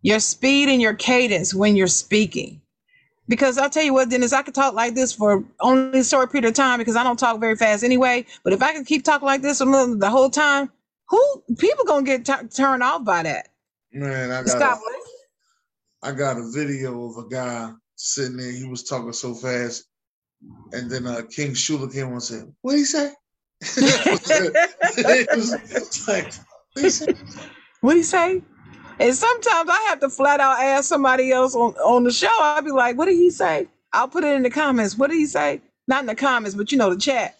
your 0.00 0.20
speed 0.20 0.70
and 0.70 0.80
your 0.80 0.94
cadence 0.94 1.54
when 1.54 1.76
you're 1.76 1.86
speaking. 1.86 2.62
Because 3.28 3.58
I'll 3.58 3.70
tell 3.70 3.82
you 3.82 3.92
what, 3.92 4.08
Dennis, 4.10 4.32
I 4.32 4.42
could 4.42 4.54
talk 4.54 4.74
like 4.74 4.94
this 4.94 5.12
for 5.12 5.44
only 5.60 6.00
a 6.00 6.04
short 6.04 6.32
period 6.32 6.48
of 6.48 6.54
time 6.54 6.78
because 6.78 6.96
I 6.96 7.02
don't 7.02 7.18
talk 7.18 7.40
very 7.40 7.56
fast 7.56 7.84
anyway. 7.84 8.24
But 8.42 8.52
if 8.54 8.62
I 8.62 8.72
can 8.72 8.84
keep 8.84 9.04
talking 9.04 9.26
like 9.26 9.42
this 9.42 9.58
the 9.58 10.08
whole 10.10 10.30
time, 10.30 10.70
who 11.14 11.54
people 11.56 11.84
gonna 11.84 12.04
get 12.04 12.24
t- 12.24 12.48
turned 12.48 12.82
off 12.82 13.04
by 13.04 13.22
that? 13.22 13.48
Man, 13.92 14.30
I 14.30 14.42
got, 14.42 14.60
a, 14.60 14.80
I 16.02 16.12
got 16.12 16.38
a 16.38 16.50
video 16.50 17.04
of 17.04 17.16
a 17.16 17.28
guy 17.28 17.72
sitting 17.94 18.36
there. 18.36 18.50
He 18.50 18.64
was 18.64 18.82
talking 18.84 19.12
so 19.12 19.34
fast, 19.34 19.84
and 20.72 20.90
then 20.90 21.06
uh, 21.06 21.22
King 21.30 21.52
Shula 21.52 21.92
came 21.92 22.06
on 22.06 22.14
and 22.14 22.22
said, 22.22 22.52
"What 22.62 22.72
did 22.72 22.78
he 22.78 22.84
say?" 22.84 23.12
what 27.80 27.92
did 27.92 27.98
he 27.98 28.02
say? 28.02 28.42
And 28.98 29.14
sometimes 29.14 29.70
I 29.70 29.86
have 29.88 30.00
to 30.00 30.08
flat 30.08 30.40
out 30.40 30.60
ask 30.60 30.88
somebody 30.88 31.32
else 31.32 31.54
on, 31.54 31.74
on 31.74 32.04
the 32.04 32.12
show. 32.12 32.28
I'll 32.30 32.62
be 32.62 32.70
like, 32.70 32.96
what 32.96 33.06
did 33.06 33.16
he 33.16 33.30
say? 33.30 33.68
I'll 33.92 34.08
put 34.08 34.24
it 34.24 34.34
in 34.34 34.42
the 34.42 34.50
comments. 34.50 34.96
What 34.96 35.10
did 35.10 35.16
he 35.16 35.26
say? 35.26 35.60
Not 35.86 36.00
in 36.00 36.06
the 36.06 36.14
comments, 36.14 36.56
but 36.56 36.70
you 36.72 36.78
know, 36.78 36.94
the 36.94 37.00
chat. 37.00 37.38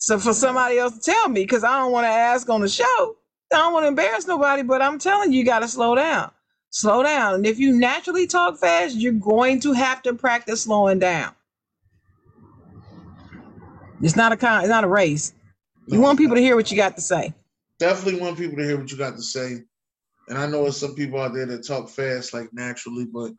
So 0.00 0.18
for 0.18 0.34
somebody 0.34 0.78
else 0.78 0.98
to 0.98 1.00
tell 1.00 1.28
me, 1.28 1.42
because 1.42 1.62
I 1.62 1.78
don't 1.78 1.92
want 1.92 2.04
to 2.04 2.10
ask 2.10 2.48
on 2.50 2.60
the 2.60 2.68
show. 2.68 3.16
I 3.52 3.56
don't 3.56 3.72
want 3.72 3.84
to 3.84 3.88
embarrass 3.88 4.26
nobody, 4.26 4.62
but 4.62 4.82
I'm 4.82 4.98
telling 4.98 5.32
you, 5.32 5.38
you 5.38 5.44
got 5.44 5.60
to 5.60 5.68
slow 5.68 5.94
down 5.94 6.30
slow 6.70 7.02
down. 7.02 7.34
And 7.34 7.46
if 7.46 7.58
you 7.58 7.72
naturally 7.72 8.26
talk 8.26 8.58
fast, 8.58 8.96
you're 8.96 9.12
going 9.12 9.60
to 9.60 9.72
have 9.72 10.02
to 10.02 10.14
practice 10.14 10.62
slowing 10.62 10.98
down. 10.98 11.34
It's 14.00 14.16
not 14.16 14.32
a 14.32 14.36
con, 14.36 14.60
it's 14.60 14.70
not 14.70 14.84
a 14.84 14.88
race. 14.88 15.34
You 15.86 15.98
no, 15.98 16.04
want 16.04 16.18
people 16.18 16.36
to 16.36 16.42
hear 16.42 16.56
what 16.56 16.70
you 16.70 16.76
got 16.76 16.96
to 16.96 17.02
say. 17.02 17.34
Definitely 17.78 18.20
want 18.20 18.38
people 18.38 18.56
to 18.56 18.64
hear 18.64 18.78
what 18.78 18.90
you 18.90 18.96
got 18.96 19.16
to 19.16 19.22
say. 19.22 19.62
And 20.28 20.38
I 20.38 20.46
know 20.46 20.62
there's 20.62 20.76
some 20.76 20.94
people 20.94 21.20
out 21.20 21.34
there 21.34 21.46
that 21.46 21.66
talk 21.66 21.88
fast 21.88 22.32
like 22.32 22.52
naturally, 22.52 23.04
but 23.04 23.32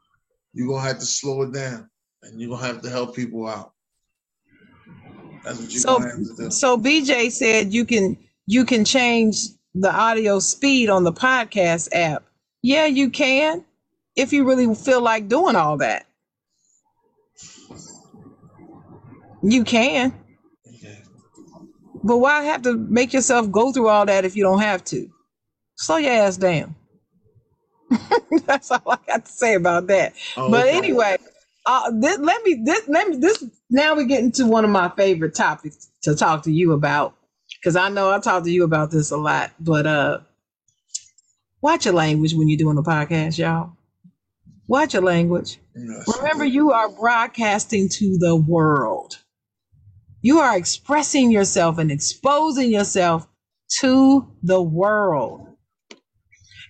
you're 0.53 0.67
gonna 0.67 0.85
have 0.85 0.99
to 0.99 1.05
slow 1.05 1.43
it 1.43 1.53
down 1.53 1.89
and 2.23 2.39
you're 2.39 2.49
gonna 2.49 2.67
have 2.67 2.81
to 2.81 2.89
help 2.89 3.15
people 3.15 3.47
out. 3.47 3.71
That's 5.43 5.59
what 5.59 5.71
you're 5.71 5.81
So 5.81 5.97
gonna 5.99 6.09
have 6.11 6.17
to 6.19 6.35
do. 6.43 6.51
so 6.51 6.77
BJ 6.77 7.31
said 7.31 7.73
you 7.73 7.85
can 7.85 8.17
you 8.47 8.65
can 8.65 8.85
change 8.85 9.37
the 9.73 9.93
audio 9.93 10.39
speed 10.39 10.89
on 10.89 11.03
the 11.03 11.13
podcast 11.13 11.89
app. 11.93 12.23
Yeah, 12.61 12.85
you 12.85 13.09
can 13.09 13.63
if 14.15 14.33
you 14.33 14.45
really 14.45 14.73
feel 14.75 15.01
like 15.01 15.27
doing 15.27 15.55
all 15.55 15.77
that. 15.77 16.05
You 19.43 19.63
can. 19.63 20.13
But 22.03 22.17
why 22.17 22.43
have 22.43 22.63
to 22.63 22.75
make 22.75 23.13
yourself 23.13 23.51
go 23.51 23.71
through 23.71 23.87
all 23.89 24.05
that 24.05 24.25
if 24.25 24.35
you 24.35 24.43
don't 24.43 24.59
have 24.61 24.83
to? 24.85 25.09
Slow 25.75 25.97
your 25.97 26.11
ass 26.11 26.37
down. 26.37 26.75
That's 28.45 28.71
all 28.71 28.81
I 28.87 28.97
got 29.07 29.25
to 29.25 29.31
say 29.31 29.55
about 29.55 29.87
that. 29.87 30.13
Oh, 30.37 30.49
but 30.49 30.67
okay. 30.67 30.77
anyway, 30.77 31.17
uh, 31.65 31.91
this, 31.91 32.17
let 32.19 32.43
me 32.43 32.61
this 32.63 32.87
let 32.87 33.07
me 33.07 33.17
this 33.17 33.43
now 33.69 33.95
we 33.95 34.05
get 34.05 34.23
into 34.23 34.45
one 34.45 34.63
of 34.63 34.71
my 34.71 34.89
favorite 34.97 35.35
topics 35.35 35.89
to 36.03 36.15
talk 36.15 36.43
to 36.43 36.51
you 36.51 36.71
about 36.73 37.15
because 37.59 37.75
I 37.75 37.89
know 37.89 38.11
I 38.11 38.19
talk 38.19 38.43
to 38.43 38.51
you 38.51 38.63
about 38.63 38.91
this 38.91 39.11
a 39.11 39.17
lot. 39.17 39.51
But 39.59 39.85
uh, 39.85 40.19
watch 41.61 41.85
your 41.85 41.93
language 41.93 42.33
when 42.33 42.49
you're 42.49 42.57
doing 42.57 42.77
a 42.77 42.83
podcast, 42.83 43.37
y'all. 43.37 43.73
Watch 44.67 44.93
your 44.93 45.03
language. 45.03 45.59
Yes. 45.75 46.17
Remember, 46.17 46.45
you 46.45 46.71
are 46.71 46.89
broadcasting 46.89 47.89
to 47.89 48.17
the 48.17 48.35
world. 48.35 49.17
You 50.21 50.39
are 50.39 50.57
expressing 50.57 51.31
yourself 51.31 51.77
and 51.77 51.91
exposing 51.91 52.71
yourself 52.71 53.27
to 53.79 54.31
the 54.43 54.61
world. 54.61 55.47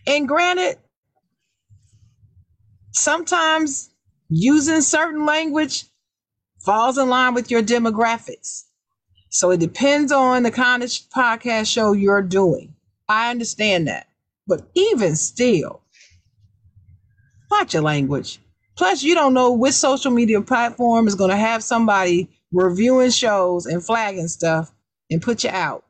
And 0.07 0.27
granted, 0.27 0.77
sometimes 2.91 3.90
using 4.31 4.81
certain 4.81 5.25
language 5.25 5.85
falls 6.59 6.97
in 6.97 7.09
line 7.09 7.33
with 7.33 7.51
your 7.51 7.61
demographics. 7.61 8.63
So 9.29 9.51
it 9.51 9.59
depends 9.59 10.11
on 10.11 10.43
the 10.43 10.51
kind 10.51 10.83
of 10.83 10.89
podcast 10.89 11.71
show 11.71 11.91
you're 11.91 12.21
doing. 12.21 12.73
I 13.09 13.29
understand 13.29 13.87
that. 13.87 14.07
But 14.47 14.69
even 14.73 15.15
still, 15.15 15.81
watch 17.49 17.73
your 17.73 17.83
language. 17.83 18.39
Plus, 18.77 19.03
you 19.03 19.15
don't 19.15 19.33
know 19.33 19.51
which 19.51 19.73
social 19.73 20.11
media 20.11 20.41
platform 20.41 21.07
is 21.07 21.15
going 21.15 21.29
to 21.29 21.35
have 21.35 21.63
somebody 21.63 22.29
reviewing 22.51 23.11
shows 23.11 23.65
and 23.65 23.85
flagging 23.85 24.27
stuff 24.27 24.73
and 25.09 25.21
put 25.21 25.43
you 25.43 25.49
out. 25.49 25.83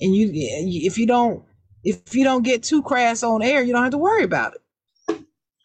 And 0.00 0.16
you, 0.16 0.30
if 0.32 0.98
you 0.98 1.06
don't, 1.06 1.44
if 1.84 2.14
you 2.14 2.24
don't 2.24 2.42
get 2.42 2.62
too 2.62 2.82
crass 2.82 3.22
on 3.22 3.42
air, 3.42 3.62
you 3.62 3.72
don't 3.72 3.82
have 3.82 3.92
to 3.92 3.98
worry 3.98 4.24
about 4.24 4.54
it. 4.54 4.62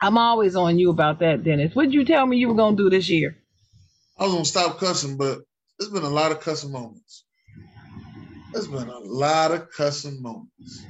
I'm 0.02 0.18
always 0.18 0.56
on 0.56 0.80
you 0.80 0.90
about 0.90 1.20
that, 1.20 1.44
Dennis. 1.44 1.76
What 1.76 1.86
did 1.86 1.94
you 1.94 2.06
tell 2.06 2.26
me 2.26 2.38
you 2.38 2.48
were 2.50 2.54
going 2.56 2.78
to 2.78 2.84
do 2.84 2.90
this 2.90 3.10
year? 3.10 3.38
I 4.18 4.24
was 4.24 4.34
gonna 4.34 4.46
stop 4.46 4.80
cussing, 4.80 5.18
but 5.18 5.40
there's 5.80 5.92
been 5.92 6.04
a 6.04 6.10
lot 6.10 6.32
of 6.32 6.42
cussing 6.42 6.72
moments. 6.72 7.24
There's 8.54 8.68
been 8.68 8.88
a 8.90 9.00
lot 9.00 9.52
of 9.52 9.72
cussing 9.72 10.22
moments. 10.22 10.86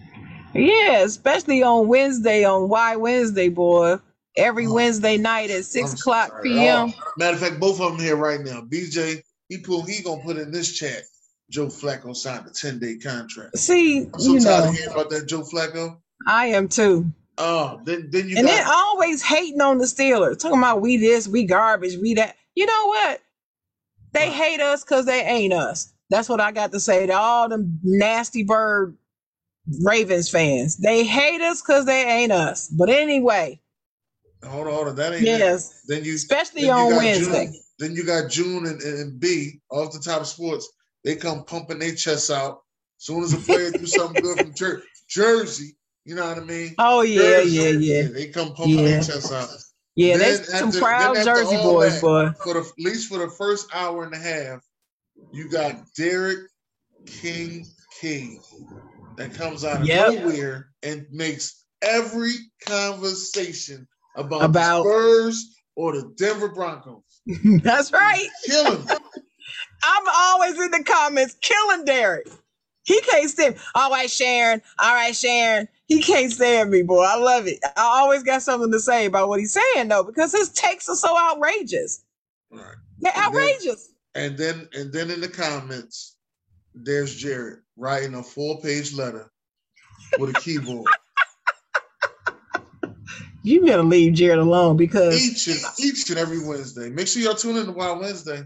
Yeah, 0.53 0.99
especially 1.03 1.61
on 1.63 1.87
Wednesday, 1.87 2.43
on 2.43 2.69
Why 2.69 2.95
Wednesday, 2.95 3.49
boy. 3.49 3.97
Every 4.35 4.67
Oh. 4.67 4.73
Wednesday 4.73 5.17
night 5.17 5.51
at 5.51 5.65
6 5.65 5.91
I'm 5.93 5.97
o'clock 5.99 6.29
sorry. 6.29 6.43
p.m. 6.43 6.89
Oh, 6.89 6.93
matter 7.17 7.35
of 7.35 7.41
fact, 7.41 7.59
both 7.59 7.79
of 7.81 7.91
them 7.91 7.99
here 7.99 8.15
right 8.15 8.39
now. 8.41 8.61
BJ, 8.61 9.21
he 9.49 9.59
pull, 9.59 9.83
he 9.83 10.01
gonna 10.01 10.21
put 10.23 10.37
in 10.37 10.51
this 10.51 10.71
chat. 10.73 11.03
Joe 11.51 11.67
Flacco 11.67 12.15
signed 12.15 12.47
a 12.47 12.51
10 12.51 12.79
day 12.79 12.97
contract. 12.97 13.57
See, 13.57 14.09
I'm 14.13 14.19
so 14.19 14.33
you 14.33 14.39
tired 14.39 14.63
know, 14.63 14.69
of 14.69 14.75
hearing 14.75 14.93
about 14.93 15.09
that 15.09 15.27
Joe 15.27 15.41
Flacco. 15.41 15.97
I 16.27 16.47
am 16.47 16.67
too. 16.67 17.11
Oh, 17.39 17.81
then 17.85 18.09
then 18.11 18.29
you 18.29 18.37
and 18.37 18.47
got 18.47 18.49
then 18.49 18.65
always 18.67 19.23
hating 19.23 19.61
on 19.61 19.79
the 19.79 19.85
Steelers, 19.85 20.39
talking 20.39 20.59
about 20.59 20.81
we 20.81 20.97
this, 20.97 21.27
we 21.27 21.45
garbage, 21.45 21.97
we 22.01 22.15
that. 22.15 22.37
You 22.55 22.67
know 22.67 22.87
what? 22.87 23.21
They 24.13 24.31
Right. 24.31 24.33
hate 24.33 24.61
us 24.61 24.83
because 24.83 25.05
they 25.05 25.21
ain't 25.23 25.53
us. 25.53 25.93
That's 26.09 26.29
what 26.29 26.41
I 26.41 26.51
got 26.51 26.71
to 26.73 26.79
say 26.79 27.05
to 27.07 27.13
all 27.13 27.49
them 27.49 27.79
nasty 27.83 28.43
bird 28.43 28.97
Ravens 29.83 30.29
fans. 30.29 30.77
They 30.77 31.05
hate 31.05 31.41
us 31.41 31.61
because 31.61 31.85
they 31.85 32.03
ain't 32.05 32.31
us. 32.33 32.67
But 32.69 32.89
anyway, 32.89 33.61
hold 34.45 34.67
on, 34.67 34.73
hold 34.73 34.89
on. 34.89 34.95
That 34.95 35.13
ain't 35.13 35.31
it. 35.31 35.47
yes, 35.47 35.83
Then 35.85 36.05
you 36.05 36.15
especially 36.15 36.69
then 36.69 36.77
on 36.77 36.95
Wednesday. 36.95 37.49
June, 37.49 37.59
then 37.79 37.93
you 37.95 38.05
got 38.05 38.31
June 38.31 38.67
and, 38.67 38.81
and 38.81 39.19
B 39.19 39.61
off 39.71 39.93
the 39.93 39.99
top 39.99 40.25
sports. 40.25 40.69
They 41.05 41.15
come 41.17 41.45
pumping 41.45 41.79
their 41.79 41.95
chests 41.95 42.31
out. 42.31 42.59
Soon 42.97 43.23
as 43.23 43.33
a 43.33 43.39
player 43.39 43.71
do 43.71 43.87
something 43.87 44.19
good 44.19 44.39
from 44.39 44.55
Jer- 44.55 44.83
Jersey, 45.09 45.77
you 46.05 46.15
know 46.15 46.27
what 46.27 46.37
I 46.37 46.41
mean? 46.41 46.75
Oh 46.77 47.01
yeah, 47.01 47.39
yeah, 47.41 47.69
yeah, 47.69 48.07
They 48.13 48.27
come 48.27 48.53
pumping 48.53 48.79
Yeah. 48.79 48.85
their 48.85 49.01
chests 49.03 49.31
out. 49.31 49.49
yeah. 49.95 50.17
Then 50.17 50.37
That's 50.37 50.57
some 50.59 50.71
proud 50.71 51.15
Jersey 51.23 51.57
boys, 51.57 51.95
that- 51.95 52.01
boy. 52.01 52.29
For 52.43 52.53
the 52.55 52.59
at 52.61 52.65
least 52.77 53.09
for 53.09 53.17
the 53.19 53.29
first 53.29 53.67
hour 53.73 54.03
and 54.03 54.13
a 54.13 54.17
half, 54.17 54.61
you 55.31 55.49
got 55.49 55.75
Derek 55.97 56.39
King 57.05 57.65
King 58.01 58.41
that 59.17 59.33
comes 59.33 59.63
out 59.65 59.81
of 59.81 59.87
Yep. 59.87 60.13
nowhere 60.23 60.69
and 60.83 61.05
makes 61.11 61.65
every 61.81 62.31
conversation 62.65 63.87
about, 64.15 64.43
About- 64.43 64.83
the 64.83 64.89
Spurs 64.89 65.55
or 65.75 65.93
the 65.93 66.13
Denver 66.17 66.49
Broncos. 66.49 67.03
That's 67.63 67.91
right. 67.91 68.27
Killing. 68.45 68.85
I'm 69.83 70.03
always 70.13 70.59
in 70.59 70.71
the 70.71 70.83
comments 70.83 71.35
killing 71.41 71.85
Derek. 71.85 72.27
He 72.83 72.99
can't 73.01 73.29
stand. 73.29 73.55
All 73.75 73.89
right, 73.91 74.09
Sharon. 74.09 74.61
All 74.79 74.93
right, 74.93 75.15
Sharon. 75.15 75.67
He 75.89 76.01
can't 76.01 76.31
stand 76.31 76.69
me, 76.71 76.83
boy. 76.83 77.03
I 77.03 77.17
love 77.17 77.47
it. 77.47 77.59
I 77.75 77.99
always 78.01 78.23
got 78.23 78.41
something 78.43 78.71
to 78.71 78.79
say 78.79 79.05
about 79.07 79.27
what 79.27 79.39
he's 79.39 79.53
saying 79.53 79.89
though, 79.89 80.03
because 80.03 80.31
his 80.31 80.49
takes 80.49 80.87
are 80.87 80.95
so 80.95 81.17
outrageous. 81.17 82.03
Right. 82.51 82.75
They're 82.99 83.11
And 83.15 83.23
then- 83.35 83.41
outrageous. 83.41 83.89
And 84.15 84.37
then 84.37 84.67
and 84.73 84.91
then 84.93 85.11
in 85.11 85.19
the 85.21 85.27
comments, 85.27 86.15
there's 86.73 87.15
Jared 87.15 87.59
writing 87.77 88.15
a 88.15 88.23
four 88.23 88.59
page 88.61 88.93
letter 88.93 89.31
with 90.17 90.29
a 90.29 90.39
keyboard. 90.39 90.87
You 93.41 93.65
better 93.65 93.83
leave 93.83 94.13
Jared 94.13 94.39
alone 94.39 94.75
because 94.75 95.15
each 95.25 95.47
and 95.47 95.59
each 95.79 96.09
and 96.09 96.19
every 96.19 96.45
Wednesday. 96.45 96.89
Make 96.89 97.07
sure 97.07 97.21
y'all 97.23 97.35
tune 97.35 97.55
in 97.55 97.67
to 97.67 97.71
Wild 97.71 98.01
Wednesday. 98.01 98.43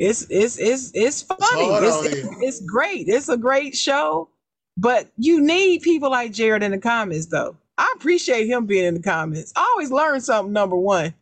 it's 0.00 0.26
it's 0.28 0.58
it's 0.58 0.90
it's 0.94 1.22
funny. 1.22 1.40
It's, 1.52 2.06
it's, 2.06 2.28
it's 2.42 2.60
great. 2.62 3.06
It's 3.08 3.28
a 3.28 3.36
great 3.36 3.76
show, 3.76 4.28
but 4.76 5.10
you 5.16 5.40
need 5.40 5.82
people 5.82 6.10
like 6.10 6.32
Jared 6.32 6.62
in 6.62 6.72
the 6.72 6.78
comments 6.78 7.26
though. 7.26 7.56
I 7.78 7.92
appreciate 7.96 8.46
him 8.46 8.66
being 8.66 8.86
in 8.86 8.94
the 8.94 9.02
comments. 9.02 9.52
I 9.54 9.60
always 9.72 9.90
learn 9.90 10.20
something. 10.20 10.52
Number 10.52 10.76
one, 10.76 11.14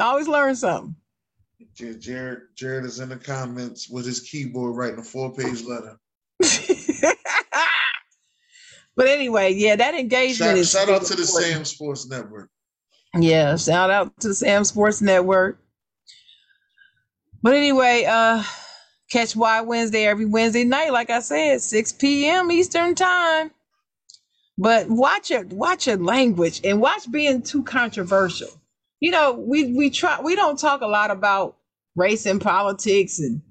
I 0.00 0.04
always 0.04 0.28
learn 0.28 0.56
something. 0.56 0.96
Jared 1.74 2.42
Jared 2.54 2.84
is 2.84 3.00
in 3.00 3.08
the 3.10 3.16
comments 3.16 3.88
with 3.88 4.06
his 4.06 4.20
keyboard 4.20 4.76
writing 4.76 4.98
a 4.98 5.02
four 5.02 5.32
page 5.32 5.62
letter. 5.64 5.98
but 8.96 9.08
anyway, 9.08 9.52
yeah, 9.52 9.76
that 9.76 9.94
engagement 9.94 10.50
Shout, 10.50 10.58
is 10.58 10.70
shout 10.70 10.88
out 10.88 11.04
to 11.06 11.14
the 11.14 11.22
important. 11.22 11.52
Sam 11.52 11.64
Sports 11.64 12.08
Network. 12.08 12.50
Yeah, 13.18 13.56
shout 13.56 13.90
out 13.90 14.18
to 14.20 14.28
the 14.28 14.34
Sam 14.34 14.64
Sports 14.64 15.00
Network. 15.02 15.60
But 17.42 17.54
anyway, 17.54 18.04
uh 18.08 18.42
catch 19.10 19.36
Why 19.36 19.60
Wednesday 19.60 20.06
every 20.06 20.26
Wednesday 20.26 20.64
night, 20.64 20.92
like 20.92 21.10
I 21.10 21.20
said, 21.20 21.60
6 21.60 21.92
p.m. 21.94 22.50
Eastern 22.50 22.94
time. 22.94 23.50
But 24.58 24.88
watch 24.88 25.30
it, 25.30 25.52
watch 25.52 25.86
your 25.86 25.98
language 25.98 26.60
and 26.64 26.80
watch 26.80 27.10
being 27.10 27.42
too 27.42 27.62
controversial. 27.62 28.48
You 29.00 29.10
know, 29.10 29.32
we 29.32 29.72
we 29.72 29.90
try 29.90 30.20
we 30.22 30.34
don't 30.34 30.58
talk 30.58 30.80
a 30.80 30.86
lot 30.86 31.10
about 31.10 31.56
race 31.94 32.24
and 32.24 32.40
politics 32.40 33.18
and 33.18 33.42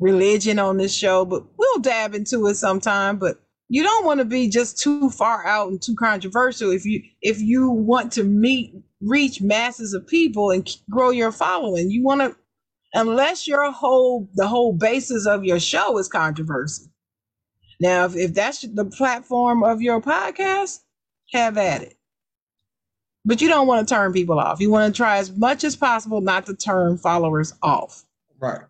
religion 0.00 0.58
on 0.58 0.78
this 0.78 0.94
show, 0.94 1.26
but 1.26 1.44
we'll 1.58 1.80
dab 1.80 2.14
into 2.14 2.46
it 2.46 2.54
sometime. 2.54 3.18
But 3.18 3.36
you 3.68 3.82
don't 3.82 4.06
want 4.06 4.20
to 4.20 4.24
be 4.24 4.48
just 4.48 4.78
too 4.78 5.10
far 5.10 5.46
out 5.46 5.68
and 5.68 5.82
too 5.82 5.94
controversial 5.96 6.70
if 6.70 6.86
you 6.86 7.02
if 7.20 7.40
you 7.40 7.70
want 7.70 8.12
to 8.12 8.24
meet 8.24 8.74
reach 9.02 9.42
masses 9.42 9.92
of 9.92 10.06
people 10.06 10.50
and 10.50 10.68
grow 10.90 11.10
your 11.10 11.32
following. 11.32 11.90
You 11.90 12.02
want 12.02 12.22
to 12.22 12.34
unless 12.94 13.48
your 13.48 13.72
whole 13.72 14.28
the 14.34 14.48
whole 14.48 14.74
basis 14.74 15.26
of 15.26 15.44
your 15.44 15.60
show 15.60 15.98
is 15.98 16.08
controversy. 16.08 16.86
Now, 17.80 18.06
if, 18.06 18.16
if 18.16 18.34
that's 18.34 18.62
the 18.62 18.84
platform 18.86 19.64
of 19.64 19.82
your 19.82 20.00
podcast, 20.00 20.80
have 21.32 21.58
at 21.58 21.82
it. 21.82 21.96
But 23.24 23.40
you 23.42 23.48
don't 23.48 23.68
want 23.68 23.88
to 23.88 23.94
turn 23.94 24.12
people 24.12 24.38
off. 24.40 24.60
You 24.60 24.70
want 24.70 24.94
to 24.94 24.96
try 24.98 25.18
as 25.18 25.32
much 25.32 25.64
as 25.64 25.76
possible 25.76 26.20
not 26.22 26.46
to 26.46 26.56
turn 26.56 26.98
followers 26.98 27.54
off. 27.62 28.04
Right. 28.40 28.62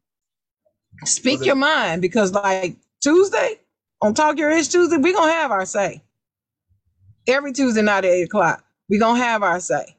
Speak 1.05 1.41
Okay. 1.41 1.47
your 1.47 1.57
mind 1.57 2.03
because, 2.03 2.33
like 2.33 2.77
Tuesday 3.03 3.61
on 4.03 4.15
Talk 4.15 4.39
Your 4.39 4.51
Ish 4.51 4.69
Tuesday, 4.69 4.97
we're 4.99 5.15
going 5.15 5.31
to 5.31 5.35
have 5.35 5.51
our 5.53 5.67
say. 5.67 6.03
Every 7.29 7.53
Tuesday 7.53 7.83
night 7.83 8.05
at 8.05 8.13
8 8.13 8.23
o'clock, 8.25 8.65
we're 8.91 9.01
going 9.01 9.21
to 9.21 9.25
have 9.27 9.43
our 9.43 9.61
say. 9.61 9.97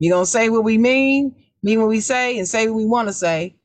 We're 0.00 0.12
going 0.12 0.24
to 0.26 0.30
say 0.30 0.50
what 0.50 0.64
we 0.64 0.78
mean, 0.78 1.34
mean 1.62 1.80
what 1.80 1.88
we 1.88 2.00
say, 2.00 2.38
and 2.38 2.48
say 2.48 2.68
what 2.68 2.76
we 2.76 2.86
want 2.86 3.08
to 3.08 3.12
say. 3.12 3.56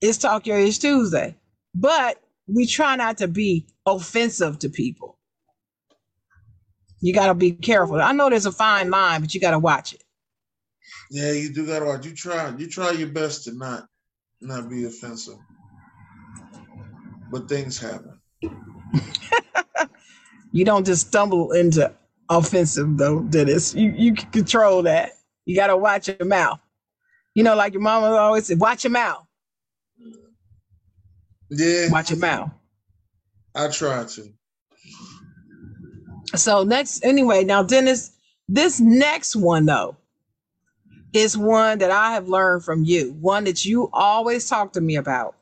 It's 0.00 0.18
Talk 0.18 0.46
Your 0.46 0.58
Ish 0.58 0.78
Tuesday. 0.78 1.36
But 1.74 2.20
we 2.46 2.66
try 2.66 2.96
not 2.96 3.18
to 3.18 3.28
be 3.28 3.66
offensive 3.86 4.58
to 4.60 4.68
people. 4.68 5.18
You 7.00 7.12
got 7.12 7.26
to 7.26 7.34
be 7.34 7.52
careful. 7.52 8.00
I 8.00 8.12
know 8.12 8.30
there's 8.30 8.46
a 8.46 8.52
fine 8.52 8.90
line, 8.90 9.20
but 9.20 9.34
you 9.34 9.40
got 9.40 9.52
to 9.52 9.58
watch 9.58 9.92
it. 9.92 10.04
Yeah, 11.10 11.32
you 11.32 11.52
do 11.52 11.66
gotta 11.66 11.84
watch. 11.84 12.06
You 12.06 12.14
try 12.14 12.54
you 12.56 12.68
try 12.68 12.90
your 12.92 13.08
best 13.08 13.44
to 13.44 13.56
not 13.56 13.86
not 14.40 14.68
be 14.68 14.84
offensive. 14.84 15.38
But 17.30 17.48
things 17.48 17.78
happen. 17.78 18.20
you 20.52 20.64
don't 20.64 20.84
just 20.84 21.08
stumble 21.08 21.52
into 21.52 21.92
offensive 22.28 22.96
though, 22.96 23.20
Dennis. 23.20 23.74
You 23.74 23.92
you 23.96 24.14
can 24.14 24.30
control 24.30 24.82
that. 24.82 25.12
You 25.44 25.56
gotta 25.56 25.76
watch 25.76 26.08
your 26.08 26.24
mouth. 26.24 26.60
You 27.34 27.42
know, 27.42 27.56
like 27.56 27.72
your 27.72 27.82
mama 27.82 28.06
always 28.06 28.46
said, 28.46 28.60
watch 28.60 28.84
your 28.84 28.92
mouth. 28.92 29.26
Yeah. 31.50 31.90
Watch 31.90 32.10
your 32.10 32.18
mouth. 32.18 32.50
I 33.54 33.68
try 33.68 34.04
to. 34.04 34.32
So 36.36 36.64
next 36.64 37.04
anyway, 37.04 37.44
now 37.44 37.62
Dennis, 37.62 38.12
this 38.48 38.80
next 38.80 39.36
one 39.36 39.66
though 39.66 39.96
is 41.12 41.38
one 41.38 41.78
that 41.78 41.90
I 41.90 42.12
have 42.12 42.28
learned 42.28 42.64
from 42.64 42.84
you, 42.84 43.12
one 43.20 43.44
that 43.44 43.64
you 43.64 43.88
always 43.92 44.48
talk 44.48 44.72
to 44.72 44.80
me 44.80 44.96
about. 44.96 45.36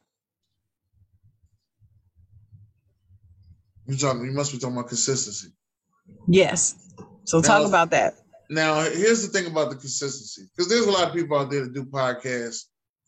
You 3.86 3.96
talking? 3.96 4.24
You 4.24 4.32
must 4.32 4.52
be 4.52 4.58
talking 4.58 4.76
about 4.76 4.88
consistency. 4.88 5.48
Yes. 6.28 6.74
So 7.24 7.40
now, 7.40 7.48
talk 7.48 7.66
about 7.66 7.90
that. 7.90 8.21
Now, 8.50 8.80
here's 8.82 9.26
the 9.26 9.32
thing 9.32 9.50
about 9.50 9.70
the 9.70 9.76
consistency, 9.76 10.48
because 10.50 10.68
there's 10.68 10.86
a 10.86 10.90
lot 10.90 11.08
of 11.08 11.14
people 11.14 11.38
out 11.38 11.50
there 11.50 11.62
that 11.62 11.74
do 11.74 11.84
podcasts, 11.84 12.64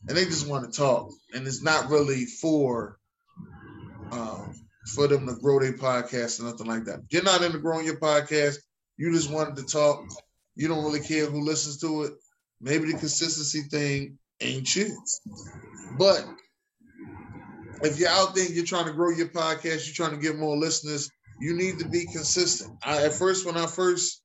and 0.08 0.16
they 0.16 0.24
just 0.24 0.48
want 0.48 0.70
to 0.70 0.78
talk, 0.78 1.10
and 1.34 1.46
it's 1.46 1.62
not 1.62 1.90
really 1.90 2.24
for 2.24 2.98
um, 4.12 4.54
for 4.94 5.06
them 5.08 5.26
to 5.26 5.34
grow 5.34 5.60
their 5.60 5.72
podcast 5.72 6.40
or 6.40 6.44
nothing 6.44 6.66
like 6.66 6.84
that. 6.84 7.00
You're 7.10 7.22
not 7.22 7.42
into 7.42 7.58
growing 7.58 7.86
your 7.86 7.98
podcast. 7.98 8.56
You 8.96 9.12
just 9.12 9.30
wanted 9.30 9.56
to 9.56 9.64
talk. 9.64 10.04
You 10.54 10.68
don't 10.68 10.84
really 10.84 11.00
care 11.00 11.26
who 11.26 11.40
listens 11.40 11.78
to 11.80 12.04
it. 12.04 12.12
Maybe 12.60 12.92
the 12.92 12.98
consistency 12.98 13.62
thing 13.62 14.18
ain't 14.40 14.74
you. 14.76 14.96
But 15.98 16.24
if 17.82 17.98
you're 17.98 18.08
out 18.08 18.34
there 18.34 18.46
you're 18.46 18.64
trying 18.64 18.86
to 18.86 18.92
grow 18.92 19.10
your 19.10 19.28
podcast, 19.28 19.86
you're 19.86 19.94
trying 19.94 20.18
to 20.18 20.22
get 20.22 20.38
more 20.38 20.56
listeners, 20.56 21.10
you 21.40 21.56
need 21.56 21.78
to 21.80 21.88
be 21.88 22.06
consistent. 22.06 22.76
I, 22.84 23.04
at 23.04 23.12
first, 23.12 23.44
when 23.44 23.56
I 23.56 23.66
first 23.66 24.22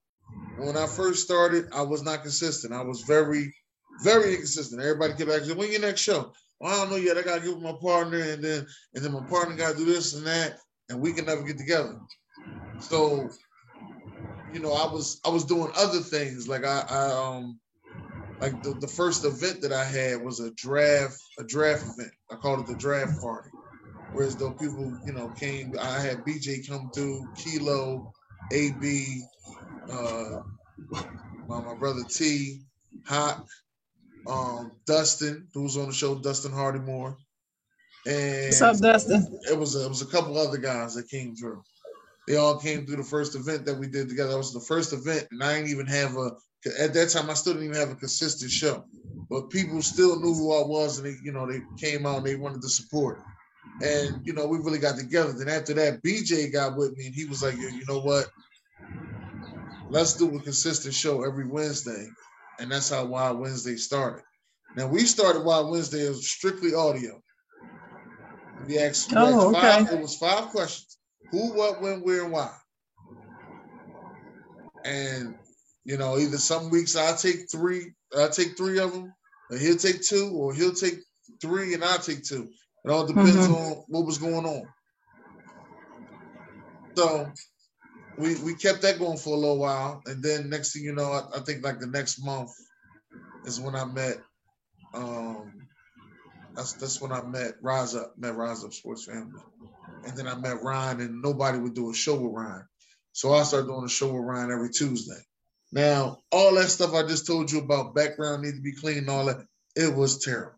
when 0.55 0.77
I 0.77 0.87
first 0.87 1.23
started, 1.23 1.67
I 1.73 1.81
was 1.81 2.03
not 2.03 2.21
consistent. 2.21 2.73
I 2.73 2.83
was 2.83 3.01
very, 3.07 3.53
very 4.03 4.31
inconsistent. 4.31 4.81
Everybody 4.81 5.13
kept 5.13 5.31
asking, 5.31 5.57
"When 5.57 5.71
your 5.71 5.81
next 5.81 6.01
show?" 6.01 6.33
Well, 6.59 6.73
I 6.73 6.77
don't 6.77 6.89
know 6.89 6.97
yet. 6.97 7.17
I 7.17 7.21
gotta 7.21 7.41
give 7.41 7.61
my 7.61 7.75
partner, 7.81 8.19
and 8.19 8.43
then 8.43 8.67
and 8.93 9.03
then 9.03 9.13
my 9.13 9.23
partner 9.29 9.55
gotta 9.55 9.77
do 9.77 9.85
this 9.85 10.13
and 10.13 10.27
that, 10.27 10.59
and 10.89 10.99
we 10.99 11.13
can 11.13 11.25
never 11.25 11.43
get 11.43 11.57
together. 11.57 11.99
So, 12.79 13.29
you 14.51 14.59
know, 14.59 14.73
I 14.73 14.91
was 14.91 15.19
I 15.25 15.29
was 15.29 15.45
doing 15.45 15.71
other 15.77 15.99
things 15.99 16.47
like 16.47 16.65
I, 16.65 16.83
I 16.89 17.11
um 17.11 17.59
like 18.41 18.61
the, 18.63 18.73
the 18.75 18.87
first 18.87 19.25
event 19.25 19.61
that 19.61 19.73
I 19.73 19.83
had 19.83 20.21
was 20.21 20.39
a 20.39 20.51
draft, 20.51 21.17
a 21.37 21.43
draft 21.43 21.83
event. 21.83 22.13
I 22.31 22.35
called 22.35 22.61
it 22.61 22.67
the 22.67 22.75
draft 22.75 23.19
party. 23.21 23.49
Whereas 24.11 24.35
though 24.37 24.53
people, 24.53 24.97
you 25.05 25.13
know, 25.13 25.29
came, 25.29 25.73
I 25.79 25.99
had 25.99 26.23
BJ 26.25 26.67
come 26.67 26.89
through, 26.93 27.29
Kilo, 27.35 28.11
AB, 28.51 29.21
uh, 29.91 30.41
my, 31.47 31.61
my 31.61 31.75
brother 31.75 32.03
T, 32.07 32.61
Hot, 33.05 33.45
um, 34.27 34.71
Dustin, 34.85 35.47
who 35.53 35.63
was 35.63 35.77
on 35.77 35.87
the 35.87 35.93
show, 35.93 36.15
Dustin 36.15 36.51
Hardymore. 36.51 37.15
And 38.05 38.45
What's 38.45 38.61
up, 38.61 38.77
Dustin? 38.77 39.39
It 39.49 39.57
was 39.57 39.75
a, 39.75 39.85
it 39.85 39.89
was 39.89 40.01
a 40.01 40.07
couple 40.07 40.37
other 40.37 40.57
guys 40.57 40.95
that 40.95 41.09
came 41.09 41.35
through. 41.35 41.61
They 42.27 42.35
all 42.35 42.59
came 42.59 42.85
through 42.85 42.97
the 42.97 43.03
first 43.03 43.35
event 43.35 43.65
that 43.65 43.75
we 43.75 43.87
did 43.87 44.09
together. 44.09 44.31
That 44.31 44.37
was 44.37 44.53
the 44.53 44.59
first 44.59 44.93
event, 44.93 45.27
and 45.31 45.43
I 45.43 45.55
didn't 45.55 45.71
even 45.71 45.87
have 45.87 46.15
a 46.15 46.31
at 46.79 46.93
that 46.93 47.09
time, 47.09 47.29
I 47.29 47.33
still 47.33 47.53
didn't 47.53 47.69
even 47.69 47.79
have 47.79 47.91
a 47.91 47.95
consistent 47.95 48.51
show, 48.51 48.83
but 49.29 49.49
people 49.49 49.81
still 49.81 50.19
knew 50.19 50.33
who 50.33 50.53
I 50.53 50.67
was, 50.67 50.97
and 50.97 51.07
they, 51.07 51.15
you 51.23 51.31
know, 51.31 51.49
they 51.49 51.61
came 51.77 52.05
out 52.05 52.17
and 52.17 52.25
they 52.25 52.35
wanted 52.35 52.61
to 52.61 52.69
support. 52.69 53.21
And 53.81 54.25
you 54.25 54.33
know, 54.33 54.45
we 54.45 54.57
really 54.57 54.79
got 54.79 54.97
together. 54.97 55.31
Then 55.31 55.47
after 55.47 55.73
that, 55.75 56.03
BJ 56.03 56.51
got 56.51 56.75
with 56.75 56.97
me, 56.97 57.05
and 57.05 57.15
he 57.15 57.25
was 57.25 57.41
like, 57.41 57.55
"You 57.55 57.85
know 57.87 57.99
what? 57.99 58.27
Let's 59.89 60.13
do 60.13 60.35
a 60.35 60.41
consistent 60.41 60.93
show 60.93 61.23
every 61.23 61.47
Wednesday." 61.47 62.07
And 62.59 62.71
that's 62.71 62.89
how 62.89 63.05
Wild 63.05 63.39
Wednesday 63.39 63.77
started. 63.77 64.23
Now 64.75 64.87
we 64.87 65.01
started 65.01 65.43
Wild 65.43 65.71
Wednesday 65.71 66.05
as 66.07 66.29
strictly 66.29 66.73
audio. 66.73 67.21
We 68.67 68.77
asked, 68.77 69.13
oh, 69.15 69.49
okay. 69.49 69.61
five, 69.61 69.91
it 69.91 70.01
was 70.01 70.17
five 70.17 70.49
questions: 70.49 70.97
who, 71.31 71.53
what, 71.53 71.81
when, 71.81 72.01
where, 72.01 72.23
and 72.23 72.31
why. 72.31 72.51
And 74.83 75.35
you 75.85 75.97
know, 75.97 76.17
either 76.17 76.37
some 76.37 76.69
weeks 76.69 76.95
I'll 76.95 77.15
take 77.15 77.49
three, 77.51 77.93
I'll 78.15 78.29
take 78.29 78.57
three 78.57 78.79
of 78.79 78.91
them, 78.91 79.13
and 79.49 79.59
he'll 79.59 79.77
take 79.77 80.01
two, 80.01 80.31
or 80.33 80.53
he'll 80.53 80.73
take 80.73 80.99
three 81.41 81.73
and 81.73 81.83
I'll 81.83 81.97
take 81.97 82.23
two. 82.23 82.49
It 82.85 82.91
all 82.91 83.05
depends 83.05 83.35
mm-hmm. 83.35 83.53
on 83.53 83.83
what 83.87 84.05
was 84.05 84.17
going 84.17 84.45
on. 84.45 84.63
So 86.95 87.31
we 88.19 88.35
we 88.41 88.53
kept 88.53 88.81
that 88.81 88.99
going 88.99 89.17
for 89.17 89.33
a 89.33 89.39
little 89.39 89.57
while, 89.57 90.01
and 90.05 90.21
then 90.21 90.49
next 90.49 90.73
thing 90.73 90.83
you 90.83 90.93
know, 90.93 91.11
I, 91.11 91.37
I 91.37 91.39
think 91.39 91.63
like 91.63 91.79
the 91.79 91.87
next 91.87 92.23
month 92.23 92.51
is 93.45 93.59
when 93.59 93.75
I 93.75 93.85
met. 93.85 94.17
Um, 94.93 95.53
that's 96.55 96.73
that's 96.73 96.99
when 96.99 97.11
I 97.11 97.21
met 97.21 97.53
Rise 97.61 97.95
Up, 97.95 98.13
met 98.17 98.35
Rise 98.35 98.65
Up 98.65 98.73
Sports 98.73 99.05
Family, 99.05 99.41
and 100.05 100.17
then 100.17 100.27
I 100.27 100.35
met 100.35 100.61
Ryan, 100.61 100.99
and 100.99 101.21
nobody 101.21 101.57
would 101.57 101.75
do 101.75 101.91
a 101.91 101.93
show 101.93 102.15
with 102.15 102.33
Ryan, 102.33 102.67
so 103.13 103.33
I 103.33 103.43
started 103.43 103.67
doing 103.67 103.85
a 103.85 103.89
show 103.89 104.11
with 104.11 104.23
Ryan 104.23 104.51
every 104.51 104.69
Tuesday. 104.69 105.21
Now, 105.71 106.17
all 106.31 106.55
that 106.55 106.69
stuff 106.69 106.93
I 106.93 107.03
just 107.03 107.27
told 107.27 107.51
you 107.51 107.59
about 107.59 107.93
background 107.93 108.41
need 108.41 108.55
to 108.55 108.61
be 108.61 108.73
clean 108.73 108.99
and 108.99 109.09
all 109.09 109.25
that, 109.25 109.45
it 109.75 109.95
was 109.95 110.23
terrible. 110.23 110.57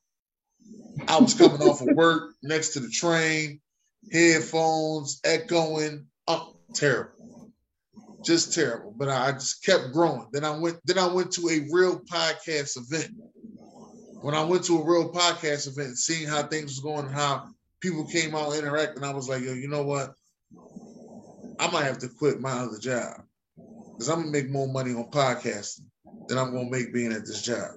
I 1.07 1.19
was 1.19 1.33
coming 1.33 1.61
off 1.61 1.81
of 1.81 1.87
work 1.95 2.33
next 2.41 2.69
to 2.69 2.79
the 2.79 2.89
train, 2.89 3.59
headphones 4.11 5.19
echoing, 5.25 6.07
oh, 6.27 6.55
terrible. 6.73 7.40
Just 8.23 8.53
terrible. 8.53 8.93
But 8.95 9.09
I 9.09 9.31
just 9.31 9.65
kept 9.65 9.93
growing. 9.93 10.27
Then 10.31 10.45
I 10.45 10.57
went, 10.57 10.77
then 10.85 10.97
I 10.97 11.07
went 11.07 11.31
to 11.33 11.49
a 11.49 11.67
real 11.71 11.99
podcast 12.01 12.77
event. 12.77 13.11
When 14.21 14.35
I 14.35 14.43
went 14.43 14.63
to 14.65 14.77
a 14.77 14.85
real 14.85 15.11
podcast 15.11 15.67
event, 15.67 15.97
seeing 15.97 16.27
how 16.27 16.43
things 16.43 16.71
was 16.71 16.79
going 16.79 17.07
and 17.07 17.15
how 17.15 17.47
people 17.81 18.05
came 18.05 18.35
out 18.35 18.55
interacting, 18.55 19.03
I 19.03 19.13
was 19.13 19.27
like, 19.27 19.41
yo, 19.41 19.53
you 19.53 19.67
know 19.67 19.83
what? 19.83 20.13
I 21.59 21.69
might 21.71 21.85
have 21.85 21.99
to 21.99 22.09
quit 22.09 22.39
my 22.39 22.51
other 22.51 22.77
job 22.77 23.21
because 23.55 24.09
I'm 24.09 24.19
gonna 24.19 24.31
make 24.31 24.49
more 24.49 24.67
money 24.67 24.93
on 24.93 25.09
podcasting 25.09 25.85
than 26.27 26.37
I'm 26.37 26.53
gonna 26.53 26.69
make 26.69 26.93
being 26.93 27.11
at 27.11 27.25
this 27.25 27.41
job. 27.41 27.71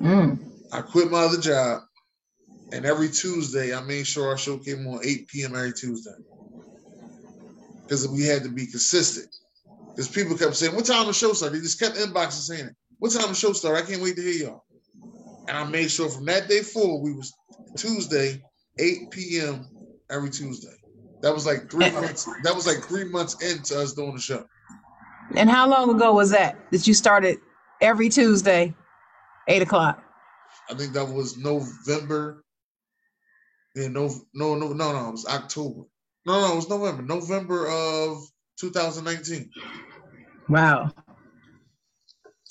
Mm. 0.00 0.38
I 0.72 0.80
quit 0.82 1.10
my 1.10 1.24
other 1.24 1.40
job, 1.40 1.82
and 2.72 2.84
every 2.84 3.08
Tuesday 3.08 3.74
I 3.74 3.80
made 3.82 4.06
sure 4.06 4.28
our 4.28 4.38
show 4.38 4.58
came 4.58 4.86
on 4.86 5.00
8 5.04 5.28
p.m. 5.28 5.56
every 5.56 5.72
Tuesday 5.72 6.12
because 7.90 8.06
we 8.06 8.22
had 8.22 8.44
to 8.44 8.48
be 8.48 8.66
consistent. 8.66 9.34
Because 9.96 10.08
people 10.08 10.38
kept 10.38 10.54
saying, 10.54 10.76
"What 10.76 10.86
time 10.86 11.08
the 11.08 11.12
show 11.12 11.32
start?" 11.32 11.52
They 11.52 11.58
just 11.58 11.80
kept 11.80 11.96
inboxing 11.96 12.46
saying 12.46 12.66
it. 12.66 12.76
What 13.00 13.10
time 13.10 13.28
the 13.28 13.34
show 13.34 13.52
start? 13.52 13.76
I 13.76 13.82
can't 13.82 14.00
wait 14.00 14.14
to 14.14 14.22
hear 14.22 14.46
y'all. 14.46 14.64
And 15.48 15.58
I 15.58 15.64
made 15.64 15.90
sure 15.90 16.08
from 16.08 16.26
that 16.26 16.48
day 16.48 16.62
forward, 16.62 17.02
we 17.02 17.12
was 17.12 17.32
Tuesday, 17.76 18.40
8 18.78 19.10
p.m. 19.10 19.68
every 20.08 20.30
Tuesday. 20.30 20.72
That 21.22 21.34
was 21.34 21.46
like 21.46 21.68
three 21.68 21.90
months. 21.92 22.28
That 22.44 22.54
was 22.54 22.66
like 22.66 22.84
three 22.84 23.04
months 23.04 23.42
into 23.42 23.80
us 23.80 23.94
doing 23.94 24.14
the 24.14 24.20
show. 24.20 24.44
And 25.34 25.50
how 25.50 25.68
long 25.68 25.90
ago 25.90 26.12
was 26.12 26.30
that 26.30 26.70
that 26.70 26.86
you 26.86 26.94
started 26.94 27.40
every 27.80 28.08
Tuesday, 28.08 28.72
eight 29.48 29.62
o'clock? 29.62 30.00
I 30.70 30.74
think 30.74 30.92
that 30.92 31.06
was 31.06 31.36
November. 31.36 32.44
Yeah, 33.74 33.88
no, 33.88 34.14
no, 34.32 34.54
no, 34.54 34.68
no, 34.68 34.92
no. 34.92 35.08
It 35.08 35.12
was 35.12 35.26
October. 35.26 35.82
No, 36.26 36.40
no, 36.40 36.52
it 36.52 36.56
was 36.56 36.68
November. 36.68 37.02
November 37.02 37.66
of 37.68 38.22
2019. 38.58 39.50
Wow. 40.48 40.90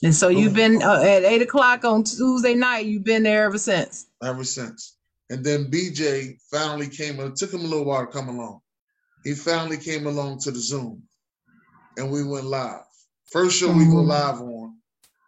And 0.02 0.16
so 0.16 0.30
you've 0.30 0.54
been 0.54 0.82
uh, 0.82 1.02
at 1.02 1.24
eight 1.24 1.42
o'clock 1.42 1.84
on 1.84 2.04
Tuesday 2.04 2.56
night. 2.56 2.86
You've 2.86 3.04
been 3.04 3.24
there 3.24 3.44
ever 3.44 3.58
since. 3.58 4.08
Ever 4.24 4.44
since. 4.44 4.96
And 5.30 5.44
then 5.44 5.70
BJ 5.70 6.38
finally 6.50 6.88
came. 6.88 7.20
It 7.20 7.36
took 7.36 7.54
him 7.54 7.60
a 7.60 7.64
little 7.64 7.86
while 7.86 8.06
to 8.06 8.12
come 8.12 8.30
along. 8.30 8.62
He 9.24 9.34
finally 9.34 9.78
came 9.78 10.08
along 10.08 10.40
to 10.40 10.52
the 10.52 10.60
Zoom 10.60 11.04
and 11.98 12.10
we 12.10 12.24
went 12.24 12.46
live. 12.46 12.84
First 13.32 13.60
show 13.60 13.68
we 13.68 13.86
go 13.86 13.96
mm-hmm. 13.96 14.10
live 14.10 14.42
on, 14.42 14.78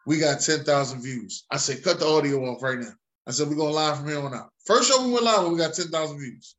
we 0.07 0.17
got 0.17 0.39
10,000 0.39 1.01
views. 1.01 1.45
I 1.51 1.57
said, 1.57 1.83
cut 1.83 1.99
the 1.99 2.07
audio 2.07 2.43
off 2.45 2.63
right 2.63 2.79
now. 2.79 2.93
I 3.27 3.31
said, 3.31 3.49
we're 3.49 3.55
going 3.55 3.75
live 3.75 3.97
from 3.97 4.07
here 4.07 4.19
on 4.19 4.33
out. 4.33 4.49
First 4.65 4.89
show 4.89 5.05
we 5.05 5.11
went 5.11 5.25
live 5.25 5.39
on, 5.39 5.51
we 5.51 5.59
got 5.59 5.73
10,000 5.73 6.17
views. 6.17 6.55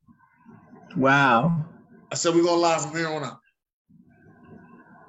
Wow. 0.96 1.64
I 2.12 2.14
said, 2.14 2.34
we're 2.34 2.42
going 2.42 2.60
live 2.60 2.82
from 2.82 2.94
here 2.94 3.08
on 3.08 3.24
out. 3.24 3.38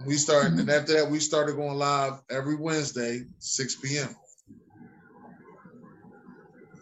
We 0.05 0.15
started, 0.15 0.51
mm-hmm. 0.51 0.61
and 0.61 0.69
after 0.69 0.93
that, 0.93 1.11
we 1.11 1.19
started 1.19 1.57
going 1.57 1.77
live 1.77 2.21
every 2.31 2.55
Wednesday, 2.55 3.23
6 3.39 3.75
p.m. 3.81 4.15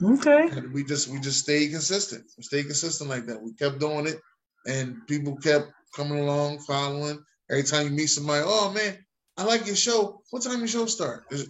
Okay. 0.04 0.50
And 0.50 0.72
we 0.74 0.84
just 0.84 1.08
we 1.08 1.20
just 1.20 1.40
stayed 1.40 1.72
consistent. 1.72 2.26
We 2.38 2.44
stayed 2.44 2.66
consistent 2.66 3.10
like 3.10 3.26
that. 3.26 3.42
We 3.42 3.54
kept 3.54 3.80
doing 3.80 4.06
it, 4.06 4.20
and 4.68 4.96
people 5.08 5.38
kept 5.38 5.72
coming 5.96 6.20
along, 6.20 6.60
following. 6.60 7.24
Every 7.50 7.64
time 7.64 7.86
you 7.86 7.92
meet 7.92 8.08
somebody, 8.08 8.44
oh 8.46 8.72
man, 8.72 8.98
I 9.38 9.44
like 9.44 9.66
your 9.66 9.76
show. 9.76 10.22
What 10.30 10.44
time 10.44 10.60
your 10.60 10.68
show 10.68 10.86
start? 10.86 11.24
Is, 11.32 11.48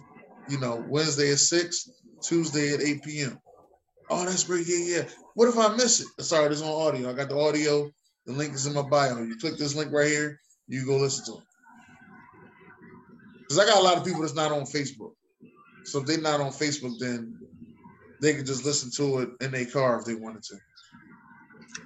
you 0.48 0.58
know, 0.58 0.82
Wednesday 0.88 1.30
at 1.32 1.38
six, 1.38 1.90
Tuesday 2.22 2.72
at 2.72 2.80
8 2.80 3.02
p.m. 3.02 3.38
Oh, 4.08 4.24
that's 4.24 4.44
great. 4.44 4.66
Yeah, 4.66 4.96
yeah. 4.96 5.02
What 5.34 5.48
if 5.48 5.58
I 5.58 5.76
miss 5.76 6.00
it? 6.00 6.24
Sorry, 6.24 6.50
it's 6.50 6.62
on 6.62 6.68
audio. 6.68 7.10
I 7.10 7.12
got 7.12 7.28
the 7.28 7.38
audio. 7.38 7.90
The 8.26 8.32
link 8.32 8.54
is 8.54 8.66
in 8.66 8.74
my 8.74 8.82
bio. 8.82 9.22
You 9.22 9.36
click 9.36 9.56
this 9.56 9.74
link 9.74 9.92
right 9.92 10.08
here, 10.08 10.40
you 10.68 10.86
go 10.86 10.96
listen 10.96 11.24
to 11.26 11.40
it. 11.40 11.44
Because 13.38 13.58
I 13.58 13.66
got 13.66 13.80
a 13.80 13.84
lot 13.84 13.98
of 13.98 14.04
people 14.04 14.22
that's 14.22 14.34
not 14.34 14.52
on 14.52 14.62
Facebook. 14.62 15.12
So 15.84 16.00
if 16.00 16.06
they're 16.06 16.20
not 16.20 16.40
on 16.40 16.52
Facebook, 16.52 16.98
then 16.98 17.38
they 18.20 18.34
can 18.34 18.46
just 18.46 18.64
listen 18.64 18.90
to 18.92 19.18
it 19.18 19.30
in 19.40 19.50
their 19.50 19.66
car 19.66 19.98
if 19.98 20.04
they 20.04 20.14
wanted 20.14 20.42
to. 20.44 20.56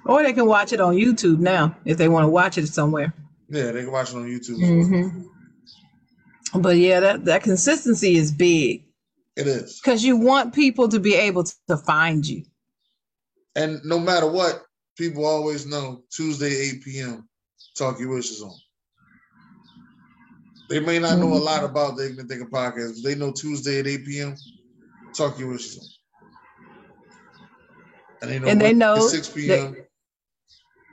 Or 0.05 0.21
they 0.21 0.33
can 0.33 0.45
watch 0.45 0.71
it 0.71 0.79
on 0.79 0.95
YouTube 0.95 1.39
now 1.39 1.75
if 1.83 1.97
they 1.97 2.07
want 2.07 2.23
to 2.23 2.29
watch 2.29 2.57
it 2.57 2.67
somewhere. 2.67 3.13
Yeah, 3.49 3.71
they 3.71 3.81
can 3.81 3.91
watch 3.91 4.11
it 4.11 4.17
on 4.17 4.25
YouTube. 4.25 4.59
Mm-hmm. 4.59 6.61
But 6.61 6.77
yeah, 6.77 6.99
that, 6.99 7.25
that 7.25 7.43
consistency 7.43 8.15
is 8.15 8.31
big. 8.31 8.85
It 9.35 9.47
is. 9.47 9.79
Because 9.81 10.03
you 10.03 10.17
want 10.17 10.53
people 10.53 10.87
to 10.89 10.99
be 10.99 11.15
able 11.15 11.45
to 11.67 11.77
find 11.77 12.25
you. 12.25 12.43
And 13.55 13.79
no 13.83 13.99
matter 13.99 14.29
what, 14.29 14.63
people 14.97 15.25
always 15.25 15.65
know 15.65 16.03
Tuesday, 16.11 16.71
8 16.77 16.83
p.m., 16.83 17.29
Talk 17.77 17.99
Your 17.99 18.17
Ish 18.17 18.31
is 18.31 18.41
on. 18.41 18.55
They 20.69 20.79
may 20.79 20.99
not 20.99 21.19
know 21.19 21.33
a 21.33 21.39
lot 21.39 21.63
about 21.63 21.95
the 21.95 22.07
Ignorant 22.07 22.29
Thinker 22.29 22.49
podcast, 22.49 22.95
but 22.95 23.03
they 23.03 23.15
know 23.15 23.31
Tuesday 23.31 23.79
at 23.79 23.87
8 23.87 24.05
p.m., 24.05 24.35
Talk 25.15 25.39
Your 25.39 25.55
Ish 25.55 25.67
is 25.67 25.77
on. 25.77 25.85
And 28.21 28.31
they 28.31 28.39
know, 28.39 28.47
and 28.47 28.59
they 28.59 28.73
know 28.73 28.99
6 28.99 29.29
p.m. 29.29 29.77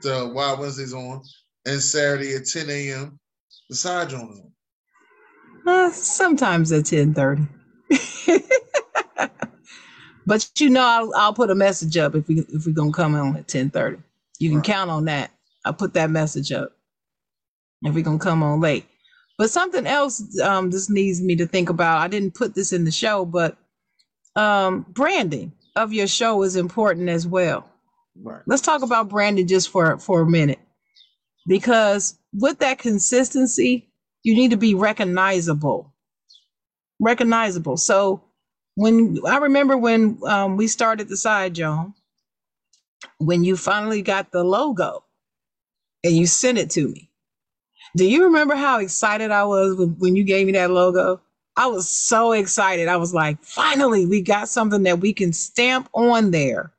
the 0.01 0.31
Wild 0.33 0.59
Wednesdays 0.59 0.93
on, 0.93 1.23
and 1.65 1.81
Saturday 1.81 2.35
at 2.35 2.45
10 2.45 2.69
a.m. 2.69 3.19
the 3.69 3.75
Side 3.75 4.09
Jawn 4.09 4.31
is 4.31 4.39
on. 4.39 4.51
Uh, 5.67 5.91
sometimes 5.91 6.71
at 6.71 6.83
10:30. 6.83 7.47
but 10.25 10.49
you 10.57 10.69
know, 10.69 10.83
I'll, 10.83 11.11
I'll, 11.15 11.33
put 11.33 11.51
a 11.51 11.55
message 11.55 11.97
up 11.97 12.15
if 12.15 12.27
we 12.27 12.39
if 12.39 12.65
we're 12.65 12.73
gonna 12.73 12.91
come 12.91 13.15
on 13.15 13.37
at 13.37 13.47
10:30. 13.47 14.01
You 14.39 14.49
can 14.49 14.57
right. 14.57 14.65
count 14.65 14.89
on 14.89 15.05
that. 15.05 15.31
I'll 15.63 15.73
put 15.73 15.93
that 15.93 16.09
message 16.09 16.51
up 16.51 16.71
if 17.83 17.93
we're 17.93 18.03
gonna 18.03 18.19
come 18.19 18.43
on 18.43 18.59
late. 18.59 18.85
But 19.37 19.51
something 19.51 19.85
else 19.85 20.39
um, 20.39 20.71
this 20.71 20.89
needs 20.89 21.21
me 21.21 21.35
to 21.35 21.45
think 21.45 21.69
about. 21.69 22.01
I 22.01 22.07
didn't 22.07 22.35
put 22.35 22.55
this 22.55 22.73
in 22.73 22.85
the 22.85 22.91
show, 22.91 23.25
but 23.25 23.57
um, 24.35 24.85
branding 24.89 25.51
of 25.75 25.93
your 25.93 26.07
show 26.07 26.43
is 26.43 26.55
important 26.55 27.09
as 27.09 27.27
well. 27.27 27.69
Right. 28.21 28.41
Let's 28.45 28.61
talk 28.61 28.81
about 28.81 29.09
branding 29.09 29.47
just 29.47 29.69
for 29.69 29.97
for 29.99 30.21
a 30.21 30.29
minute, 30.29 30.59
because 31.47 32.17
with 32.33 32.59
that 32.59 32.79
consistency, 32.79 33.89
you 34.23 34.35
need 34.35 34.51
to 34.51 34.57
be 34.57 34.73
recognizable. 34.73 35.93
Recognizable. 36.99 37.77
So 37.77 38.24
when 38.75 39.19
I 39.25 39.37
remember 39.37 39.77
when 39.77 40.19
um, 40.25 40.57
we 40.57 40.67
started 40.67 41.09
the 41.09 41.17
side, 41.17 41.55
Jawn, 41.55 41.93
when 43.17 43.43
you 43.43 43.57
finally 43.57 44.01
got 44.01 44.31
the 44.31 44.43
logo 44.43 45.03
and 46.03 46.15
you 46.15 46.27
sent 46.27 46.57
it 46.57 46.69
to 46.71 46.87
me. 46.87 47.09
Do 47.95 48.05
you 48.05 48.25
remember 48.25 48.55
how 48.55 48.79
excited 48.79 49.31
I 49.31 49.45
was 49.45 49.75
when 49.77 50.15
you 50.15 50.23
gave 50.23 50.45
me 50.45 50.53
that 50.53 50.69
logo? 50.69 51.21
I 51.55 51.67
was 51.67 51.89
so 51.89 52.33
excited. 52.33 52.89
I 52.89 52.97
was 52.97 53.13
like, 53.13 53.41
finally, 53.41 54.05
we 54.05 54.21
got 54.21 54.49
something 54.49 54.83
that 54.83 54.99
we 54.99 55.13
can 55.13 55.31
stamp 55.31 55.89
on 55.93 56.31
there. 56.31 56.73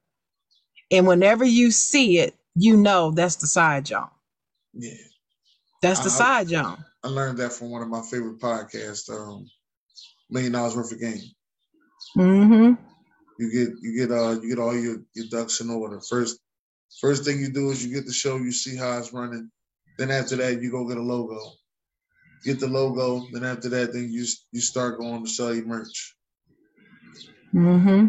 And 0.91 1.07
whenever 1.07 1.45
you 1.45 1.71
see 1.71 2.19
it, 2.19 2.35
you 2.55 2.77
know 2.77 3.11
that's 3.11 3.37
the 3.37 3.47
side 3.47 3.87
Jawn. 3.87 4.11
Yeah. 4.75 4.93
That's 5.81 6.01
the 6.01 6.07
I, 6.07 6.09
side 6.09 6.49
Jawn. 6.49 6.85
I 7.03 7.09
learned 7.09 7.39
that 7.39 7.53
from 7.55 7.71
one 7.71 7.83
of 7.83 7.89
my 7.89 8.03
favorite 8.03 8.39
podcasts, 8.39 9.11
um, 9.11 9.47
Million 10.29 10.53
Dollaz 10.53 10.77
Worth 10.77 10.93
of 10.93 11.01
Game. 11.01 11.23
Mm-hmm. 12.17 12.83
You 13.39 13.53
get 13.53 13.75
you 13.83 13.97
get 13.97 14.11
uh 14.11 14.41
you 14.41 14.49
get 14.49 14.59
all 14.59 14.75
your, 14.75 14.99
your 15.15 15.27
ducks 15.31 15.61
in 15.61 15.71
order. 15.71 16.01
First 16.01 16.39
first 17.01 17.25
thing 17.25 17.41
you 17.41 17.51
do 17.51 17.71
is 17.71 17.85
you 17.85 17.95
get 17.95 18.07
the 18.07 18.13
show, 18.13 18.37
you 18.37 18.53
see 18.53 18.77
how 18.77 18.99
it's 18.99 19.13
running. 19.13 19.51
Then 19.99 20.11
after 20.11 20.37
that, 20.37 20.63
you 20.63 20.71
go 20.71 20.89
get 20.89 20.99
a 20.99 21.03
logo 21.03 21.41
get 22.47 22.61
the 22.61 22.69
logo. 22.69 23.27
Then 23.33 23.45
after 23.45 23.69
that, 23.71 23.93
then 23.93 24.09
you 24.11 24.25
you 24.53 24.61
start 24.61 24.99
going 24.99 25.25
to 25.25 25.31
sell 25.31 25.55
your 25.55 25.67
merch. 25.67 26.15
Mm-hmm. 27.55 28.09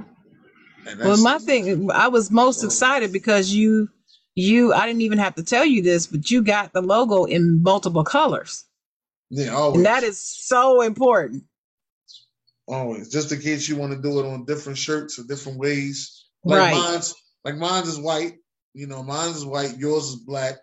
Well, 1.00 1.22
my 1.22 1.38
thing, 1.40 1.92
I 1.92 2.08
was 2.08 2.32
most 2.32 2.64
excited 2.64 3.12
because 3.12 3.54
you, 3.54 3.90
you, 4.36 4.74
I 4.74 4.86
didn't 4.86 5.02
even 5.02 5.18
have 5.18 5.36
to 5.36 5.44
tell 5.44 5.66
you 5.66 5.82
this, 5.82 6.08
but 6.08 6.32
you 6.32 6.42
got 6.42 6.72
the 6.72 6.82
logo 6.82 7.26
in 7.26 7.62
multiple 7.62 8.06
colors. 8.06 8.64
Yeah, 9.30 9.50
always. 9.50 9.78
And 9.78 9.86
that 9.86 10.04
is 10.04 10.18
so 10.18 10.82
important. 10.82 11.44
Always, 12.68 13.10
just 13.10 13.32
in 13.32 13.40
case 13.40 13.70
you 13.70 13.78
want 13.78 13.94
to 13.94 14.02
do 14.02 14.20
it 14.20 14.26
on 14.26 14.46
different 14.46 14.78
shirts 14.78 15.18
or 15.18 15.24
different 15.24 15.58
ways. 15.58 16.26
Like 16.44 16.60
right. 16.60 16.74
mine's, 16.74 17.14
like 17.46 17.56
mine's 17.56 17.88
is 17.88 18.00
white. 18.00 18.34
You 18.74 18.88
know, 18.88 19.04
mine's 19.04 19.38
is 19.38 19.46
white. 19.46 19.78
Yours 19.78 20.10
is 20.10 20.16
black. 20.18 20.56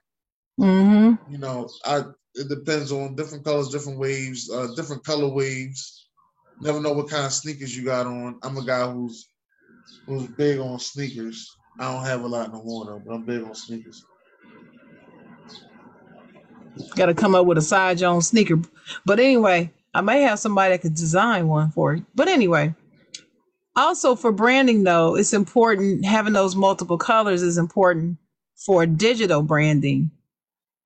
Mm-hmm. 0.61 1.33
You 1.33 1.39
know, 1.39 1.69
I 1.85 2.05
it 2.35 2.49
depends 2.49 2.93
on 2.93 3.15
different 3.15 3.45
colors, 3.45 3.71
different 3.71 3.99
waves, 3.99 4.51
uh, 4.51 4.69
different 4.77 5.05
color 5.05 5.29
waves. 5.29 6.09
Never 6.61 6.81
know 6.81 6.93
what 6.93 7.09
kind 7.09 7.25
of 7.25 7.33
sneakers 7.33 7.77
you 7.77 7.85
got 7.85 8.07
on. 8.07 8.39
I'm 8.43 8.57
a 8.57 8.65
guy 8.65 8.91
who's 8.91 9.27
who's 10.07 10.27
big 10.27 10.59
on 10.59 10.79
sneakers. 10.79 11.57
I 11.79 11.93
don't 11.93 12.05
have 12.05 12.23
a 12.23 12.27
lot 12.27 12.53
no 12.53 12.63
more 12.63 12.85
though, 12.85 13.03
but 13.05 13.15
I'm 13.15 13.25
big 13.25 13.43
on 13.43 13.55
sneakers. 13.55 14.05
Got 16.97 17.07
to 17.07 17.15
come 17.15 17.35
up 17.35 17.47
with 17.47 17.59
a 17.59 17.63
side 17.63 18.03
on 18.03 18.21
sneaker. 18.21 18.61
But 19.05 19.21
anyway, 19.21 19.73
I 19.95 20.01
may 20.01 20.23
have 20.23 20.39
somebody 20.39 20.75
that 20.75 20.83
could 20.83 20.95
design 20.95 21.49
one 21.49 21.71
for 21.71 21.95
you. 21.95 22.07
But 22.15 22.29
anyway, 22.29 22.75
also 23.77 24.17
for 24.17 24.33
branding 24.33 24.85
though, 24.85 25.17
it's 25.17 25.33
important 25.33 26.05
having 26.05 26.33
those 26.33 26.57
multiple 26.57 26.99
colors 26.99 27.43
is 27.43 27.59
important 27.59 28.19
for 28.57 28.87
digital 28.87 29.43
branding 29.43 30.11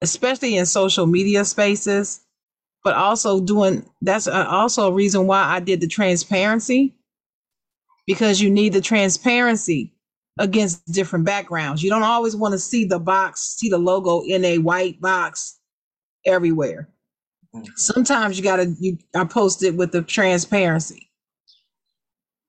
especially 0.02 0.56
in 0.56 0.66
social 0.66 1.06
media 1.06 1.44
spaces, 1.44 2.20
but 2.84 2.94
also 2.94 3.40
doing 3.40 3.84
that's 4.02 4.28
also 4.28 4.88
a 4.88 4.92
reason 4.92 5.26
why 5.26 5.42
I 5.42 5.60
did 5.60 5.80
the 5.80 5.88
transparency 5.88 6.94
because 8.06 8.40
you 8.40 8.50
need 8.50 8.72
the 8.72 8.80
transparency 8.80 9.92
against 10.38 10.86
different 10.92 11.24
backgrounds. 11.24 11.82
You 11.82 11.90
don't 11.90 12.04
always 12.04 12.36
want 12.36 12.52
to 12.52 12.58
see 12.58 12.84
the 12.84 13.00
box, 13.00 13.56
see 13.58 13.68
the 13.68 13.78
logo 13.78 14.22
in 14.22 14.44
a 14.44 14.58
white 14.58 15.00
box 15.00 15.58
everywhere. 16.24 16.88
Sometimes 17.76 18.36
you 18.36 18.44
gotta 18.44 18.74
you 18.80 18.98
I 19.14 19.24
post 19.24 19.62
it 19.62 19.76
with 19.76 19.92
the 19.92 20.02
transparency. 20.02 21.10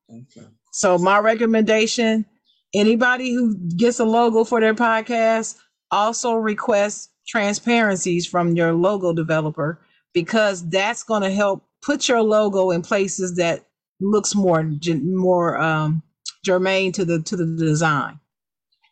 Okay. 0.09 0.47
So 0.71 0.97
my 0.97 1.19
recommendation, 1.19 2.25
anybody 2.73 3.33
who 3.33 3.55
gets 3.77 3.99
a 3.99 4.05
logo 4.05 4.43
for 4.43 4.59
their 4.59 4.73
podcast, 4.73 5.57
also 5.91 6.35
request 6.35 7.11
transparencies 7.27 8.25
from 8.25 8.55
your 8.55 8.73
logo 8.73 9.13
developer 9.13 9.79
because 10.13 10.67
that's 10.69 11.03
going 11.03 11.21
to 11.21 11.31
help 11.31 11.63
put 11.81 12.07
your 12.09 12.21
logo 12.21 12.71
in 12.71 12.81
places 12.81 13.35
that 13.35 13.65
looks 14.01 14.33
more 14.33 14.71
more 15.03 15.57
um, 15.57 16.01
germane 16.45 16.91
to 16.91 17.05
the 17.05 17.21
to 17.21 17.35
the 17.35 17.45
design 17.57 18.19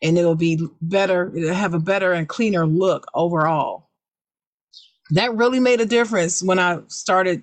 and 0.02 0.18
it'll 0.18 0.34
be 0.36 0.60
better 0.82 1.32
it'll 1.34 1.54
have 1.54 1.74
a 1.74 1.80
better 1.80 2.12
and 2.12 2.28
cleaner 2.28 2.66
look 2.66 3.06
overall 3.14 3.87
that 5.10 5.34
really 5.34 5.60
made 5.60 5.80
a 5.80 5.86
difference 5.86 6.42
when 6.42 6.58
i 6.58 6.78
started 6.88 7.42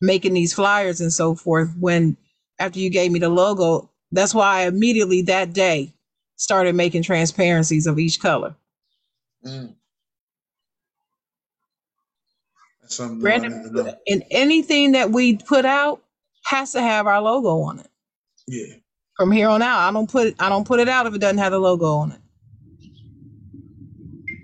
making 0.00 0.34
these 0.34 0.52
flyers 0.52 1.00
and 1.00 1.12
so 1.12 1.34
forth 1.34 1.70
when 1.78 2.16
after 2.58 2.78
you 2.78 2.90
gave 2.90 3.10
me 3.10 3.18
the 3.18 3.28
logo 3.28 3.90
that's 4.12 4.34
why 4.34 4.60
i 4.60 4.66
immediately 4.66 5.22
that 5.22 5.52
day 5.52 5.92
started 6.36 6.74
making 6.74 7.02
transparencies 7.02 7.86
of 7.86 7.98
each 7.98 8.20
color 8.20 8.54
mm. 9.46 9.74
Brandon, 13.18 13.94
and 14.06 14.24
anything 14.30 14.92
that 14.92 15.10
we 15.10 15.36
put 15.36 15.64
out 15.64 16.02
has 16.44 16.72
to 16.72 16.80
have 16.80 17.06
our 17.06 17.20
logo 17.20 17.60
on 17.60 17.80
it. 17.80 17.88
Yeah. 18.46 18.76
From 19.16 19.30
here 19.30 19.48
on 19.48 19.62
out, 19.62 19.88
I 19.88 19.92
don't 19.92 20.10
put 20.10 20.34
I 20.40 20.48
don't 20.48 20.66
put 20.66 20.80
it 20.80 20.88
out 20.88 21.06
if 21.06 21.14
it 21.14 21.20
doesn't 21.20 21.38
have 21.38 21.52
the 21.52 21.58
logo 21.58 21.86
on 21.86 22.12
it. 22.12 22.20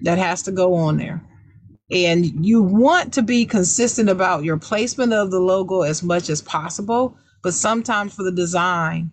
That 0.03 0.19
has 0.19 0.43
to 0.43 0.53
go 0.53 0.75
on 0.75 0.97
there. 0.97 1.23
And 1.91 2.45
you 2.45 2.63
want 2.63 3.13
to 3.15 3.23
be 3.23 3.45
consistent 3.45 4.09
about 4.09 4.45
your 4.45 4.57
placement 4.57 5.13
of 5.13 5.31
the 5.31 5.41
logo 5.41 5.83
as 5.83 6.03
much 6.03 6.31
as 6.31 6.41
possible, 6.41 7.17
but 7.43 7.55
sometimes 7.55 8.15
for 8.15 8.23
the 8.23 8.33
design, 8.33 9.11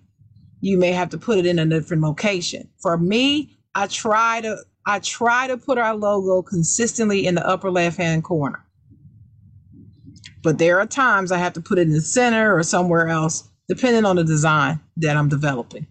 you 0.62 0.78
may 0.78 0.92
have 0.92 1.10
to 1.10 1.18
put 1.18 1.38
it 1.38 1.46
in 1.46 1.60
a 1.60 1.66
different 1.66 2.04
location. 2.04 2.70
For 2.82 2.98
me, 2.98 3.58
I 3.76 3.88
try 3.88 4.42
to 4.42 4.58
I 4.86 5.00
try 5.00 5.48
to 5.48 5.58
put 5.58 5.78
our 5.78 5.96
logo 5.96 6.42
consistently 6.42 7.28
in 7.28 7.36
the 7.36 7.46
upper 7.46 7.70
left 7.70 7.98
hand 7.98 8.24
corner. 8.24 8.64
But 10.44 10.60
there 10.60 10.80
are 10.80 10.86
times 10.86 11.32
I 11.32 11.40
have 11.40 11.54
to 11.54 11.62
put 11.62 11.78
it 11.78 11.88
in 11.88 11.94
the 11.94 12.02
center 12.02 12.56
or 12.56 12.64
somewhere 12.64 13.10
else, 13.10 13.50
depending 13.68 14.06
on 14.06 14.16
the 14.16 14.24
design 14.24 14.80
that 14.98 15.18
I'm 15.18 15.28
developing. 15.28 15.88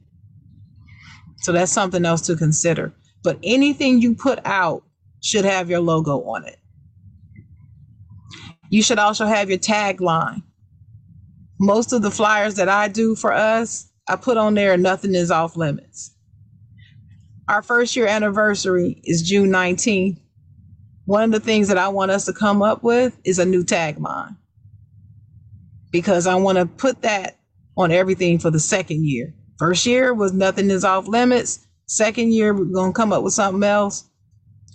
So 1.43 1.53
that's 1.53 1.71
something 1.71 2.07
else 2.07 2.23
to 2.23 2.37
consider. 2.37 2.93
But 3.23 3.39
anything 3.43 4.01
you 4.01 4.15
put 4.15 4.41
out 4.47 4.83
should 5.21 5.45
have 5.45 5.69
your 5.69 5.81
logo 5.81 6.23
on 6.23 6.47
it. 6.47 6.57
You 8.71 8.83
should 8.83 8.99
also 8.99 9.27
have 9.27 9.49
your 9.49 9.59
tagline. 9.59 10.43
Most 11.59 11.93
of 11.93 12.03
the 12.03 12.11
flyers 12.11 12.57
that 12.57 12.69
I 12.69 12.89
do 12.89 13.15
for 13.15 13.33
us, 13.33 13.91
I 14.09 14.17
put 14.17 14.37
on 14.37 14.55
there 14.55 14.77
nothing 14.77 15.15
is 15.15 15.31
off 15.31 15.57
limits. 15.57 16.13
Our 17.49 17.63
first 17.63 17.95
year 17.97 18.07
anniversary 18.07 19.01
is 19.05 19.23
June 19.23 19.51
19th. 19.51 20.19
One 21.05 21.23
of 21.25 21.31
the 21.31 21.45
things 21.45 21.69
that 21.69 21.79
I 21.79 21.89
want 21.89 22.11
us 22.11 22.25
to 22.27 22.33
come 22.33 22.63
up 22.63 22.83
with 22.83 23.19
is 23.25 23.39
a 23.39 23.47
new 23.47 23.65
tagline 23.65 24.37
because 25.93 26.27
I 26.27 26.35
want 26.35 26.59
to 26.59 26.67
put 26.67 27.03
that 27.03 27.39
on 27.77 27.93
everything 27.93 28.39
for 28.39 28.51
the 28.51 28.59
second 28.59 29.07
year. 29.07 29.33
First 29.59 29.87
year 29.87 30.13
was 30.13 30.33
nothing 30.33 30.71
is 30.71 30.85
off 30.85 31.07
limits. 31.07 31.67
Second 31.87 32.33
year, 32.33 32.53
we're 32.53 32.65
going 32.65 32.93
to 32.93 32.97
come 32.97 33.13
up 33.13 33.23
with 33.23 33.33
something 33.33 33.63
else 33.63 34.05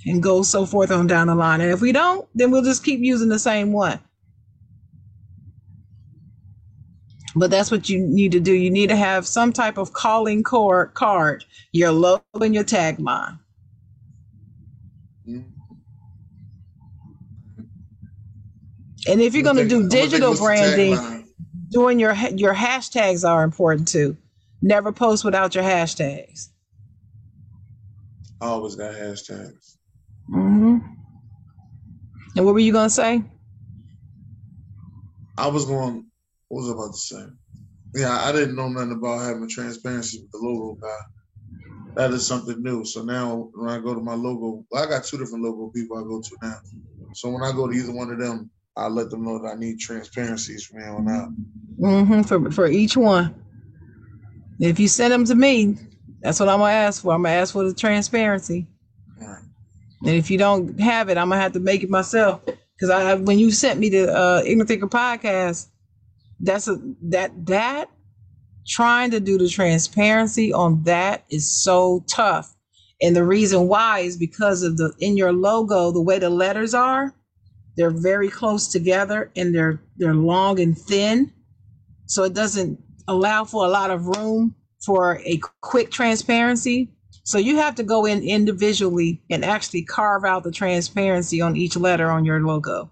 and 0.05 0.21
go 0.21 0.41
so 0.41 0.65
forth 0.65 0.91
on 0.91 1.07
down 1.07 1.27
the 1.27 1.35
line. 1.35 1.61
And 1.61 1.71
if 1.71 1.81
we 1.81 1.91
don't, 1.91 2.27
then 2.33 2.51
we'll 2.51 2.63
just 2.63 2.83
keep 2.83 2.99
using 2.99 3.29
the 3.29 3.39
same 3.39 3.71
one. 3.71 3.99
But 7.35 7.49
that's 7.49 7.71
what 7.71 7.87
you 7.89 7.99
need 7.99 8.33
to 8.33 8.39
do. 8.39 8.53
You 8.53 8.69
need 8.69 8.89
to 8.89 8.95
have 8.95 9.25
some 9.25 9.53
type 9.53 9.77
of 9.77 9.93
calling 9.93 10.43
card, 10.43 10.93
card 10.93 11.45
your 11.71 11.91
logo 11.91 12.23
and 12.41 12.53
your 12.53 12.63
tagline. 12.63 13.39
And 19.07 19.21
if 19.21 19.33
you're 19.33 19.43
going 19.43 19.55
to 19.55 19.67
do 19.67 19.87
digital 19.89 20.35
branding, 20.35 21.27
doing 21.69 21.99
your 21.99 22.13
your 22.13 22.53
hashtags 22.53 23.27
are 23.27 23.43
important 23.43 23.87
too. 23.87 24.17
Never 24.61 24.91
post 24.91 25.25
without 25.25 25.55
your 25.55 25.63
hashtags. 25.63 26.49
Always 28.39 28.75
got 28.75 28.93
hashtags. 28.93 29.77
Mm-hmm. 30.31 30.77
And 32.35 32.45
what 32.45 32.53
were 32.53 32.59
you 32.59 32.71
going 32.71 32.87
to 32.87 32.93
say? 32.93 33.23
I 35.37 35.47
was 35.47 35.65
going 35.65 36.05
what 36.51 36.63
was 36.63 36.69
I 36.69 36.73
about 36.73 36.91
to 36.91 36.97
say? 36.97 37.25
Yeah, 37.95 38.19
I 38.25 38.33
didn't 38.33 38.57
know 38.57 38.67
nothing 38.67 38.91
about 38.91 39.21
having 39.21 39.47
transparency 39.47 40.19
with 40.19 40.31
the 40.31 40.37
logo 40.37 40.77
guy. 40.81 41.95
That 41.95 42.11
is 42.11 42.27
something 42.27 42.61
new. 42.61 42.83
So 42.83 43.03
now 43.03 43.49
when 43.53 43.69
I 43.69 43.79
go 43.79 43.93
to 43.93 44.01
my 44.01 44.15
logo, 44.15 44.65
I 44.75 44.85
got 44.85 45.05
two 45.05 45.17
different 45.17 45.45
logo 45.45 45.71
people 45.73 45.97
I 45.97 46.01
go 46.01 46.21
to 46.21 46.37
now. 46.41 46.57
So 47.13 47.29
when 47.29 47.43
I 47.43 47.53
go 47.53 47.67
to 47.67 47.73
either 47.73 47.93
one 47.93 48.11
of 48.11 48.19
them, 48.19 48.49
I 48.75 48.87
let 48.87 49.09
them 49.09 49.23
know 49.23 49.39
that 49.39 49.47
I 49.47 49.55
need 49.55 49.79
transparencies 49.79 50.65
from 50.65 50.81
here 50.81 50.91
on 50.91 51.09
out. 51.09 51.29
Mm-hmm. 51.79 52.21
For 52.23 52.51
for 52.51 52.67
each 52.67 52.97
one. 52.97 53.33
If 54.59 54.77
you 54.77 54.89
send 54.89 55.13
them 55.13 55.23
to 55.25 55.35
me, 55.35 55.77
that's 56.21 56.39
what 56.39 56.49
I'm 56.49 56.59
gonna 56.59 56.73
ask 56.73 57.01
for. 57.01 57.13
I'm 57.13 57.23
gonna 57.23 57.35
ask 57.35 57.53
for 57.53 57.63
the 57.63 57.73
transparency. 57.73 58.67
And 60.05 60.15
if 60.15 60.31
you 60.31 60.37
don't 60.37 60.79
have 60.79 61.09
it, 61.09 61.17
I'm 61.17 61.29
gonna 61.29 61.41
have 61.41 61.53
to 61.53 61.59
make 61.59 61.83
it 61.83 61.89
myself. 61.89 62.43
Because 62.45 62.89
I 62.89 63.15
when 63.15 63.39
you 63.39 63.51
sent 63.51 63.79
me 63.79 63.89
the 63.89 64.13
uh 64.13 64.41
Ignorant 64.45 64.67
Thinker 64.67 64.87
podcast, 64.87 65.67
that's 66.39 66.67
a 66.67 66.77
that 67.03 67.31
that 67.47 67.89
trying 68.67 69.11
to 69.11 69.19
do 69.19 69.37
the 69.37 69.49
transparency 69.49 70.53
on 70.53 70.83
that 70.83 71.25
is 71.29 71.63
so 71.63 72.03
tough. 72.07 72.55
And 73.01 73.15
the 73.15 73.23
reason 73.23 73.67
why 73.67 73.99
is 73.99 74.17
because 74.17 74.63
of 74.63 74.77
the 74.77 74.93
in 74.99 75.17
your 75.17 75.33
logo 75.33 75.91
the 75.91 76.01
way 76.01 76.19
the 76.19 76.29
letters 76.29 76.73
are 76.73 77.13
they're 77.77 77.91
very 77.91 78.29
close 78.29 78.67
together 78.67 79.31
and 79.35 79.55
they're 79.55 79.81
they're 79.97 80.13
long 80.13 80.59
and 80.59 80.77
thin. 80.77 81.31
So 82.05 82.23
it 82.23 82.33
doesn't 82.33 82.79
allow 83.07 83.45
for 83.45 83.65
a 83.65 83.69
lot 83.69 83.91
of 83.91 84.05
room 84.07 84.55
for 84.85 85.19
a 85.25 85.39
quick 85.61 85.91
transparency 85.91 86.91
so 87.23 87.37
you 87.39 87.57
have 87.57 87.75
to 87.75 87.83
go 87.83 88.05
in 88.05 88.23
individually 88.23 89.21
and 89.29 89.45
actually 89.45 89.83
carve 89.83 90.25
out 90.25 90.43
the 90.43 90.51
transparency 90.51 91.41
on 91.41 91.57
each 91.57 91.77
letter 91.77 92.09
on 92.11 92.25
your 92.25 92.41
logo 92.41 92.89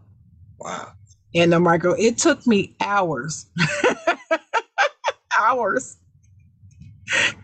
wow 0.60 0.88
And 1.36 1.54
the 1.54 1.62
micro. 1.62 1.94
It 1.94 2.20
took 2.20 2.46
me 2.48 2.76
hours, 2.82 3.48
hours, 5.40 5.98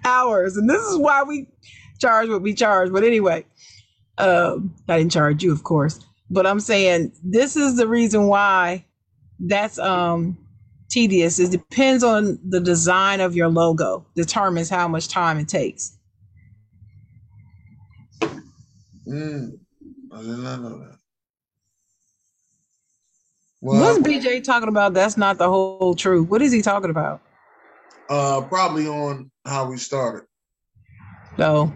hours. 0.05 0.57
And 0.57 0.69
this 0.69 0.81
is 0.83 0.97
why 0.97 1.23
we 1.23 1.47
charge 2.01 2.29
what 2.29 2.41
we 2.41 2.53
charge. 2.53 2.91
But 2.91 3.03
anyway, 3.03 3.45
um, 4.19 4.75
I 4.89 4.99
didn't 4.99 5.13
charge 5.13 5.43
you, 5.43 5.53
of 5.53 5.63
course. 5.63 5.99
But 6.29 6.47
I'm 6.47 6.59
saying 6.61 7.13
this 7.23 7.55
is 7.57 7.77
the 7.77 7.88
reason 7.88 8.27
why 8.27 8.86
that's 9.39 9.79
um 9.79 10.38
tedious. 10.89 11.39
It 11.39 11.51
depends 11.51 12.03
on 12.03 12.39
the 12.47 12.61
design 12.61 13.21
of 13.21 13.36
your 13.36 13.49
logo, 13.49 14.05
determines 14.15 14.69
how 14.69 14.88
much 14.88 15.09
time 15.09 15.39
it 15.39 15.49
takes. 15.49 15.95
Mm, 19.08 19.60
I 20.12 20.22
did 20.22 20.28
not 20.30 20.62
know 20.62 20.80
that. 20.80 20.97
Well, 23.62 23.82
What's 23.82 24.08
BJ 24.08 24.43
talking 24.43 24.70
about? 24.70 24.93
That's 24.93 25.18
not 25.18 25.38
the 25.38 25.49
whole 25.49 25.95
truth. 25.95 26.30
What 26.30 26.41
is 26.41 26.51
he 26.51 26.62
talking 26.62 26.89
about? 26.89 27.22
Uh, 28.10 28.41
probably 28.41 28.88
on 28.88 29.32
how 29.45 29.70
we 29.70 29.78
started. 29.78 30.28
No. 31.38 31.74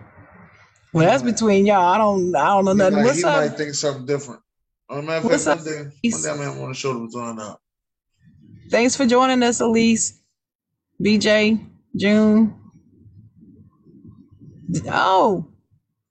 Well, 0.94 1.06
that's 1.06 1.24
between 1.24 1.66
y'all. 1.66 1.94
I 1.94 1.98
don't. 1.98 2.36
I 2.36 2.48
don't 2.48 2.66
know 2.66 2.74
nothing. 2.74 2.96
Might, 2.96 3.06
What's 3.06 3.18
he 3.18 3.26
up? 3.26 3.34
might 3.34 3.58
think 3.58 3.74
something 3.74 4.06
different. 4.06 4.42
On 4.90 5.06
matter 5.06 5.32
of 5.32 5.44
fact, 5.44 5.58
one 5.58 5.66
day, 5.66 6.12
one 6.12 6.22
day 6.24 6.46
I 6.46 6.58
want 6.58 6.74
to 6.74 6.80
show 6.80 6.94
them 6.94 7.04
what's 7.04 7.16
on 7.16 7.56
Thanks 8.72 8.96
for 8.96 9.06
joining 9.06 9.44
us, 9.44 9.62
Elise, 9.62 10.20
BJ, 11.02 11.64
June. 11.96 12.56
Oh, 14.88 15.48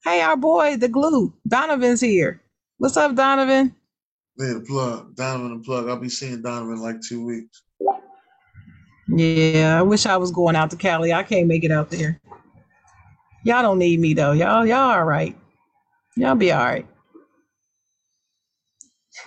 hey, 0.04 0.20
our 0.20 0.36
boy, 0.36 0.76
the 0.76 0.88
glue, 0.88 1.32
Donovan's 1.46 2.00
here. 2.00 2.42
What's 2.78 2.96
up, 2.96 3.14
Donovan? 3.14 3.74
Yeah, 4.36 4.54
the 4.54 4.60
plug, 4.60 5.16
Donovan 5.16 5.58
the 5.58 5.64
plug. 5.64 5.88
I'll 5.88 5.98
be 5.98 6.08
seeing 6.08 6.42
Donovan 6.42 6.76
in 6.76 6.82
like 6.82 7.00
two 7.00 7.24
weeks. 7.24 7.62
Yeah, 9.08 9.76
I 9.78 9.82
wish 9.82 10.06
I 10.06 10.16
was 10.16 10.30
going 10.30 10.54
out 10.54 10.70
to 10.70 10.76
Cali. 10.76 11.12
I 11.12 11.22
can't 11.22 11.48
make 11.48 11.64
it 11.64 11.72
out 11.72 11.90
there. 11.90 12.20
Y'all 13.44 13.62
don't 13.62 13.78
need 13.78 14.00
me 14.00 14.14
though. 14.14 14.32
Y'all, 14.32 14.66
y'all 14.66 14.90
all 14.90 15.04
right. 15.04 15.36
Y'all 16.16 16.34
be 16.34 16.52
all 16.52 16.64
right. 16.64 16.86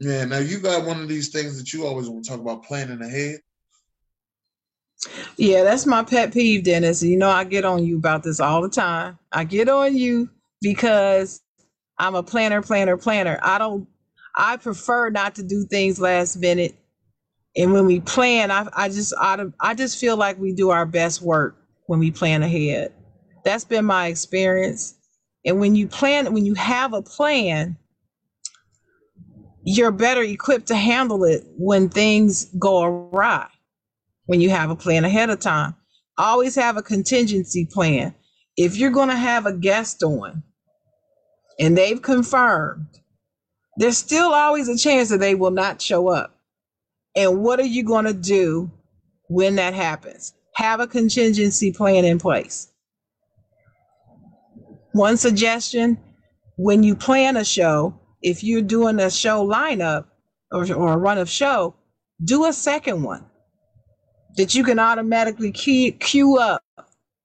yeah, 0.00 0.24
now 0.24 0.38
you 0.38 0.58
got 0.58 0.86
one 0.86 1.00
of 1.00 1.08
these 1.08 1.28
things 1.28 1.58
that 1.58 1.72
you 1.72 1.86
always 1.86 2.08
want 2.08 2.24
to 2.24 2.30
talk 2.30 2.40
about 2.40 2.64
planning 2.64 3.02
ahead. 3.02 3.40
Yeah, 5.36 5.64
that's 5.64 5.86
my 5.86 6.04
pet 6.04 6.32
peeve, 6.32 6.64
Dennis. 6.64 7.02
You 7.02 7.16
know, 7.18 7.30
I 7.30 7.44
get 7.44 7.64
on 7.64 7.84
you 7.84 7.96
about 7.98 8.22
this 8.22 8.40
all 8.40 8.62
the 8.62 8.68
time. 8.68 9.18
I 9.32 9.44
get 9.44 9.68
on 9.68 9.96
you 9.96 10.30
because 10.60 11.42
I'm 11.98 12.14
a 12.14 12.22
planner, 12.22 12.62
planner, 12.62 12.96
planner. 12.96 13.38
I 13.42 13.58
don't 13.58 13.88
I 14.36 14.56
prefer 14.56 15.10
not 15.10 15.34
to 15.36 15.42
do 15.42 15.64
things 15.64 16.00
last 16.00 16.36
minute. 16.36 16.76
And 17.56 17.72
when 17.72 17.86
we 17.86 18.00
plan, 18.00 18.50
I, 18.50 18.68
I 18.74 18.88
just 18.88 19.14
I, 19.18 19.44
I 19.60 19.74
just 19.74 19.98
feel 19.98 20.16
like 20.16 20.38
we 20.38 20.52
do 20.54 20.70
our 20.70 20.86
best 20.86 21.22
work 21.22 21.56
when 21.86 22.00
we 22.00 22.10
plan 22.10 22.42
ahead. 22.42 22.92
That's 23.44 23.64
been 23.64 23.84
my 23.84 24.06
experience. 24.06 24.94
And 25.44 25.60
when 25.60 25.74
you 25.74 25.88
plan, 25.88 26.32
when 26.32 26.46
you 26.46 26.54
have 26.54 26.92
a 26.94 27.02
plan, 27.02 27.76
you're 29.64 29.92
better 29.92 30.22
equipped 30.22 30.68
to 30.68 30.76
handle 30.76 31.24
it 31.24 31.44
when 31.58 31.88
things 31.88 32.46
go 32.58 32.82
awry. 32.82 33.48
When 34.26 34.40
you 34.40 34.50
have 34.50 34.70
a 34.70 34.76
plan 34.76 35.04
ahead 35.04 35.30
of 35.30 35.40
time, 35.40 35.74
always 36.18 36.54
have 36.54 36.76
a 36.76 36.82
contingency 36.82 37.66
plan. 37.66 38.14
If 38.56 38.76
you're 38.76 38.90
going 38.90 39.08
to 39.08 39.16
have 39.16 39.46
a 39.46 39.52
guest 39.52 40.02
on 40.02 40.42
and 41.58 41.76
they've 41.76 42.00
confirmed 42.00 42.86
there's 43.76 43.98
still 43.98 44.32
always 44.32 44.68
a 44.68 44.76
chance 44.76 45.08
that 45.08 45.20
they 45.20 45.34
will 45.34 45.50
not 45.50 45.80
show 45.80 46.08
up. 46.08 46.38
And 47.16 47.42
what 47.42 47.60
are 47.60 47.66
you 47.66 47.84
going 47.84 48.04
to 48.04 48.12
do 48.12 48.70
when 49.28 49.56
that 49.56 49.74
happens? 49.74 50.34
Have 50.56 50.80
a 50.80 50.86
contingency 50.86 51.72
plan 51.72 52.04
in 52.04 52.18
place. 52.18 52.68
One 54.92 55.16
suggestion 55.16 55.98
when 56.56 56.82
you 56.82 56.94
plan 56.94 57.36
a 57.36 57.44
show, 57.44 57.98
if 58.20 58.44
you're 58.44 58.60
doing 58.60 59.00
a 59.00 59.10
show 59.10 59.46
lineup 59.46 60.04
or, 60.50 60.70
or 60.74 60.92
a 60.92 60.98
run 60.98 61.18
of 61.18 61.30
show, 61.30 61.74
do 62.22 62.44
a 62.44 62.52
second 62.52 63.02
one 63.02 63.24
that 64.36 64.54
you 64.54 64.64
can 64.64 64.78
automatically 64.78 65.52
queue 65.52 66.38
up 66.38 66.62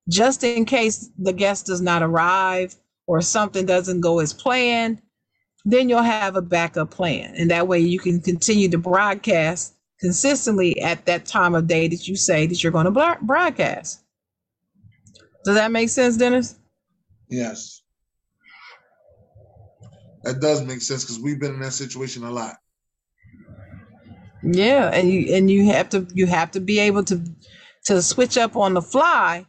just 0.10 0.44
in 0.44 0.66
case 0.66 1.10
the 1.18 1.34
guest 1.34 1.66
does 1.66 1.82
not 1.82 2.02
arrive 2.02 2.76
or 3.08 3.22
something 3.22 3.66
doesn't 3.66 4.02
go 4.02 4.20
as 4.20 4.34
planned 4.34 5.02
then 5.70 5.90
you'll 5.90 6.02
have 6.02 6.38
a 6.38 6.42
backup 6.42 6.92
plan. 6.92 7.34
And 7.36 7.52
that 7.52 7.68
way 7.68 7.80
you 7.80 8.00
can 8.00 8.22
continue 8.22 8.70
to 8.70 8.78
broadcast 8.78 9.74
consistently 10.00 10.80
at 10.80 11.06
that 11.08 11.26
time 11.26 11.56
of 11.56 11.68
day 11.68 11.90
that 11.90 12.08
you 12.08 12.16
say 12.16 12.48
that 12.48 12.64
you're 12.64 12.72
going 12.72 12.86
to 12.86 13.18
broadcast. 13.22 14.02
Does 15.44 15.56
that 15.56 15.72
make 15.72 15.90
sense, 15.90 16.16
Dennis? 16.16 16.56
Yes. 17.30 17.82
That 20.24 20.40
does 20.40 20.64
make 20.64 20.82
sense 20.82 21.04
because 21.04 21.20
we've 21.20 21.40
been 21.40 21.56
in 21.56 21.60
that 21.60 21.74
situation 21.74 22.24
a 22.24 22.32
lot. 22.32 22.56
Yeah, 24.50 24.90
and 24.94 25.10
you 25.10 25.36
and 25.36 25.52
you 25.52 25.66
have 25.66 25.90
to 25.90 26.08
you 26.14 26.26
have 26.26 26.52
to 26.52 26.62
be 26.62 26.80
able 26.80 27.04
to 27.06 27.22
to 27.86 28.02
switch 28.02 28.38
up 28.38 28.56
on 28.56 28.74
the 28.74 28.82
fly, 28.82 29.46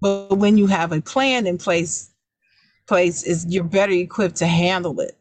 but 0.00 0.36
when 0.36 0.58
you 0.58 0.66
have 0.66 0.92
a 0.92 1.00
plan 1.00 1.46
in 1.46 1.56
place, 1.56 2.10
place 2.86 3.22
is 3.22 3.46
you're 3.48 3.64
better 3.64 3.92
equipped 3.92 4.36
to 4.36 4.46
handle 4.46 5.00
it. 5.00 5.16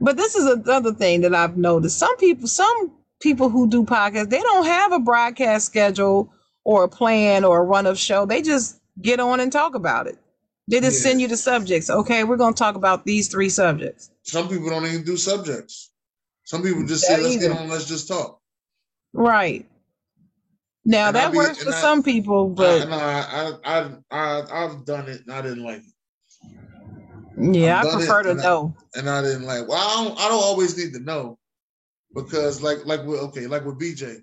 But 0.00 0.16
this 0.16 0.34
is 0.34 0.46
another 0.46 0.92
thing 0.92 1.22
that 1.22 1.34
I've 1.34 1.56
noticed. 1.58 1.98
Some 1.98 2.16
people, 2.16 2.48
some 2.48 2.92
people 3.20 3.50
who 3.50 3.68
do 3.68 3.84
podcasts, 3.84 4.30
they 4.30 4.40
don't 4.40 4.66
have 4.66 4.92
a 4.92 4.98
broadcast 4.98 5.66
schedule 5.66 6.32
or 6.64 6.84
a 6.84 6.88
plan 6.88 7.44
or 7.44 7.60
a 7.60 7.64
run 7.64 7.86
of 7.86 7.98
show. 7.98 8.24
They 8.26 8.40
just 8.40 8.80
get 9.00 9.20
on 9.20 9.40
and 9.40 9.52
talk 9.52 9.74
about 9.74 10.06
it. 10.06 10.18
They 10.68 10.80
just 10.80 11.00
Yeah. 11.02 11.10
send 11.10 11.20
you 11.20 11.28
the 11.28 11.36
subjects. 11.36 11.90
Okay, 11.90 12.24
we're 12.24 12.36
gonna 12.36 12.54
talk 12.54 12.76
about 12.76 13.04
these 13.04 13.28
three 13.28 13.50
subjects. 13.50 14.10
Some 14.22 14.48
people 14.48 14.70
don't 14.70 14.86
even 14.86 15.04
do 15.04 15.16
subjects. 15.16 15.90
Some 16.46 16.62
people 16.62 16.84
just 16.86 17.06
That 17.08 17.16
say, 17.18 17.22
"Let's 17.22 17.36
get 17.36 17.50
on, 17.52 17.68
let's 17.68 17.86
just 17.86 18.08
talk." 18.08 18.40
Right. 19.12 19.66
Now 20.84 21.08
And 21.08 21.16
that 21.16 21.32
be- 21.32 21.36
works 21.38 21.62
for 21.62 21.72
I- 21.72 21.80
some 21.80 22.02
people, 22.02 22.46
I, 22.52 22.54
but 22.54 22.88
no, 22.88 22.96
I, 22.96 23.52
I, 23.64 23.96
I, 24.12 24.64
I've 24.64 24.84
done 24.84 25.08
it, 25.08 25.22
and 25.26 25.32
I 25.32 25.42
didn't 25.42 25.64
like 25.64 25.82
it, 25.82 27.54
yeah, 27.56 27.80
I've 27.80 27.86
I 27.86 27.96
prefer 27.96 28.22
to 28.22 28.30
and 28.30 28.40
I- 28.40 28.44
know. 28.44 28.74
and 28.94 29.10
I 29.10 29.22
didn't 29.22 29.42
like. 29.44 29.66
Well, 29.68 29.76
I 29.78 30.04
don't, 30.04 30.18
I 30.20 30.28
don't 30.28 30.42
always 30.44 30.76
need 30.78 30.92
to 30.94 31.00
know, 31.00 31.38
because 32.14 32.62
like, 32.62 32.86
like 32.86 33.04
with 33.04 33.18
okay, 33.20 33.48
like 33.48 33.64
with 33.64 33.80
BJ, 33.80 34.18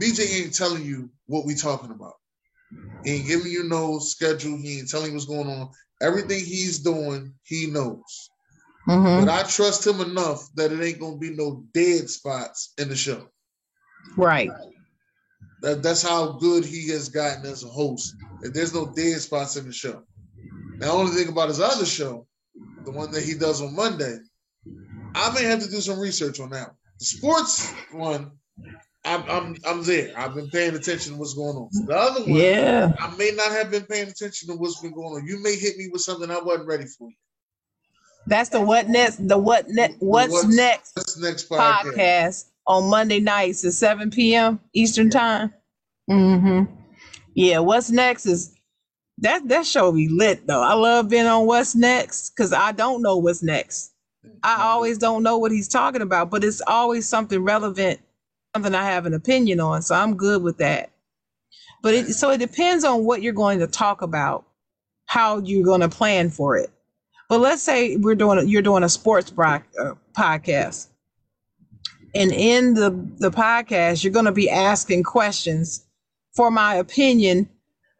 BJ 0.00 0.44
ain't 0.44 0.54
telling 0.54 0.84
you 0.84 1.10
what 1.26 1.44
we 1.44 1.54
talking 1.56 1.90
about. 1.90 2.14
He 3.04 3.16
ain't 3.16 3.26
giving 3.26 3.50
you 3.50 3.64
no 3.64 3.98
schedule. 3.98 4.56
He 4.58 4.78
ain't 4.78 4.88
telling 4.88 5.08
you 5.08 5.14
what's 5.14 5.26
going 5.26 5.48
on. 5.48 5.70
Everything 6.00 6.38
he's 6.44 6.78
doing, 6.78 7.34
he 7.42 7.66
knows. 7.66 8.30
Mhm. 8.88 9.24
But 9.24 9.28
I 9.28 9.42
trust 9.48 9.86
him 9.86 10.00
enough 10.00 10.48
that 10.54 10.72
it 10.72 10.82
ain't 10.82 11.00
gonna 11.00 11.16
be 11.16 11.30
no 11.30 11.64
dead 11.72 12.10
spots 12.10 12.72
in 12.78 12.88
the 12.88 12.96
show. 12.96 13.28
Right. 14.16 14.50
That, 15.62 15.82
that's 15.82 16.02
how 16.02 16.32
good 16.32 16.64
he 16.64 16.88
has 16.88 17.08
gotten 17.08 17.46
as 17.46 17.62
a 17.62 17.68
host. 17.68 18.14
And 18.42 18.52
there's 18.52 18.74
no 18.74 18.92
dead 18.94 19.20
spots 19.20 19.56
in 19.56 19.66
the 19.66 19.72
show. 19.72 20.02
Now, 20.78 20.86
the 20.86 20.92
only 20.92 21.12
thing 21.12 21.28
about 21.28 21.48
his 21.48 21.60
other 21.60 21.86
show, 21.86 22.26
the 22.84 22.90
one 22.90 23.12
that 23.12 23.22
he 23.22 23.34
does 23.34 23.62
on 23.62 23.76
Monday, 23.76 24.18
I 25.14 25.32
may 25.32 25.44
have 25.44 25.60
to 25.62 25.70
do 25.70 25.80
some 25.80 26.00
research 26.00 26.40
on 26.40 26.50
that. 26.50 26.68
One. 26.68 26.76
The 26.98 27.04
sports 27.04 27.72
one, 27.92 28.32
I'm 29.04 29.22
I'm 29.28 29.56
I'm 29.64 29.82
there. 29.84 30.12
I've 30.16 30.34
been 30.34 30.50
paying 30.50 30.74
attention 30.74 31.12
to 31.12 31.18
what's 31.18 31.34
going 31.34 31.56
on. 31.56 31.68
The 31.86 31.96
other 31.96 32.20
one, 32.22 32.34
Yeah. 32.34 32.92
I 32.98 33.16
may 33.16 33.30
not 33.32 33.50
have 33.52 33.70
been 33.70 33.84
paying 33.84 34.08
attention 34.08 34.48
to 34.48 34.56
what's 34.56 34.80
been 34.80 34.92
going 34.92 35.14
on. 35.22 35.26
You 35.26 35.40
may 35.42 35.54
hit 35.56 35.76
me 35.76 35.88
with 35.92 36.02
something 36.02 36.30
I 36.30 36.40
wasn't 36.40 36.66
ready 36.68 36.86
for. 36.86 37.08
Yet. 37.08 37.16
That's 38.26 38.50
the 38.50 38.60
what 38.60 38.88
next 38.88 39.26
the 39.26 39.38
what 39.38 39.68
ne- 39.68 39.96
what's, 39.98 40.32
What's- 40.32 40.46
next 40.54 40.94
That's 40.94 41.14
the 41.14 41.28
next 41.28 41.48
podcast. 41.48 41.82
podcast 41.94 42.44
on 42.66 42.88
Monday 42.88 43.20
nights 43.20 43.64
at 43.64 43.72
7 43.72 44.10
p.m. 44.10 44.60
Eastern 44.72 45.10
time. 45.10 45.52
Mm-hmm. 46.10 46.72
Yeah, 47.34 47.58
what's 47.60 47.90
next 47.90 48.26
is 48.26 48.54
that 49.18 49.48
that 49.48 49.66
show 49.66 49.92
be 49.92 50.08
lit 50.08 50.46
though. 50.46 50.62
I 50.62 50.74
love 50.74 51.08
being 51.08 51.26
on 51.26 51.46
what's 51.46 51.74
next 51.74 52.30
because 52.30 52.52
I 52.52 52.72
don't 52.72 53.02
know 53.02 53.16
what's 53.16 53.42
next. 53.42 53.92
I 54.44 54.62
always 54.62 54.98
don't 54.98 55.22
know 55.22 55.38
what 55.38 55.50
he's 55.52 55.68
talking 55.68 56.02
about, 56.02 56.30
but 56.30 56.44
it's 56.44 56.62
always 56.66 57.08
something 57.08 57.40
relevant, 57.42 58.00
something 58.54 58.74
I 58.74 58.84
have 58.84 59.06
an 59.06 59.14
opinion 59.14 59.60
on. 59.60 59.82
So 59.82 59.94
I'm 59.94 60.16
good 60.16 60.42
with 60.42 60.58
that. 60.58 60.90
But 61.82 61.94
it 61.94 62.06
so 62.14 62.30
it 62.30 62.38
depends 62.38 62.84
on 62.84 63.04
what 63.04 63.22
you're 63.22 63.32
going 63.32 63.58
to 63.60 63.66
talk 63.66 64.02
about, 64.02 64.44
how 65.06 65.38
you're 65.38 65.64
going 65.64 65.80
to 65.80 65.88
plan 65.88 66.30
for 66.30 66.56
it. 66.56 66.70
But 67.32 67.40
let's 67.40 67.62
say 67.62 67.96
we're 67.96 68.14
doing 68.14 68.46
you're 68.46 68.60
doing 68.60 68.82
a 68.82 68.90
sports 68.90 69.32
uh, 69.38 69.94
podcast, 70.14 70.88
and 72.14 72.30
in 72.30 72.74
the 72.74 72.90
the 73.20 73.30
podcast 73.30 74.04
you're 74.04 74.12
going 74.12 74.26
to 74.26 74.32
be 74.32 74.50
asking 74.50 75.04
questions. 75.04 75.86
For 76.36 76.50
my 76.50 76.74
opinion, 76.74 77.48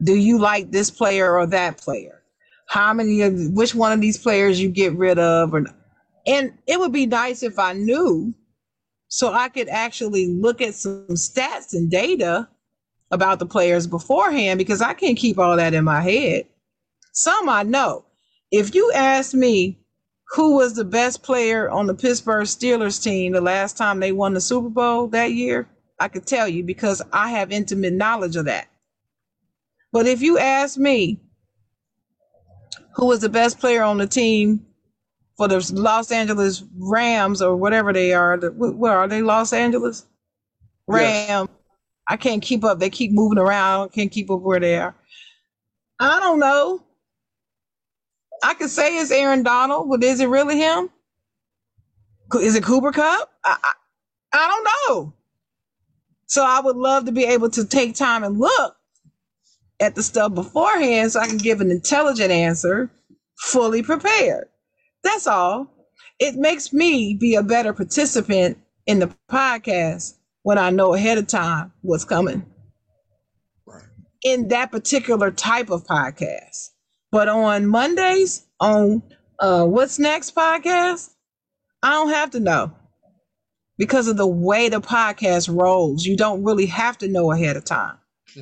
do 0.02 0.16
you 0.16 0.38
like 0.38 0.70
this 0.70 0.90
player 0.90 1.34
or 1.34 1.46
that 1.46 1.78
player? 1.78 2.22
How 2.66 2.92
many 2.92 3.22
of 3.22 3.52
which 3.52 3.74
one 3.74 3.90
of 3.90 4.02
these 4.02 4.18
players 4.18 4.60
you 4.60 4.68
get 4.68 4.92
rid 4.98 5.18
of, 5.18 5.54
or 5.54 5.64
and 6.26 6.52
it 6.66 6.78
would 6.78 6.92
be 6.92 7.06
nice 7.06 7.42
if 7.42 7.58
I 7.58 7.72
knew 7.72 8.34
so 9.08 9.32
I 9.32 9.48
could 9.48 9.70
actually 9.70 10.26
look 10.26 10.60
at 10.60 10.74
some 10.74 11.06
stats 11.12 11.72
and 11.72 11.90
data 11.90 12.50
about 13.10 13.38
the 13.38 13.46
players 13.46 13.86
beforehand 13.86 14.58
because 14.58 14.82
I 14.82 14.92
can't 14.92 15.16
keep 15.16 15.38
all 15.38 15.56
that 15.56 15.72
in 15.72 15.84
my 15.84 16.02
head. 16.02 16.44
Some 17.12 17.48
I 17.48 17.62
know. 17.62 18.04
If 18.52 18.74
you 18.74 18.92
ask 18.94 19.34
me 19.34 19.78
who 20.28 20.56
was 20.56 20.74
the 20.74 20.84
best 20.84 21.22
player 21.24 21.68
on 21.68 21.88
the 21.88 21.94
Pittsburgh 21.94 22.46
Steelers 22.46 23.02
team 23.02 23.32
the 23.32 23.40
last 23.40 23.76
time 23.76 23.98
they 23.98 24.12
won 24.12 24.34
the 24.34 24.40
Super 24.40 24.68
Bowl 24.68 25.08
that 25.08 25.32
year, 25.32 25.68
I 25.98 26.06
could 26.08 26.26
tell 26.26 26.46
you 26.46 26.62
because 26.62 27.02
I 27.12 27.30
have 27.30 27.50
intimate 27.50 27.94
knowledge 27.94 28.36
of 28.36 28.44
that. 28.44 28.68
But 29.92 30.06
if 30.06 30.22
you 30.22 30.38
ask 30.38 30.78
me 30.78 31.18
who 32.94 33.06
was 33.06 33.20
the 33.20 33.28
best 33.28 33.58
player 33.58 33.82
on 33.82 33.98
the 33.98 34.06
team 34.06 34.64
for 35.36 35.48
the 35.48 35.72
Los 35.72 36.12
Angeles 36.12 36.62
Rams 36.78 37.42
or 37.42 37.56
whatever 37.56 37.92
they 37.92 38.12
are. 38.12 38.36
The, 38.36 38.50
where 38.50 38.96
are 38.96 39.08
they? 39.08 39.22
Los 39.22 39.52
Angeles 39.52 40.06
Yes. 40.88 41.28
Ram. 41.28 41.48
I 42.08 42.16
can't 42.16 42.42
keep 42.42 42.64
up. 42.64 42.78
They 42.80 42.90
keep 42.90 43.12
moving 43.12 43.38
around. 43.38 43.92
Can't 43.92 44.10
keep 44.10 44.30
up 44.30 44.40
where 44.40 44.60
they 44.60 44.76
are. 44.76 44.94
I 46.00 46.18
don't 46.20 46.40
know. 46.40 46.82
I 48.42 48.54
could 48.54 48.70
say 48.70 48.98
it's 48.98 49.10
Aaron 49.12 49.42
Donald, 49.44 49.90
but 49.90 50.04
is 50.04 50.20
it 50.20 50.26
really 50.28 50.58
him? 50.58 50.90
Is 52.40 52.56
it 52.56 52.64
Cooper 52.64 52.92
Kupp? 52.92 53.30
I, 53.44 53.56
I, 53.64 53.72
I 54.32 54.48
don't 54.48 54.68
know. 54.98 55.14
So 56.26 56.44
I 56.44 56.60
would 56.60 56.76
love 56.76 57.06
to 57.06 57.12
be 57.12 57.24
able 57.24 57.50
to 57.50 57.64
take 57.66 57.94
time 57.94 58.24
and 58.24 58.38
look 58.38 58.76
at 59.80 59.94
the 59.94 60.02
stuff 60.02 60.34
beforehand 60.34 61.12
so 61.12 61.20
I 61.20 61.28
can 61.28 61.38
give 61.38 61.60
an 61.60 61.70
intelligent 61.70 62.30
answer, 62.32 62.90
fully 63.38 63.82
prepared. 63.82 64.48
That's 65.04 65.26
all. 65.26 65.68
It 66.20 66.36
makes 66.36 66.72
me 66.72 67.14
be 67.14 67.34
a 67.36 67.42
better 67.42 67.72
participant 67.72 68.58
in 68.86 69.00
the 69.00 69.14
podcast 69.30 70.16
when 70.42 70.58
I 70.58 70.70
know 70.70 70.94
ahead 70.94 71.18
of 71.18 71.26
time 71.28 71.72
what's 71.82 72.04
coming 72.04 72.46
in 74.24 74.48
that 74.50 74.72
particular 74.72 75.32
type 75.32 75.70
of 75.70 75.86
podcast. 75.86 76.71
But 77.12 77.28
on 77.28 77.66
Mondays, 77.66 78.46
on 78.58 79.02
uh, 79.38 79.66
What's 79.66 79.98
Next 79.98 80.34
podcast, 80.34 81.10
I 81.82 81.90
don't 81.90 82.08
have 82.08 82.30
to 82.30 82.40
know 82.40 82.72
because 83.76 84.08
of 84.08 84.16
the 84.16 84.26
way 84.26 84.70
the 84.70 84.80
podcast 84.80 85.54
rolls. 85.54 86.06
You 86.06 86.16
don't 86.16 86.42
really 86.42 86.66
have 86.66 86.96
to 86.98 87.08
know 87.08 87.30
ahead 87.30 87.56
of 87.56 87.64
time. 87.64 87.98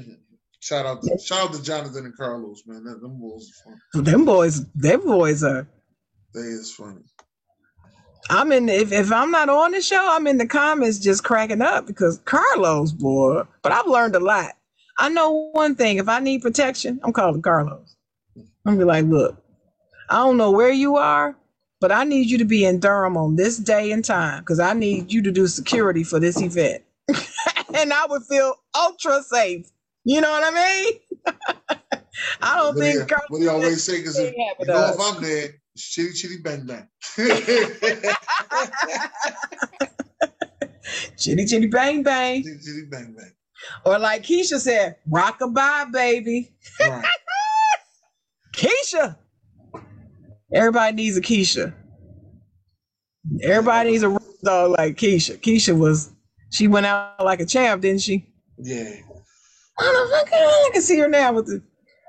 Shout 0.63 0.85
out 0.85 1.03
to 1.03 1.19
shout 1.19 1.49
out 1.49 1.55
to 1.55 1.63
Jonathan 1.63 2.05
and 2.05 2.15
Carlos, 2.15 2.63
man. 2.67 2.85
That, 2.85 3.01
them 3.01 3.19
boys 3.19 3.51
are 3.67 3.73
funny. 3.95 4.05
Them 4.05 4.27
boys, 4.27 4.67
them 4.75 5.01
boys 5.01 5.43
are. 5.43 5.67
They 6.35 6.41
is 6.41 6.75
funny. 6.75 7.01
I'm 8.29 8.53
in. 8.53 8.69
If 8.69 8.93
if 8.93 9.11
I'm 9.11 9.31
not 9.31 9.49
on 9.49 9.71
the 9.71 9.81
show, 9.81 10.07
I'm 10.11 10.27
in 10.27 10.37
the 10.37 10.47
comments 10.47 10.99
just 10.99 11.25
cracking 11.25 11.63
up 11.63 11.87
because 11.87 12.19
Carlos, 12.27 12.93
boy. 12.93 13.45
But 13.63 13.73
I've 13.73 13.87
learned 13.87 14.17
a 14.17 14.21
lot. 14.21 14.53
I 14.99 15.09
know 15.09 15.49
one 15.53 15.77
thing: 15.77 15.97
if 15.97 16.11
I 16.11 16.21
need 16.21 16.43
protection, 16.43 17.01
I'm 17.03 17.15
calling 17.15 17.41
Carlos. 17.41 17.97
I'm 18.67 18.77
be 18.79 18.85
like, 18.85 19.05
look, 19.07 19.37
I 20.09 20.17
don't 20.17 20.37
know 20.37 20.51
where 20.51 20.71
you 20.73 20.97
are, 20.97 21.37
but 21.81 21.91
I 21.93 22.05
need 22.05 22.31
you 22.31 22.39
to 22.39 22.45
be 22.45 22.65
in 22.65 22.79
Durham 22.81 23.17
on 23.17 23.37
this 23.37 23.57
day 23.57 23.91
and 23.93 24.05
time 24.05 24.41
because 24.41 24.61
I 24.61 24.75
need 24.75 25.13
you 25.13 25.23
to 25.23 25.31
do 25.33 25.47
security 25.47 26.05
for 26.05 26.21
this 26.21 26.41
event, 26.41 26.83
and 27.75 27.93
I 27.93 28.07
would 28.07 28.23
feel 28.25 28.55
ultra 28.75 29.23
safe. 29.23 29.71
You 30.05 30.21
know 30.21 30.31
what 30.31 30.45
I 30.45 30.51
mean? 30.85 30.93
I 32.43 32.57
don't 32.57 32.75
What 32.75 32.83
think 32.85 33.09
Carlos 33.09 33.27
what 33.29 33.41
he 33.41 33.49
always 33.49 33.83
say 33.85 33.95
is, 33.97 34.19
if, 34.19 34.35
you 34.35 34.67
know, 34.67 34.75
up. 34.75 34.95
if 34.95 35.01
I'm 35.01 35.23
there, 35.23 35.49
chitty 35.77 36.13
chitty 36.13 36.37
bang 36.43 36.67
bang. 36.67 36.89
chitty 41.17 41.47
chitty 41.47 41.67
bang 41.69 42.03
bang, 42.03 42.43
chitty 42.43 42.59
chitty 42.59 42.87
bang 42.91 43.15
bang. 43.17 43.33
or 43.87 43.99
like 43.99 44.23
Keisha 44.23 44.59
said, 44.59 44.97
rockabye 45.11 45.93
baby. 45.93 46.53
Right. 46.81 47.05
Keisha. 48.57 49.17
Everybody 50.53 50.97
needs 50.97 51.17
a 51.17 51.21
Keisha. 51.21 51.75
Everybody 53.43 53.93
needs 53.93 54.03
a 54.03 54.19
dog 54.43 54.73
like 54.79 54.97
Keisha. 54.97 55.39
Keisha 55.39 55.79
was, 55.79 56.13
she 56.51 56.67
went 56.67 56.87
out 56.87 57.25
like 57.25 57.41
a 57.41 57.47
champ, 57.47 57.83
didn't 57.83 58.03
she? 58.03 58.27
Yeah. 58.59 58.91
Motherfucker, 59.79 60.33
I 60.33 60.71
can 60.73 60.83
see 60.83 60.99
her 60.99 61.09
now 61.09 61.33
with 61.33 61.47
the 61.47 61.63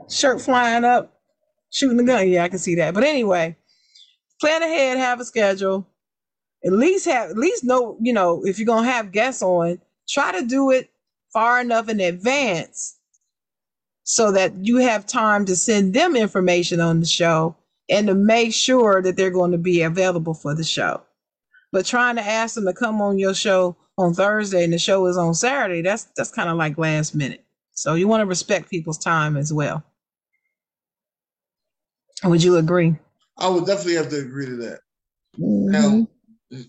shirt 0.09 0.41
flying 0.41 0.83
up, 0.83 1.19
shooting 1.69 1.97
the 1.97 2.03
gun. 2.03 2.27
Yeah, 2.27 2.43
I 2.43 2.49
can 2.49 2.59
see 2.59 2.75
that. 2.75 2.93
But 2.93 3.03
anyway, 3.03 3.55
plan 4.39 4.63
ahead, 4.63 4.97
have 4.97 5.19
a 5.19 5.25
schedule. 5.25 5.87
At 6.65 6.73
least 6.73 7.05
have, 7.05 7.31
at 7.31 7.37
least 7.37 7.63
know, 7.63 7.97
you 8.01 8.13
know, 8.13 8.43
if 8.45 8.59
you're 8.59 8.65
gonna 8.65 8.87
have 8.87 9.11
guests 9.11 9.41
on, 9.41 9.79
try 10.09 10.31
to 10.37 10.45
do 10.45 10.71
it 10.71 10.89
far 11.31 11.61
enough 11.61 11.89
in 11.89 11.99
advance 11.99 12.97
so 14.11 14.29
that 14.29 14.51
you 14.61 14.75
have 14.75 15.05
time 15.05 15.45
to 15.45 15.55
send 15.55 15.93
them 15.93 16.17
information 16.17 16.81
on 16.81 16.99
the 16.99 17.05
show 17.05 17.55
and 17.89 18.07
to 18.07 18.13
make 18.13 18.53
sure 18.53 19.01
that 19.01 19.15
they're 19.15 19.31
going 19.31 19.53
to 19.53 19.57
be 19.57 19.83
available 19.83 20.33
for 20.33 20.53
the 20.53 20.65
show. 20.65 21.01
But 21.71 21.85
trying 21.85 22.17
to 22.17 22.21
ask 22.21 22.55
them 22.55 22.65
to 22.65 22.73
come 22.73 23.01
on 23.01 23.19
your 23.19 23.33
show 23.33 23.77
on 23.97 24.13
Thursday 24.13 24.65
and 24.65 24.73
the 24.73 24.79
show 24.79 25.05
is 25.05 25.15
on 25.15 25.33
Saturday, 25.33 25.81
that's 25.81 26.09
that's 26.17 26.29
kind 26.29 26.49
of 26.49 26.57
like 26.57 26.77
last 26.77 27.15
minute. 27.15 27.45
So 27.71 27.93
you 27.93 28.09
want 28.09 28.19
to 28.19 28.25
respect 28.25 28.69
people's 28.69 28.97
time 28.97 29.37
as 29.37 29.53
well. 29.53 29.81
Would 32.25 32.43
you 32.43 32.57
agree? 32.57 32.97
I 33.37 33.47
would 33.47 33.65
definitely 33.65 33.95
have 33.95 34.09
to 34.09 34.19
agree 34.19 34.47
to 34.47 34.57
that. 34.57 34.79
Mhm. 35.39 35.71
Now, 35.71 36.07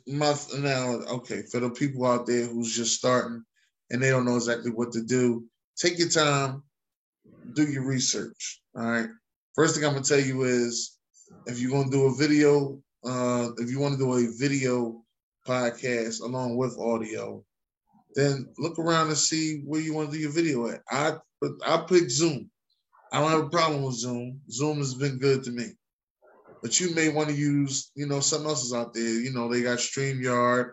my 0.06 0.36
now 0.60 0.90
okay 1.16 1.42
for 1.50 1.58
the 1.58 1.70
people 1.70 2.06
out 2.06 2.24
there 2.24 2.46
who's 2.46 2.72
just 2.72 2.94
starting 2.94 3.42
and 3.90 4.00
they 4.00 4.10
don't 4.10 4.26
know 4.26 4.36
exactly 4.36 4.70
what 4.70 4.92
to 4.92 5.02
do 5.02 5.44
take 5.76 5.98
your 5.98 6.08
time 6.08 6.62
do 7.54 7.64
your 7.64 7.84
research 7.84 8.60
all 8.76 8.84
right 8.84 9.08
first 9.54 9.74
thing 9.74 9.84
i'm 9.84 10.00
to 10.00 10.08
tell 10.08 10.20
you 10.20 10.44
is 10.44 10.98
if 11.46 11.60
you're 11.60 11.84
to 11.84 11.90
do 11.90 12.06
a 12.06 12.14
video 12.14 12.80
uh 13.04 13.48
if 13.58 13.70
you 13.70 13.78
want 13.78 13.92
to 13.92 13.98
do 13.98 14.12
a 14.12 14.38
video 14.38 15.02
podcast 15.46 16.20
along 16.22 16.56
with 16.56 16.78
audio 16.78 17.44
then 18.14 18.48
look 18.58 18.78
around 18.78 19.08
and 19.08 19.16
see 19.16 19.62
where 19.66 19.80
you 19.80 19.94
want 19.94 20.10
to 20.10 20.16
do 20.16 20.22
your 20.22 20.32
video 20.32 20.68
at 20.68 20.80
i 20.90 21.12
i 21.66 21.84
pick 21.88 22.08
zoom 22.08 22.50
i 23.12 23.20
don't 23.20 23.30
have 23.30 23.44
a 23.44 23.50
problem 23.50 23.82
with 23.82 23.94
zoom 23.94 24.40
zoom 24.50 24.78
has 24.78 24.94
been 24.94 25.18
good 25.18 25.42
to 25.42 25.50
me 25.50 25.72
but 26.62 26.78
you 26.78 26.94
may 26.94 27.08
want 27.08 27.28
to 27.28 27.34
use, 27.34 27.90
you 27.96 28.06
know, 28.06 28.20
something 28.20 28.48
else 28.48 28.64
is 28.64 28.72
out 28.72 28.94
there. 28.94 29.02
You 29.02 29.32
know, 29.32 29.52
they 29.52 29.62
got 29.62 29.78
StreamYard. 29.78 30.70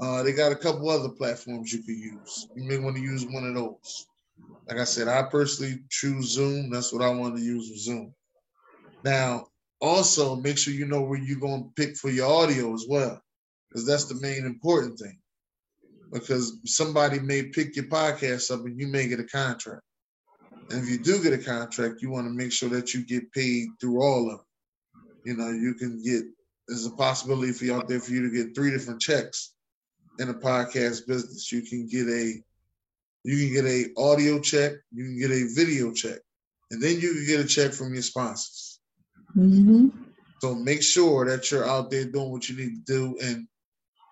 Uh, 0.00 0.22
they 0.24 0.32
got 0.32 0.52
a 0.52 0.56
couple 0.56 0.90
other 0.90 1.10
platforms 1.10 1.72
you 1.72 1.82
could 1.82 1.96
use. 1.96 2.48
You 2.56 2.64
may 2.64 2.78
want 2.78 2.96
to 2.96 3.02
use 3.02 3.24
one 3.24 3.46
of 3.46 3.54
those. 3.54 4.07
Like 4.68 4.78
I 4.78 4.84
said, 4.84 5.08
I 5.08 5.22
personally 5.22 5.80
choose 5.88 6.26
Zoom. 6.30 6.70
That's 6.70 6.92
what 6.92 7.02
I 7.02 7.08
want 7.08 7.36
to 7.36 7.42
use 7.42 7.70
with 7.70 7.78
Zoom. 7.78 8.14
Now, 9.04 9.46
also 9.80 10.36
make 10.36 10.58
sure 10.58 10.74
you 10.74 10.86
know 10.86 11.02
where 11.02 11.18
you're 11.18 11.40
going 11.40 11.64
to 11.64 11.70
pick 11.82 11.96
for 11.96 12.10
your 12.10 12.30
audio 12.30 12.74
as 12.74 12.84
well, 12.88 13.20
because 13.68 13.86
that's 13.86 14.06
the 14.06 14.20
main 14.20 14.44
important 14.44 14.98
thing. 14.98 15.18
Because 16.12 16.58
somebody 16.64 17.18
may 17.18 17.44
pick 17.44 17.76
your 17.76 17.86
podcast 17.86 18.50
up 18.50 18.64
and 18.64 18.78
you 18.78 18.88
may 18.88 19.08
get 19.08 19.20
a 19.20 19.24
contract. 19.24 19.82
And 20.70 20.82
if 20.82 20.90
you 20.90 20.98
do 20.98 21.22
get 21.22 21.32
a 21.32 21.38
contract, 21.38 22.02
you 22.02 22.10
want 22.10 22.26
to 22.26 22.32
make 22.32 22.52
sure 22.52 22.68
that 22.70 22.92
you 22.92 23.04
get 23.04 23.32
paid 23.32 23.68
through 23.80 24.02
all 24.02 24.30
of 24.30 24.40
it. 24.40 24.46
You 25.24 25.36
know, 25.36 25.50
you 25.50 25.74
can 25.74 26.02
get 26.02 26.24
there's 26.66 26.86
a 26.86 26.90
possibility 26.90 27.52
for 27.52 27.64
you 27.64 27.74
out 27.74 27.88
there 27.88 28.00
for 28.00 28.12
you 28.12 28.28
to 28.28 28.34
get 28.34 28.54
three 28.54 28.70
different 28.70 29.00
checks 29.00 29.54
in 30.18 30.28
a 30.28 30.34
podcast 30.34 31.06
business. 31.06 31.50
You 31.50 31.62
can 31.62 31.86
get 31.86 32.06
a 32.08 32.42
you 33.24 33.36
can 33.36 33.54
get 33.54 33.64
a 33.64 33.86
audio 34.00 34.40
check, 34.40 34.72
you 34.92 35.04
can 35.04 35.18
get 35.18 35.30
a 35.30 35.48
video 35.54 35.92
check, 35.92 36.18
and 36.70 36.82
then 36.82 37.00
you 37.00 37.14
can 37.14 37.26
get 37.26 37.40
a 37.40 37.46
check 37.46 37.72
from 37.72 37.92
your 37.92 38.02
sponsors. 38.02 38.80
Mm-hmm. 39.36 39.88
So 40.40 40.54
make 40.54 40.82
sure 40.82 41.26
that 41.26 41.50
you're 41.50 41.68
out 41.68 41.90
there 41.90 42.04
doing 42.04 42.30
what 42.30 42.48
you 42.48 42.56
need 42.56 42.86
to 42.86 42.92
do, 42.92 43.18
and 43.22 43.46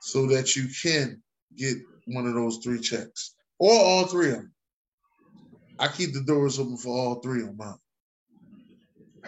so 0.03 0.27
that 0.27 0.57
you 0.57 0.69
can 0.83 1.23
get 1.57 1.77
one 2.07 2.27
of 2.27 2.35
those 2.35 2.59
three 2.59 2.81
checks 2.81 3.35
or 3.59 3.73
all 3.73 4.07
three 4.07 4.31
of 4.31 4.37
them. 4.37 4.53
I 5.79 5.89
keep 5.89 6.13
the 6.15 6.23
doors 6.23 6.59
open 6.59 6.77
for 6.77 6.97
all 6.97 7.17
three 7.17 7.43
of 7.43 7.57
them. 7.57 7.79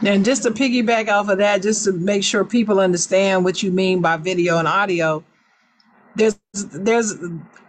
And 0.02 0.24
just 0.24 0.44
to 0.44 0.50
piggyback 0.50 1.08
off 1.08 1.28
of 1.28 1.38
that, 1.38 1.62
just 1.62 1.84
to 1.84 1.92
make 1.92 2.22
sure 2.22 2.44
people 2.44 2.78
understand 2.80 3.44
what 3.44 3.62
you 3.62 3.72
mean 3.72 4.00
by 4.00 4.16
video 4.16 4.58
and 4.58 4.68
audio, 4.68 5.24
there's 6.14 6.38
there's 6.52 7.14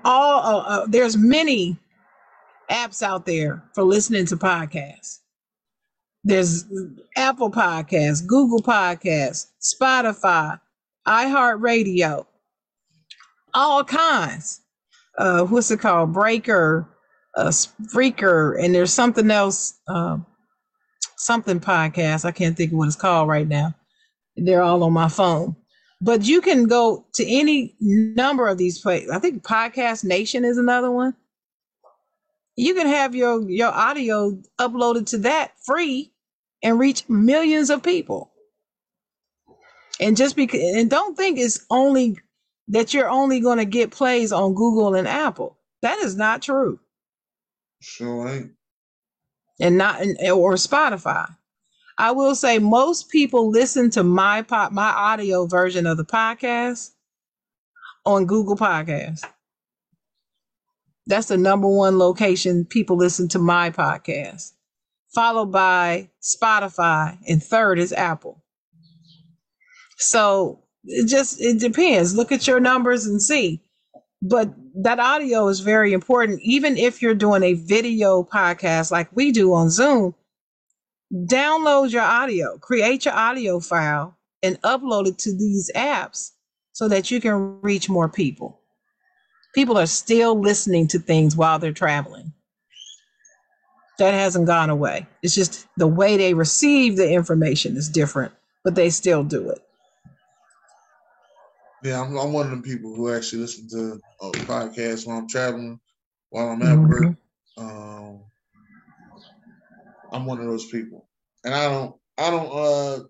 all 0.05 0.39
uh, 0.39 0.59
uh, 0.59 0.85
there's 0.87 1.17
many 1.17 1.77
apps 2.69 3.01
out 3.01 3.25
there 3.25 3.63
for 3.73 3.83
listening 3.83 4.25
to 4.27 4.37
podcasts. 4.37 5.19
There's 6.23 6.65
Apple 7.15 7.49
Podcasts, 7.49 8.25
Google 8.25 8.61
Podcasts, 8.61 9.47
Spotify, 9.61 10.59
iHeartRadio, 11.07 12.25
all 13.53 13.83
kinds. 13.83 14.61
Uh, 15.17 15.45
what's 15.45 15.71
it 15.71 15.79
called? 15.79 16.13
Breaker, 16.13 16.87
uh, 17.35 17.47
Spreaker, 17.47 18.61
and 18.61 18.75
there's 18.75 18.93
something 18.93 19.31
else. 19.31 19.79
Um, 19.87 20.25
something 21.19 21.59
podcast. 21.59 22.25
I 22.25 22.31
can't 22.31 22.57
think 22.57 22.71
of 22.71 22.77
what 22.77 22.87
it's 22.87 22.95
called 22.95 23.27
right 23.27 23.47
now. 23.47 23.75
They're 24.35 24.63
all 24.63 24.83
on 24.83 24.93
my 24.93 25.09
phone. 25.09 25.55
But 26.01 26.25
you 26.25 26.41
can 26.41 26.65
go 26.65 27.05
to 27.13 27.25
any 27.27 27.75
number 27.79 28.47
of 28.47 28.57
these 28.57 28.79
places. 28.79 29.11
I 29.11 29.19
think 29.19 29.43
Podcast 29.43 30.05
Nation 30.05 30.45
is 30.45 30.57
another 30.57 30.91
one. 30.91 31.13
You 32.59 32.75
can 32.75 32.87
have 32.87 33.15
your 33.15 33.49
your 33.49 33.71
audio 33.71 34.31
uploaded 34.59 35.07
to 35.07 35.19
that 35.19 35.53
free 35.65 36.11
and 36.61 36.79
reach 36.79 37.07
millions 37.07 37.69
of 37.69 37.83
people. 37.83 38.31
And 39.99 40.17
just 40.17 40.35
because 40.35 40.61
and 40.61 40.89
don't 40.89 41.15
think 41.15 41.39
it's 41.39 41.65
only 41.69 42.17
that 42.67 42.93
you're 42.93 43.09
only 43.09 43.39
going 43.39 43.59
to 43.59 43.65
get 43.65 43.91
plays 43.91 44.31
on 44.33 44.55
Google 44.55 44.95
and 44.95 45.07
Apple. 45.07 45.57
That 45.81 45.99
is 45.99 46.17
not 46.17 46.41
true. 46.41 46.79
Sure 47.81 48.27
ain't 48.27 48.51
and 49.59 49.77
not 49.77 50.01
or 50.01 50.53
Spotify. 50.55 51.33
I 51.97 52.11
will 52.11 52.35
say 52.35 52.59
most 52.59 53.09
people 53.09 53.49
listen 53.49 53.89
to 53.91 54.03
my 54.03 54.41
pop 54.41 54.71
my 54.73 54.89
audio 54.89 55.45
version 55.47 55.85
of 55.85 55.97
the 55.97 56.05
podcast 56.05 56.91
on 58.05 58.25
Google 58.25 58.55
Podcasts. 58.55 59.23
That's 61.09 61.27
the 61.27 61.37
number 61.37 61.67
one 61.67 61.97
location 61.97 62.65
people 62.65 62.95
listen 62.95 63.27
to 63.29 63.39
my 63.39 63.71
podcast, 63.71 64.53
followed 65.13 65.51
by 65.51 66.09
Spotify, 66.21 67.17
and 67.27 67.43
third 67.43 67.79
is 67.79 67.91
Apple. 67.91 68.43
So 69.97 70.63
it 70.85 71.09
just 71.09 71.41
it 71.41 71.59
depends. 71.59 72.15
Look 72.15 72.31
at 72.31 72.47
your 72.47 72.61
numbers 72.61 73.05
and 73.05 73.21
see 73.21 73.61
but 74.21 74.53
that 74.75 74.99
audio 74.99 75.47
is 75.47 75.61
very 75.61 75.93
important 75.93 76.41
even 76.43 76.77
if 76.77 77.01
you're 77.01 77.15
doing 77.15 77.43
a 77.43 77.53
video 77.53 78.23
podcast 78.23 78.91
like 78.91 79.09
we 79.15 79.31
do 79.31 79.53
on 79.53 79.69
zoom 79.69 80.13
download 81.13 81.91
your 81.91 82.03
audio 82.03 82.57
create 82.57 83.05
your 83.05 83.13
audio 83.13 83.59
file 83.59 84.17
and 84.43 84.61
upload 84.61 85.07
it 85.07 85.17
to 85.17 85.31
these 85.35 85.71
apps 85.75 86.31
so 86.71 86.87
that 86.87 87.09
you 87.11 87.21
can 87.21 87.59
reach 87.61 87.89
more 87.89 88.09
people 88.09 88.58
people 89.53 89.77
are 89.77 89.85
still 89.85 90.39
listening 90.39 90.87
to 90.87 90.99
things 90.99 91.35
while 91.35 91.59
they're 91.59 91.71
traveling 91.71 92.31
that 93.97 94.13
hasn't 94.13 94.47
gone 94.47 94.69
away 94.69 95.05
it's 95.21 95.35
just 95.35 95.67
the 95.77 95.87
way 95.87 96.17
they 96.17 96.33
receive 96.33 96.95
the 96.95 97.11
information 97.11 97.75
is 97.75 97.89
different 97.89 98.31
but 98.63 98.75
they 98.75 98.89
still 98.89 99.23
do 99.23 99.49
it 99.49 99.59
yeah, 101.83 102.01
I'm, 102.01 102.17
I'm 102.17 102.33
one 102.33 102.51
of 102.51 102.57
the 102.57 102.63
people 102.63 102.93
who 102.93 103.13
actually 103.13 103.41
listen 103.41 103.69
to 103.69 103.99
uh, 104.21 104.31
podcasts 104.45 105.07
while 105.07 105.17
I'm 105.17 105.27
traveling, 105.29 105.79
while 106.29 106.49
I'm 106.49 106.61
at 106.61 106.77
mm-hmm. 106.77 106.89
work. 106.89 107.15
Um, 107.57 108.23
I'm 110.11 110.25
one 110.25 110.39
of 110.39 110.45
those 110.45 110.65
people, 110.65 111.07
and 111.45 111.53
I 111.53 111.69
don't, 111.69 111.95
I 112.17 112.29
don't, 112.31 112.51
uh, 112.51 113.03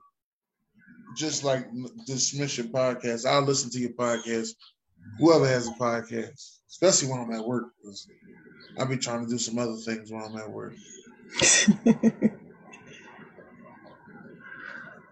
just 1.18 1.44
like 1.44 1.68
dismiss 2.06 2.58
your 2.58 2.68
podcast. 2.68 3.26
I'll 3.26 3.42
listen 3.42 3.72
to 3.72 3.80
your 3.80 3.94
podcast, 3.94 4.50
whoever 5.18 5.48
has 5.48 5.68
a 5.68 5.72
podcast, 5.72 6.60
especially 6.70 7.10
when 7.10 7.20
I'm 7.20 7.32
at 7.32 7.46
work. 7.46 7.66
I'll 8.78 8.86
be 8.86 8.98
trying 8.98 9.26
to 9.26 9.30
do 9.30 9.38
some 9.38 9.58
other 9.58 9.76
things 9.76 10.12
while 10.12 10.26
I'm 10.26 10.38
at 10.38 10.50
work. 10.50 10.74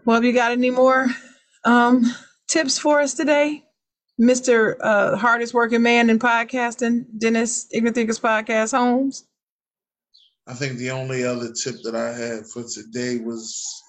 well, 0.06 0.16
have 0.16 0.24
you 0.24 0.34
got 0.34 0.52
any 0.52 0.70
more 0.70 1.08
um, 1.64 2.06
tips 2.48 2.78
for 2.78 3.02
us 3.02 3.14
today? 3.14 3.64
Mr. 4.20 4.76
Uh, 4.82 5.16
hardest 5.16 5.54
working 5.54 5.84
man 5.84 6.10
in 6.10 6.18
podcasting, 6.18 7.06
Dennis 7.18 7.68
Ignoranthinkers 7.76 8.20
Podcast 8.20 8.76
Holmes? 8.76 9.26
I 10.48 10.54
think 10.54 10.78
the 10.78 10.92
only 10.92 11.24
other 11.24 11.52
tip 11.52 11.76
that 11.84 11.96
I 11.96 12.14
had 12.14 12.48
for 12.48 12.64
today 12.64 13.20
was 13.20 13.84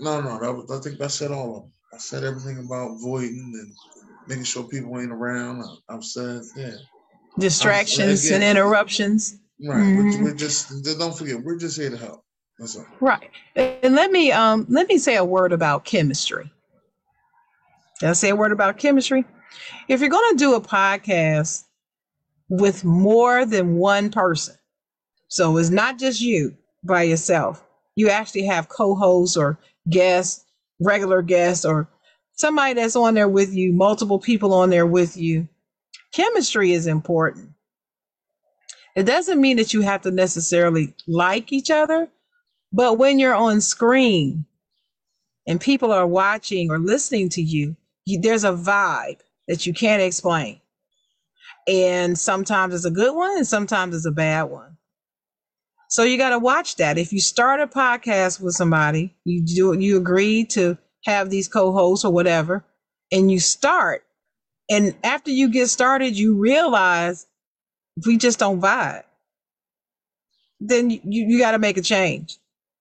no, 0.00 0.20
no. 0.20 0.38
That 0.40 0.52
was, 0.52 0.70
I 0.70 0.80
think 0.82 1.00
I 1.00 1.06
said 1.06 1.30
all 1.30 1.56
of 1.56 1.62
them. 1.62 1.72
I 1.96 1.98
said 1.98 2.24
everything 2.24 2.58
about 2.58 2.98
voiding 3.00 3.52
and 3.54 3.72
making 4.28 4.44
sure 4.44 4.64
people 4.64 5.00
ain't 5.00 5.10
around. 5.10 5.64
I, 5.88 5.94
have 5.94 6.04
said, 6.04 6.42
yeah. 6.54 6.72
Distractions 7.38 8.26
again, 8.26 8.42
and 8.42 8.58
interruptions. 8.58 9.38
Right. 9.66 9.78
Mm-hmm. 9.78 10.22
We're, 10.22 10.30
we're 10.30 10.34
just 10.34 10.84
don't 10.98 11.16
forget, 11.16 11.42
we're 11.42 11.58
just 11.58 11.78
here 11.78 11.88
to 11.88 11.96
help. 11.96 12.22
That's 12.58 12.76
all. 12.76 12.84
Right. 13.00 13.30
And 13.54 13.94
let 13.94 14.10
me 14.10 14.30
um 14.30 14.66
let 14.68 14.88
me 14.88 14.98
say 14.98 15.16
a 15.16 15.24
word 15.24 15.52
about 15.52 15.86
chemistry. 15.86 16.52
Did 18.00 18.10
I 18.10 18.12
say 18.12 18.28
a 18.28 18.36
word 18.36 18.52
about 18.52 18.76
chemistry? 18.76 19.24
If 19.88 20.00
you're 20.00 20.10
going 20.10 20.32
to 20.32 20.38
do 20.38 20.54
a 20.54 20.60
podcast 20.60 21.64
with 22.50 22.84
more 22.84 23.46
than 23.46 23.76
one 23.76 24.10
person, 24.10 24.56
so 25.28 25.56
it's 25.56 25.70
not 25.70 25.98
just 25.98 26.20
you 26.20 26.54
by 26.84 27.04
yourself, 27.04 27.64
you 27.94 28.10
actually 28.10 28.44
have 28.44 28.68
co 28.68 28.94
hosts 28.94 29.36
or 29.36 29.58
guests, 29.88 30.45
regular 30.80 31.22
guests, 31.22 31.64
or 31.64 31.88
somebody 32.32 32.74
that's 32.74 32.96
on 32.96 33.14
there 33.14 33.28
with 33.28 33.54
you, 33.54 33.72
multiple 33.72 34.18
people 34.18 34.52
on 34.52 34.70
there 34.70 34.86
with 34.86 35.16
you. 35.16 35.48
Chemistry 36.12 36.72
is 36.72 36.86
important. 36.86 37.50
It 38.94 39.04
doesn't 39.04 39.40
mean 39.40 39.58
that 39.58 39.74
you 39.74 39.82
have 39.82 40.02
to 40.02 40.10
necessarily 40.10 40.94
like 41.06 41.52
each 41.52 41.70
other, 41.70 42.08
but 42.72 42.98
when 42.98 43.18
you're 43.18 43.34
on 43.34 43.60
screen 43.60 44.46
and 45.46 45.60
people 45.60 45.92
are 45.92 46.06
watching 46.06 46.70
or 46.70 46.78
listening 46.78 47.28
to 47.30 47.42
you, 47.42 47.76
you, 48.06 48.20
there's 48.20 48.44
a 48.44 48.52
vibe 48.52 49.20
that 49.48 49.66
you 49.66 49.74
can't 49.74 50.02
explain. 50.02 50.60
And 51.68 52.18
sometimes 52.18 52.74
it's 52.74 52.84
a 52.84 52.90
good 52.90 53.14
one 53.14 53.36
and 53.36 53.46
sometimes 53.46 53.94
it's 53.94 54.06
a 54.06 54.12
bad 54.12 54.44
one. 54.44 54.75
So 55.88 56.02
you 56.02 56.18
got 56.18 56.30
to 56.30 56.38
watch 56.38 56.76
that. 56.76 56.98
If 56.98 57.12
you 57.12 57.20
start 57.20 57.60
a 57.60 57.66
podcast 57.66 58.40
with 58.40 58.54
somebody, 58.54 59.14
you 59.24 59.42
do 59.42 59.78
you 59.78 59.96
agree 59.96 60.44
to 60.46 60.78
have 61.04 61.30
these 61.30 61.48
co-hosts 61.48 62.04
or 62.04 62.12
whatever, 62.12 62.64
and 63.12 63.30
you 63.30 63.38
start, 63.38 64.04
and 64.68 64.96
after 65.04 65.30
you 65.30 65.48
get 65.50 65.68
started, 65.68 66.18
you 66.18 66.34
realize 66.36 67.26
we 68.06 68.16
just 68.16 68.38
don't 68.38 68.60
vibe. 68.60 69.04
Then 70.60 70.90
you, 70.90 71.00
you 71.04 71.38
got 71.38 71.52
to 71.52 71.58
make 71.58 71.76
a 71.76 71.82
change. 71.82 72.38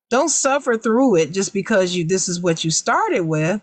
Don't 0.09 0.29
suffer 0.29 0.77
through 0.77 1.17
it 1.17 1.31
just 1.31 1.53
because 1.53 1.95
you 1.95 2.05
this 2.05 2.29
is 2.29 2.39
what 2.41 2.63
you 2.63 2.71
started 2.71 3.21
with. 3.21 3.61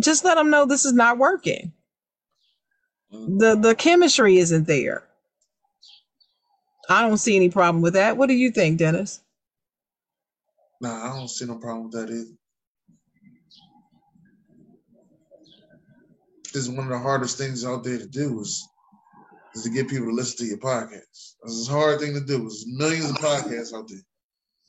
Just 0.00 0.24
let 0.24 0.36
them 0.36 0.50
know 0.50 0.66
this 0.66 0.84
is 0.84 0.92
not 0.92 1.18
working. 1.18 1.72
The 3.10 3.56
the 3.56 3.74
chemistry 3.74 4.38
isn't 4.38 4.66
there. 4.66 5.04
I 6.90 7.02
don't 7.02 7.18
see 7.18 7.36
any 7.36 7.48
problem 7.50 7.82
with 7.82 7.94
that. 7.94 8.16
What 8.16 8.28
do 8.28 8.34
you 8.34 8.50
think, 8.50 8.78
Dennis? 8.78 9.20
Nah, 10.80 11.08
I 11.08 11.16
don't 11.16 11.28
see 11.28 11.46
no 11.46 11.56
problem 11.56 11.84
with 11.84 11.92
that 11.92 12.12
either. 12.12 12.34
This 16.52 16.62
is 16.62 16.68
one 16.68 16.86
of 16.86 16.90
the 16.90 16.98
hardest 16.98 17.38
things 17.38 17.64
out 17.64 17.84
there 17.84 17.98
to 17.98 18.08
do 18.08 18.40
is, 18.40 18.66
is 19.54 19.62
to 19.62 19.70
get 19.70 19.88
people 19.88 20.08
to 20.08 20.12
listen 20.12 20.38
to 20.38 20.46
your 20.46 20.58
podcast. 20.58 21.34
It's 21.44 21.68
a 21.68 21.72
hard 21.72 22.00
thing 22.00 22.12
to 22.14 22.20
do. 22.20 22.38
There's 22.38 22.64
millions 22.66 23.08
of 23.08 23.18
podcasts 23.18 23.72
out 23.72 23.88
there. 23.88 24.02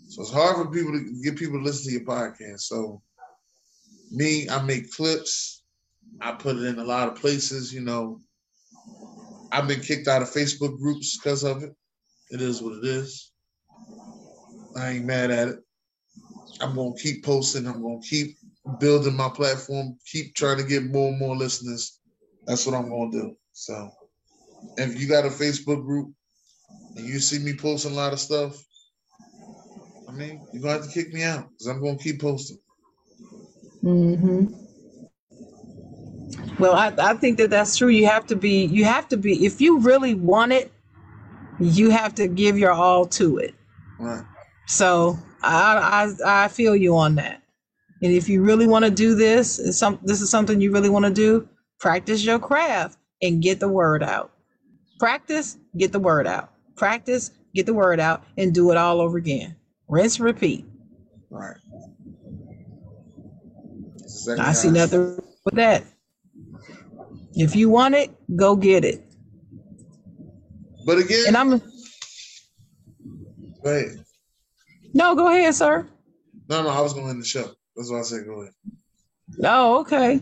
So 0.09 0.21
it's 0.21 0.31
hard 0.31 0.57
for 0.57 0.71
people 0.71 0.91
to 0.91 1.21
get 1.23 1.37
people 1.37 1.57
to 1.57 1.63
listen 1.63 1.85
to 1.85 1.97
your 1.97 2.05
podcast. 2.05 2.59
So 2.59 3.01
me, 4.11 4.47
I 4.47 4.61
make 4.61 4.93
clips. 4.93 5.63
I 6.19 6.33
put 6.33 6.57
it 6.57 6.65
in 6.65 6.77
a 6.77 6.83
lot 6.83 7.07
of 7.07 7.15
places, 7.15 7.73
you 7.73 7.81
know. 7.81 8.21
I've 9.51 9.67
been 9.67 9.81
kicked 9.81 10.07
out 10.07 10.21
of 10.21 10.29
Facebook 10.29 10.77
groups 10.77 11.17
because 11.17 11.43
of 11.43 11.63
it. 11.63 11.73
It 12.31 12.41
is 12.41 12.61
what 12.61 12.77
it 12.77 12.85
is. 12.85 13.31
I 14.75 14.91
ain't 14.91 15.05
mad 15.05 15.31
at 15.31 15.49
it. 15.49 15.59
I'm 16.61 16.75
gonna 16.75 16.93
keep 16.95 17.25
posting. 17.25 17.67
I'm 17.67 17.81
gonna 17.81 18.01
keep 18.01 18.37
building 18.79 19.15
my 19.15 19.29
platform. 19.29 19.97
Keep 20.05 20.35
trying 20.35 20.57
to 20.57 20.63
get 20.63 20.85
more 20.85 21.09
and 21.09 21.19
more 21.19 21.35
listeners. 21.35 21.99
That's 22.47 22.65
what 22.65 22.75
I'm 22.75 22.89
gonna 22.89 23.11
do. 23.11 23.37
So, 23.53 23.91
if 24.77 24.99
you 24.99 25.07
got 25.07 25.25
a 25.25 25.29
Facebook 25.29 25.83
group 25.85 26.13
and 26.95 27.05
you 27.05 27.19
see 27.19 27.39
me 27.39 27.55
posting 27.55 27.91
a 27.93 27.95
lot 27.95 28.13
of 28.13 28.19
stuff, 28.19 28.63
I 30.07 30.13
mean, 30.13 30.47
you're 30.51 30.63
gonna 30.63 30.75
have 30.75 30.85
to 30.85 30.91
kick 30.91 31.13
me 31.13 31.23
out 31.23 31.49
because 31.51 31.67
I'm 31.67 31.81
gonna 31.83 31.97
keep 31.97 32.21
posting. 32.21 32.59
hmm 33.81 34.45
Well, 36.59 36.73
I, 36.73 36.93
I 36.97 37.13
think 37.15 37.37
that 37.37 37.49
that's 37.49 37.77
true. 37.77 37.89
You 37.89 38.05
have 38.07 38.27
to 38.27 38.35
be, 38.35 38.65
you 38.65 38.85
have 38.85 39.07
to 39.09 39.17
be, 39.17 39.45
if 39.45 39.61
you 39.61 39.79
really 39.79 40.15
want 40.15 40.51
it, 40.53 40.71
you 41.61 41.89
have 41.91 42.15
to 42.15 42.27
give 42.27 42.57
your 42.57 42.71
all 42.71 43.05
to 43.05 43.37
it. 43.37 43.53
Right. 43.99 44.23
So 44.67 45.17
I, 45.43 46.11
I, 46.25 46.45
I 46.45 46.47
feel 46.47 46.75
you 46.75 46.97
on 46.97 47.15
that. 47.15 47.41
And 48.01 48.11
if 48.11 48.27
you 48.27 48.41
really 48.41 48.67
want 48.67 48.85
to 48.85 48.91
do 48.91 49.15
this, 49.15 49.77
some, 49.77 49.99
this 50.03 50.21
is 50.21 50.29
something 50.29 50.59
you 50.59 50.71
really 50.71 50.89
want 50.89 51.05
to 51.05 51.11
do, 51.11 51.47
practice 51.79 52.25
your 52.25 52.39
craft 52.39 52.97
and 53.21 53.41
get 53.41 53.59
the 53.59 53.67
word 53.67 54.01
out. 54.01 54.31
Practice, 54.99 55.57
get 55.77 55.91
the 55.91 55.99
word 55.99 56.25
out. 56.25 56.51
Practice, 56.75 57.31
get 57.53 57.67
the 57.67 57.73
word 57.73 57.99
out, 57.99 58.23
and 58.37 58.53
do 58.53 58.71
it 58.71 58.77
all 58.77 59.01
over 59.01 59.17
again. 59.17 59.55
Rinse, 59.87 60.19
repeat. 60.19 60.65
Right. 61.29 61.57
I 64.39 64.53
see 64.53 64.71
nothing 64.71 65.21
with 65.45 65.55
that. 65.55 65.83
If 67.33 67.55
you 67.55 67.69
want 67.69 67.95
it, 67.95 68.11
go 68.35 68.55
get 68.55 68.83
it. 68.83 69.03
But 70.85 70.97
again, 70.99 71.23
And 71.27 71.37
I'm 71.37 71.49
go 71.59 71.65
ahead. 73.65 74.03
no, 74.93 75.15
go 75.15 75.27
ahead, 75.29 75.53
sir. 75.55 75.87
No, 76.49 76.63
no, 76.63 76.69
I 76.69 76.81
was 76.81 76.93
going 76.93 77.05
to 77.05 77.11
end 77.11 77.21
the 77.21 77.25
show. 77.25 77.49
That's 77.75 77.91
why 77.91 77.99
I 77.99 78.03
said 78.03 78.25
go 78.25 78.41
ahead. 78.41 78.53
Oh, 79.43 79.79
okay. 79.81 80.21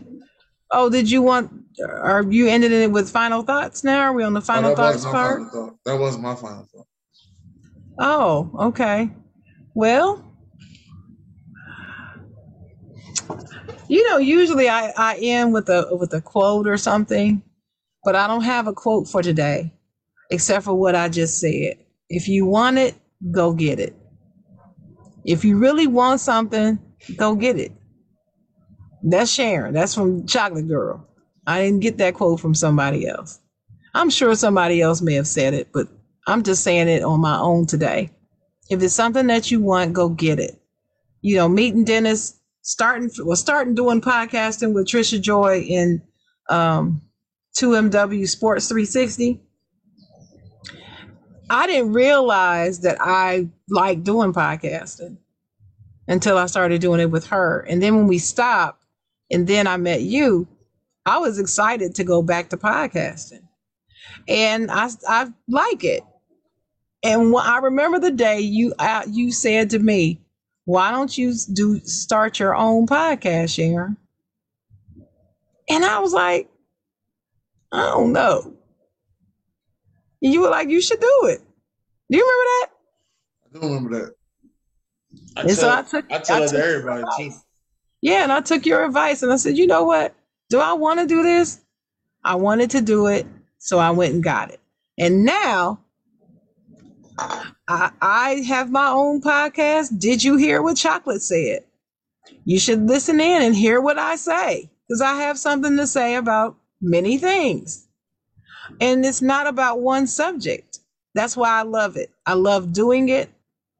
Oh, 0.70 0.88
did 0.88 1.10
you 1.10 1.22
want? 1.22 1.50
Are 1.84 2.22
you 2.22 2.46
ending 2.48 2.72
it 2.72 2.90
with 2.92 3.10
final 3.10 3.42
thoughts 3.42 3.82
now? 3.82 4.00
Are 4.00 4.12
we 4.12 4.22
on 4.22 4.34
the 4.34 4.40
Oh, 4.40 4.44
final 4.44 4.70
that 4.70 4.76
thoughts 4.76 5.04
part? 5.04 5.40
final 5.40 5.50
thought. 5.50 5.76
That 5.84 5.98
was 5.98 6.18
my 6.18 6.34
final 6.34 6.66
thought. 6.72 6.86
Oh, 7.98 8.50
okay. 8.68 9.10
Well, 9.74 10.24
you 13.88 14.08
know, 14.08 14.18
usually 14.18 14.68
I, 14.68 14.92
I 14.96 15.16
end 15.20 15.52
with 15.52 15.68
a 15.68 15.88
with 15.92 16.12
a 16.14 16.20
quote 16.20 16.68
or 16.68 16.76
something, 16.76 17.42
but 18.04 18.14
I 18.14 18.26
don't 18.26 18.42
have 18.42 18.68
a 18.68 18.72
quote 18.72 19.08
for 19.08 19.22
today, 19.22 19.72
except 20.30 20.64
for 20.64 20.74
what 20.74 20.94
I 20.94 21.08
just 21.08 21.40
said. 21.40 21.78
If 22.08 22.28
you 22.28 22.46
want 22.46 22.78
it, 22.78 22.94
go 23.30 23.52
get 23.52 23.78
it. 23.78 23.94
If 25.24 25.44
you 25.44 25.58
really 25.58 25.86
want 25.86 26.20
something, 26.20 26.78
go 27.16 27.34
get 27.34 27.58
it. 27.58 27.72
That's 29.02 29.30
Sharon. 29.30 29.74
That's 29.74 29.94
from 29.94 30.26
Chocolate 30.26 30.68
Girl. 30.68 31.06
I 31.46 31.62
didn't 31.62 31.80
get 31.80 31.98
that 31.98 32.14
quote 32.14 32.40
from 32.40 32.54
somebody 32.54 33.06
else. 33.06 33.40
I'm 33.94 34.10
sure 34.10 34.34
somebody 34.34 34.80
else 34.80 35.02
may 35.02 35.14
have 35.14 35.26
said 35.26 35.54
it, 35.54 35.68
but 35.72 35.88
I'm 36.26 36.42
just 36.42 36.62
saying 36.62 36.88
it 36.88 37.02
on 37.02 37.20
my 37.20 37.38
own 37.38 37.66
today. 37.66 38.10
If 38.68 38.82
it's 38.82 38.94
something 38.94 39.26
that 39.26 39.50
you 39.50 39.60
want, 39.60 39.92
go 39.94 40.08
get 40.08 40.38
it. 40.38 40.60
You 41.22 41.36
know, 41.36 41.48
meeting 41.48 41.84
Dennis, 41.84 42.38
starting 42.62 43.10
well, 43.24 43.36
starting 43.36 43.74
doing 43.74 44.00
podcasting 44.00 44.74
with 44.74 44.86
Trisha 44.86 45.20
Joy 45.20 45.60
in 45.60 46.02
um, 46.48 47.02
2MW 47.56 48.28
Sports 48.28 48.68
360. 48.68 49.42
I 51.50 51.66
didn't 51.66 51.92
realize 51.92 52.80
that 52.80 52.98
I 53.00 53.48
liked 53.68 54.04
doing 54.04 54.32
podcasting 54.32 55.16
until 56.06 56.38
I 56.38 56.46
started 56.46 56.80
doing 56.80 57.00
it 57.00 57.10
with 57.10 57.26
her. 57.26 57.66
And 57.68 57.82
then 57.82 57.96
when 57.96 58.06
we 58.06 58.18
stopped, 58.18 58.84
and 59.32 59.48
then 59.48 59.66
I 59.66 59.76
met 59.76 60.02
you, 60.02 60.46
I 61.04 61.18
was 61.18 61.40
excited 61.40 61.96
to 61.96 62.04
go 62.04 62.22
back 62.22 62.50
to 62.50 62.56
podcasting, 62.56 63.42
and 64.28 64.70
I 64.70 64.90
I 65.08 65.32
like 65.48 65.82
it. 65.82 66.04
And 67.02 67.34
I 67.36 67.58
remember 67.58 67.98
the 67.98 68.12
day 68.12 68.40
you 68.40 68.72
uh, 68.78 69.02
you 69.08 69.32
said 69.32 69.70
to 69.70 69.80
me, 69.80 70.20
"Why 70.66 70.92
don't 70.92 71.16
you 71.16 71.34
do 71.52 71.80
start 71.80 72.38
your 72.38 72.54
own 72.54 72.86
podcast, 72.86 73.54
Sharon?" 73.54 73.96
And 75.68 75.84
I 75.84 75.98
was 75.98 76.12
like, 76.12 76.48
"I 77.72 77.86
don't 77.86 78.12
know." 78.12 78.59
And 80.22 80.32
you 80.32 80.40
were 80.42 80.50
like, 80.50 80.68
"You 80.68 80.80
should 80.80 81.00
do 81.00 81.20
it." 81.24 81.40
Do 82.10 82.18
you 82.18 82.22
remember 82.24 82.44
that? 82.50 82.66
I 83.44 83.58
do 83.58 83.74
remember 83.74 84.00
that. 84.00 84.14
I 85.36 85.40
And 85.42 85.50
so 85.52 85.70
I 85.70 85.82
took- 85.82 86.10
I 86.12 86.18
tell 86.18 86.42
I 86.42 86.46
to 86.46 86.52
took 86.52 86.60
everybody 86.60 87.04
too. 87.16 87.32
Yeah, 88.02 88.22
and 88.22 88.32
I 88.32 88.40
took 88.40 88.64
your 88.66 88.84
advice 88.84 89.22
and 89.22 89.32
I 89.32 89.36
said, 89.36 89.56
"You 89.58 89.66
know 89.66 89.84
what? 89.84 90.14
Do 90.48 90.58
I 90.58 90.72
want 90.72 91.00
to 91.00 91.06
do 91.06 91.22
this? 91.22 91.60
I 92.24 92.34
wanted 92.34 92.70
to 92.70 92.80
do 92.80 93.06
it, 93.06 93.26
so 93.58 93.78
I 93.78 93.90
went 93.90 94.14
and 94.14 94.22
got 94.22 94.50
it. 94.50 94.60
And 94.98 95.24
now 95.24 95.80
I, 97.68 97.90
I 98.00 98.30
have 98.46 98.70
my 98.70 98.88
own 98.88 99.20
podcast. 99.20 99.98
Did 99.98 100.24
you 100.24 100.36
hear 100.36 100.62
what 100.62 100.76
Chocolate 100.76 101.22
said? 101.22 101.64
You 102.44 102.58
should 102.58 102.86
listen 102.88 103.20
in 103.20 103.42
and 103.42 103.54
hear 103.54 103.80
what 103.80 103.98
I 103.98 104.16
say 104.16 104.70
because 104.88 105.00
I 105.00 105.14
have 105.16 105.38
something 105.38 105.76
to 105.76 105.86
say 105.86 106.14
about 106.16 106.56
many 106.80 107.18
things. 107.18 107.86
And 108.80 109.04
it's 109.04 109.22
not 109.22 109.46
about 109.46 109.80
one 109.80 110.06
subject. 110.06 110.80
That's 111.14 111.36
why 111.36 111.50
I 111.50 111.62
love 111.62 111.96
it. 111.96 112.10
I 112.26 112.34
love 112.34 112.72
doing 112.72 113.08
it. 113.08 113.30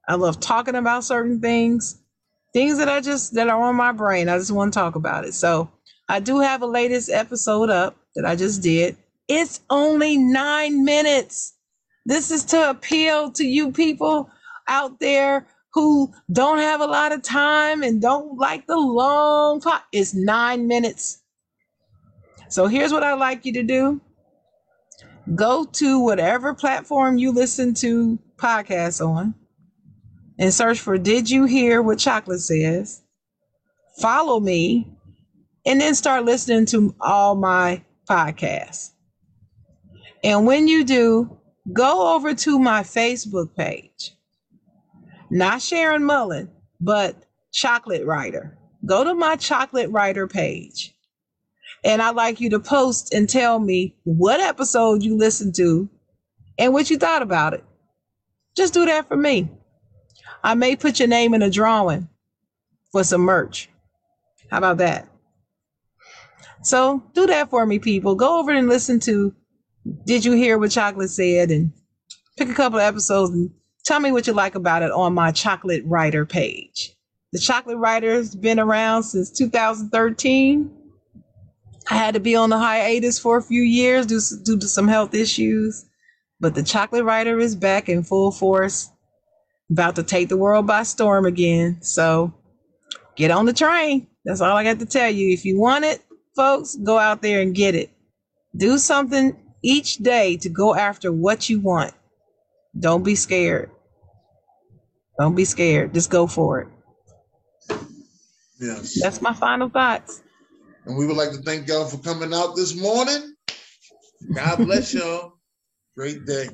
I 0.08 0.14
love 0.14 0.40
talking 0.40 0.74
about 0.74 1.04
certain 1.04 1.40
things, 1.40 2.00
things 2.52 2.78
that 2.78 2.88
I 2.88 3.00
just 3.00 3.34
that 3.34 3.48
are 3.48 3.62
on 3.62 3.76
my 3.76 3.92
brain. 3.92 4.28
I 4.28 4.38
just 4.38 4.50
want 4.50 4.72
to 4.72 4.78
talk 4.78 4.96
about 4.96 5.24
it. 5.24 5.34
So 5.34 5.70
I 6.08 6.18
do 6.18 6.40
have 6.40 6.62
a 6.62 6.66
latest 6.66 7.10
episode 7.10 7.70
up 7.70 7.96
that 8.16 8.26
I 8.26 8.34
just 8.34 8.62
did. 8.62 8.96
It's 9.28 9.60
only 9.70 10.16
nine 10.16 10.84
minutes. 10.84 11.54
This 12.04 12.32
is 12.32 12.44
to 12.46 12.70
appeal 12.70 13.30
to 13.32 13.44
you 13.44 13.70
people 13.70 14.28
out 14.66 14.98
there 14.98 15.46
who 15.72 16.12
don't 16.32 16.58
have 16.58 16.80
a 16.80 16.86
lot 16.86 17.12
of 17.12 17.22
time 17.22 17.84
and 17.84 18.02
don't 18.02 18.36
like 18.36 18.66
the 18.66 18.76
long 18.76 19.60
part. 19.60 19.82
It's 19.92 20.14
nine 20.14 20.66
minutes. 20.66 21.22
So 22.48 22.66
here's 22.66 22.92
what 22.92 23.04
I'd 23.04 23.14
like 23.20 23.44
you 23.44 23.52
to 23.52 23.62
do 23.62 24.00
go 25.34 25.64
to 25.64 26.00
whatever 26.00 26.54
platform 26.54 27.18
you 27.18 27.32
listen 27.32 27.74
to 27.74 28.18
podcasts 28.36 29.04
on 29.04 29.34
and 30.38 30.52
search 30.52 30.80
for 30.80 30.98
Did 30.98 31.30
You 31.30 31.44
Hear 31.44 31.82
What 31.82 31.98
Chocolate 31.98 32.40
Says? 32.40 33.02
Follow 33.98 34.40
me 34.40 34.90
and 35.66 35.80
then 35.80 35.94
start 35.94 36.24
listening 36.24 36.66
to 36.66 36.94
all 37.00 37.34
my 37.34 37.84
podcasts. 38.08 38.92
And 40.24 40.46
when 40.46 40.68
you 40.68 40.84
do, 40.84 41.38
go 41.72 42.14
over 42.14 42.34
to 42.34 42.58
my 42.58 42.82
Facebook 42.82 43.54
page. 43.54 44.16
Not 45.30 45.62
Sharon 45.62 46.04
Mullen, 46.04 46.50
but 46.80 47.26
Chocolate 47.52 48.04
Writer. 48.04 48.58
Go 48.84 49.04
to 49.04 49.14
my 49.14 49.36
Chocolate 49.36 49.90
Writer 49.90 50.26
page. 50.26 50.94
And 51.84 52.02
I'd 52.02 52.14
like 52.14 52.40
you 52.40 52.50
to 52.50 52.60
post 52.60 53.14
and 53.14 53.28
tell 53.28 53.58
me 53.58 53.96
what 54.04 54.40
episode 54.40 55.02
you 55.02 55.16
listened 55.16 55.54
to 55.56 55.88
and 56.58 56.72
what 56.72 56.90
you 56.90 56.98
thought 56.98 57.22
about 57.22 57.54
it. 57.54 57.64
Just 58.56 58.74
do 58.74 58.84
that 58.84 59.08
for 59.08 59.16
me. 59.16 59.50
I 60.42 60.54
may 60.54 60.76
put 60.76 60.98
your 60.98 61.08
name 61.08 61.34
in 61.34 61.42
a 61.42 61.50
drawing 61.50 62.08
for 62.92 63.04
some 63.04 63.22
merch. 63.22 63.68
How 64.50 64.58
about 64.58 64.78
that? 64.78 65.08
So 66.62 67.02
do 67.14 67.26
that 67.26 67.48
for 67.48 67.64
me, 67.64 67.78
people. 67.78 68.14
Go 68.14 68.38
over 68.38 68.50
and 68.50 68.68
listen 68.68 69.00
to 69.00 69.34
Did 70.04 70.24
You 70.24 70.32
Hear 70.32 70.58
What 70.58 70.70
Chocolate 70.70 71.10
Said 71.10 71.50
and 71.50 71.72
pick 72.36 72.48
a 72.48 72.54
couple 72.54 72.78
of 72.78 72.84
episodes 72.84 73.32
and 73.32 73.50
tell 73.84 74.00
me 74.00 74.12
what 74.12 74.26
you 74.26 74.32
like 74.32 74.54
about 74.54 74.82
it 74.82 74.90
on 74.90 75.14
my 75.14 75.30
Chocolate 75.30 75.82
Writer 75.86 76.26
page. 76.26 76.94
The 77.32 77.38
Chocolate 77.38 77.78
Writer 77.78 78.12
has 78.12 78.34
been 78.34 78.58
around 78.58 79.04
since 79.04 79.30
2013. 79.30 80.70
I 81.90 81.94
had 81.94 82.14
to 82.14 82.20
be 82.20 82.36
on 82.36 82.50
the 82.50 82.58
hiatus 82.58 83.18
for 83.18 83.36
a 83.36 83.42
few 83.42 83.62
years 83.62 84.06
due, 84.06 84.20
due 84.44 84.58
to 84.58 84.68
some 84.68 84.86
health 84.86 85.12
issues, 85.12 85.84
but 86.38 86.54
the 86.54 86.62
Chocolate 86.62 87.04
Writer 87.04 87.38
is 87.40 87.56
back 87.56 87.88
in 87.88 88.04
full 88.04 88.30
force, 88.30 88.90
about 89.70 89.96
to 89.96 90.04
take 90.04 90.28
the 90.28 90.36
world 90.36 90.68
by 90.68 90.84
storm 90.84 91.26
again. 91.26 91.78
So 91.82 92.32
get 93.16 93.32
on 93.32 93.44
the 93.44 93.52
train. 93.52 94.06
That's 94.24 94.40
all 94.40 94.56
I 94.56 94.62
got 94.62 94.78
to 94.78 94.86
tell 94.86 95.10
you. 95.10 95.32
If 95.32 95.44
you 95.44 95.58
want 95.58 95.84
it, 95.84 96.00
folks, 96.36 96.76
go 96.76 96.96
out 96.96 97.22
there 97.22 97.40
and 97.40 97.54
get 97.54 97.74
it. 97.74 97.90
Do 98.56 98.78
something 98.78 99.36
each 99.62 99.96
day 99.96 100.36
to 100.38 100.48
go 100.48 100.76
after 100.76 101.10
what 101.10 101.50
you 101.50 101.58
want. 101.58 101.92
Don't 102.78 103.02
be 103.02 103.16
scared. 103.16 103.70
Don't 105.18 105.34
be 105.34 105.44
scared. 105.44 105.92
Just 105.92 106.08
go 106.08 106.28
for 106.28 106.60
it. 106.60 106.68
Yes. 108.60 109.00
That's 109.02 109.20
my 109.20 109.34
final 109.34 109.68
thoughts. 109.68 110.22
And 110.90 110.98
we 110.98 111.06
would 111.06 111.16
like 111.16 111.30
to 111.30 111.36
thank 111.36 111.68
y'all 111.68 111.84
for 111.84 111.98
coming 111.98 112.34
out 112.34 112.56
this 112.56 112.74
morning. 112.74 113.36
God 114.34 114.56
bless 114.56 114.92
y'all. 114.92 115.34
Great 115.96 116.26
day. 116.26 116.48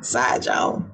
Side 0.00 0.46
y'all. 0.46 0.84